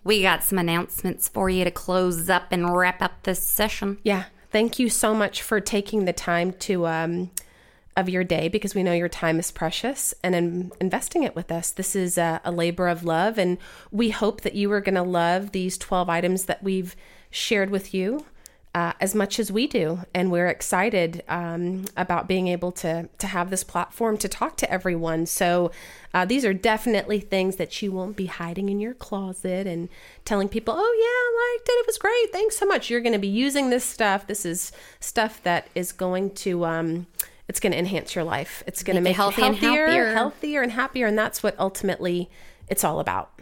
we 0.05 0.23
got 0.23 0.43
some 0.43 0.59
announcements 0.59 1.29
for 1.29 1.51
you 1.51 1.65
to 1.65 1.71
close 1.71 2.31
up 2.31 2.45
and 2.51 2.75
wrap 2.75 3.03
up 3.03 3.23
this 3.25 3.43
session. 3.43 3.99
Yeah. 4.03 4.25
Thank 4.51 4.79
you 4.79 4.89
so 4.89 5.15
much 5.15 5.43
for 5.43 5.61
taking 5.61 6.05
the 6.05 6.13
time 6.13 6.53
to 6.55 6.87
um, 6.87 7.31
of 7.97 8.09
your 8.09 8.25
day 8.25 8.49
because 8.49 8.75
we 8.75 8.83
know 8.83 8.93
your 8.93 9.09
time 9.09 9.39
is 9.39 9.53
precious 9.53 10.13
and 10.25 10.35
in 10.35 10.73
investing 10.81 11.23
it 11.23 11.37
with 11.37 11.53
us. 11.53 11.71
This 11.71 11.95
is 11.95 12.19
a, 12.19 12.41
a 12.45 12.51
labor 12.51 12.89
of 12.89 13.05
love, 13.05 13.39
and 13.39 13.59
we 13.93 14.11
hope 14.11 14.41
that 14.41 14.55
you 14.55 14.73
are 14.73 14.81
going 14.81 14.97
to 14.97 15.03
love 15.03 15.53
these 15.53 15.79
12 15.79 16.09
items 16.09 16.45
that 16.47 16.63
we've 16.63 16.97
shared 17.31 17.71
with 17.71 17.95
you. 17.95 18.25
Uh, 18.73 18.93
as 19.01 19.17
much 19.17 19.41
as 19.41 19.51
we 19.51 19.67
do, 19.67 19.99
and 20.15 20.31
we're 20.31 20.47
excited 20.47 21.25
um, 21.29 21.87
about 21.97 22.29
being 22.29 22.47
able 22.47 22.71
to 22.71 23.09
to 23.19 23.27
have 23.27 23.51
this 23.51 23.65
platform 23.65 24.17
to 24.17 24.29
talk 24.29 24.57
to 24.57 24.71
everyone. 24.71 25.27
So 25.27 25.73
uh, 26.15 26.25
these 26.25 26.45
are 26.45 26.55
definitely 26.55 27.19
things 27.19 27.57
that 27.57 27.83
you 27.83 27.91
won't 27.91 28.17
be 28.17 28.27
hiding 28.27 28.69
in 28.69 28.79
your 28.79 28.95
closet 28.95 29.67
and 29.67 29.89
telling 30.25 30.49
people, 30.49 30.73
"Oh 30.77 30.79
yeah, 30.79 31.53
I 31.53 31.57
liked 31.59 31.69
it. 31.69 31.73
It 31.73 31.87
was 31.89 31.99
great. 31.99 32.31
Thanks 32.31 32.57
so 32.57 32.65
much." 32.65 32.89
You're 32.89 33.01
going 33.01 33.13
to 33.13 33.19
be 33.19 33.27
using 33.27 33.71
this 33.71 33.85
stuff. 33.85 34.29
This 34.29 34.47
is 34.47 34.71
stuff 35.01 35.43
that 35.43 35.67
is 35.75 35.91
going 35.91 36.31
to 36.37 36.65
um, 36.65 37.09
it's 37.49 37.59
going 37.59 37.73
to 37.73 37.79
enhance 37.79 38.15
your 38.15 38.23
life. 38.23 38.63
It's 38.69 38.85
going 38.85 38.95
to 38.95 39.01
Make 39.03 39.17
make 39.17 39.17
you 39.17 39.23
healthy 39.23 39.41
you 39.43 39.47
and 39.49 39.57
healthier, 39.57 39.87
happier. 39.87 40.13
healthier 40.15 40.63
and 40.63 40.71
happier, 40.71 41.07
and 41.09 41.19
that's 41.19 41.43
what 41.43 41.59
ultimately 41.59 42.31
it's 42.69 42.85
all 42.85 43.01
about, 43.01 43.33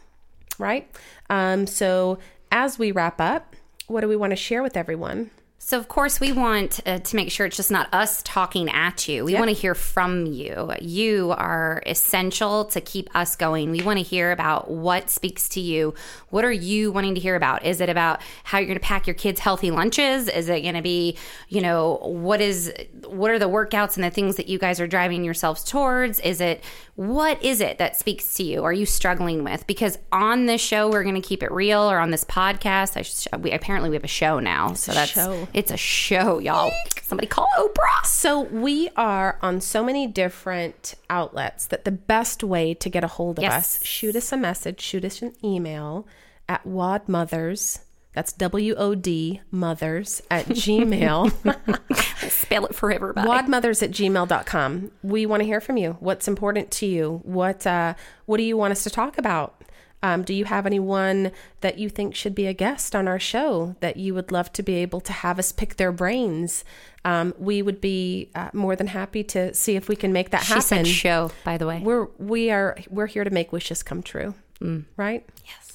right? 0.58 0.90
Um, 1.28 1.66
so 1.66 2.18
as 2.50 2.78
we 2.78 2.92
wrap 2.92 3.20
up, 3.20 3.54
what 3.88 4.02
do 4.02 4.08
we 4.08 4.16
want 4.16 4.30
to 4.30 4.36
share 4.36 4.62
with 4.62 4.76
everyone? 4.76 5.30
So, 5.60 5.76
of 5.76 5.88
course, 5.88 6.20
we 6.20 6.30
want 6.30 6.80
uh, 6.86 7.00
to 7.00 7.16
make 7.16 7.32
sure 7.32 7.44
it's 7.44 7.56
just 7.56 7.70
not 7.70 7.92
us 7.92 8.22
talking 8.22 8.70
at 8.70 9.08
you. 9.08 9.24
We 9.24 9.34
want 9.34 9.48
to 9.48 9.54
hear 9.54 9.74
from 9.74 10.24
you. 10.24 10.72
You 10.80 11.34
are 11.36 11.82
essential 11.84 12.66
to 12.66 12.80
keep 12.80 13.14
us 13.14 13.34
going. 13.34 13.72
We 13.72 13.82
want 13.82 13.98
to 13.98 14.04
hear 14.04 14.30
about 14.30 14.70
what 14.70 15.10
speaks 15.10 15.48
to 15.50 15.60
you. 15.60 15.94
What 16.30 16.44
are 16.44 16.52
you 16.52 16.92
wanting 16.92 17.16
to 17.16 17.20
hear 17.20 17.34
about? 17.34 17.64
Is 17.64 17.80
it 17.80 17.88
about 17.88 18.20
how 18.44 18.58
you're 18.58 18.68
going 18.68 18.78
to 18.78 18.84
pack 18.84 19.08
your 19.08 19.14
kids 19.14 19.40
healthy 19.40 19.72
lunches? 19.72 20.28
Is 20.28 20.48
it 20.48 20.62
going 20.62 20.76
to 20.76 20.82
be, 20.82 21.18
you 21.48 21.60
know, 21.60 21.98
what 22.02 22.40
is 22.40 22.72
what 23.04 23.32
are 23.32 23.38
the 23.40 23.48
workouts 23.48 23.96
and 23.96 24.04
the 24.04 24.10
things 24.10 24.36
that 24.36 24.46
you 24.46 24.60
guys 24.60 24.80
are 24.80 24.86
driving 24.86 25.24
yourselves 25.24 25.64
towards? 25.64 26.20
Is 26.20 26.40
it 26.40 26.62
what 26.98 27.40
is 27.44 27.60
it 27.60 27.78
that 27.78 27.94
speaks 27.96 28.34
to 28.34 28.42
you? 28.42 28.64
Are 28.64 28.72
you 28.72 28.84
struggling 28.84 29.44
with? 29.44 29.64
Because 29.68 29.98
on 30.10 30.46
this 30.46 30.60
show, 30.60 30.90
we're 30.90 31.04
going 31.04 31.14
to 31.14 31.20
keep 31.20 31.44
it 31.44 31.52
real, 31.52 31.88
or 31.88 32.00
on 32.00 32.10
this 32.10 32.24
podcast, 32.24 32.96
I 32.96 33.02
should, 33.02 33.44
we 33.44 33.52
apparently 33.52 33.88
we 33.88 33.94
have 33.94 34.02
a 34.02 34.08
show 34.08 34.40
now, 34.40 34.72
so 34.74 34.90
that's 34.92 35.12
show. 35.12 35.46
it's 35.54 35.70
a 35.70 35.76
show, 35.76 36.40
y'all. 36.40 36.72
Somebody 37.04 37.28
call 37.28 37.46
Oprah. 37.56 38.04
So 38.04 38.40
we 38.40 38.88
are 38.96 39.38
on 39.42 39.60
so 39.60 39.84
many 39.84 40.08
different 40.08 40.96
outlets 41.08 41.66
that 41.66 41.84
the 41.84 41.92
best 41.92 42.42
way 42.42 42.74
to 42.74 42.90
get 42.90 43.04
a 43.04 43.08
hold 43.08 43.38
of 43.38 43.44
Yes. 43.44 43.76
us, 43.76 43.84
shoot 43.86 44.16
us 44.16 44.32
a 44.32 44.36
message, 44.36 44.80
shoot 44.80 45.04
us 45.04 45.22
an 45.22 45.34
email 45.44 46.04
at 46.48 46.66
wodmothers. 46.66 47.78
That's 48.12 48.32
W 48.32 48.74
O 48.76 48.96
D 48.96 49.40
mothers 49.52 50.20
at 50.32 50.46
Gmail. 50.48 51.32
Spell 52.48 52.64
it 52.66 52.74
for 52.74 52.90
everybody. 52.90 53.28
wodmothers 53.28 53.82
at 53.82 53.90
gmail.com. 53.90 54.90
We 55.02 55.26
want 55.26 55.40
to 55.42 55.46
hear 55.46 55.60
from 55.60 55.76
you. 55.76 55.96
What's 56.00 56.26
important 56.26 56.70
to 56.72 56.86
you? 56.86 57.20
What 57.24 57.66
uh, 57.66 57.94
what 58.26 58.38
do 58.38 58.42
you 58.42 58.56
want 58.56 58.72
us 58.72 58.82
to 58.84 58.90
talk 58.90 59.18
about? 59.18 59.54
Um, 60.02 60.22
do 60.22 60.32
you 60.32 60.44
have 60.44 60.64
anyone 60.64 61.32
that 61.60 61.78
you 61.78 61.88
think 61.90 62.14
should 62.14 62.34
be 62.34 62.46
a 62.46 62.52
guest 62.54 62.94
on 62.94 63.08
our 63.08 63.18
show 63.18 63.74
that 63.80 63.96
you 63.96 64.14
would 64.14 64.30
love 64.30 64.52
to 64.52 64.62
be 64.62 64.74
able 64.76 65.00
to 65.00 65.12
have 65.12 65.40
us 65.40 65.50
pick 65.50 65.76
their 65.76 65.90
brains? 65.90 66.64
Um, 67.04 67.34
we 67.36 67.62
would 67.62 67.80
be 67.80 68.30
uh, 68.34 68.50
more 68.52 68.76
than 68.76 68.86
happy 68.86 69.24
to 69.24 69.52
see 69.54 69.74
if 69.74 69.88
we 69.88 69.96
can 69.96 70.12
make 70.12 70.30
that 70.30 70.42
She 70.44 70.52
happen. 70.54 70.62
said 70.62 70.86
show, 70.86 71.32
by 71.44 71.58
the 71.58 71.66
way. 71.66 71.80
we're 71.82 72.06
we 72.16 72.50
are 72.50 72.78
we're 72.88 73.06
here 73.08 73.24
to 73.24 73.30
make 73.30 73.52
wishes 73.52 73.82
come 73.82 74.02
true, 74.02 74.34
Mm. 74.60 74.84
right? 74.96 75.28
Yes. 75.44 75.67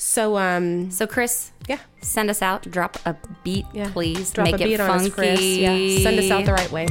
So 0.00 0.38
um, 0.38 0.90
So, 0.90 1.06
Chris, 1.06 1.50
yeah, 1.68 1.78
send 2.00 2.30
us 2.30 2.40
out. 2.40 2.62
Drop 2.70 2.96
a 3.04 3.14
beat, 3.44 3.66
yeah. 3.74 3.90
please. 3.92 4.32
Drop 4.32 4.46
Make 4.46 4.54
a 4.54 4.64
beat 4.64 4.72
it 4.74 4.80
on 4.80 4.88
funky. 4.88 5.08
us, 5.08 5.14
Chris. 5.14 5.40
Yeah, 5.40 6.02
send 6.02 6.18
us 6.18 6.30
out 6.30 6.46
the 6.46 6.54
right 6.54 6.72
way. 6.72 6.86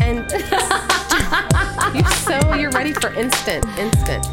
And 0.00 0.24
you're 1.94 2.10
so 2.12 2.54
you're 2.54 2.70
ready 2.70 2.94
for 2.94 3.12
instant, 3.12 3.66
instant. 3.78 4.26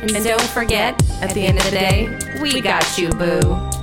And, 0.00 0.24
don't 0.24 0.40
forget, 0.40 0.94
at 1.20 1.34
the 1.34 1.44
end 1.44 1.58
of 1.58 1.64
the 1.64 1.70
day, 1.72 2.18
we 2.40 2.60
got 2.62 2.96
you, 2.96 3.10
boo. 3.10 3.77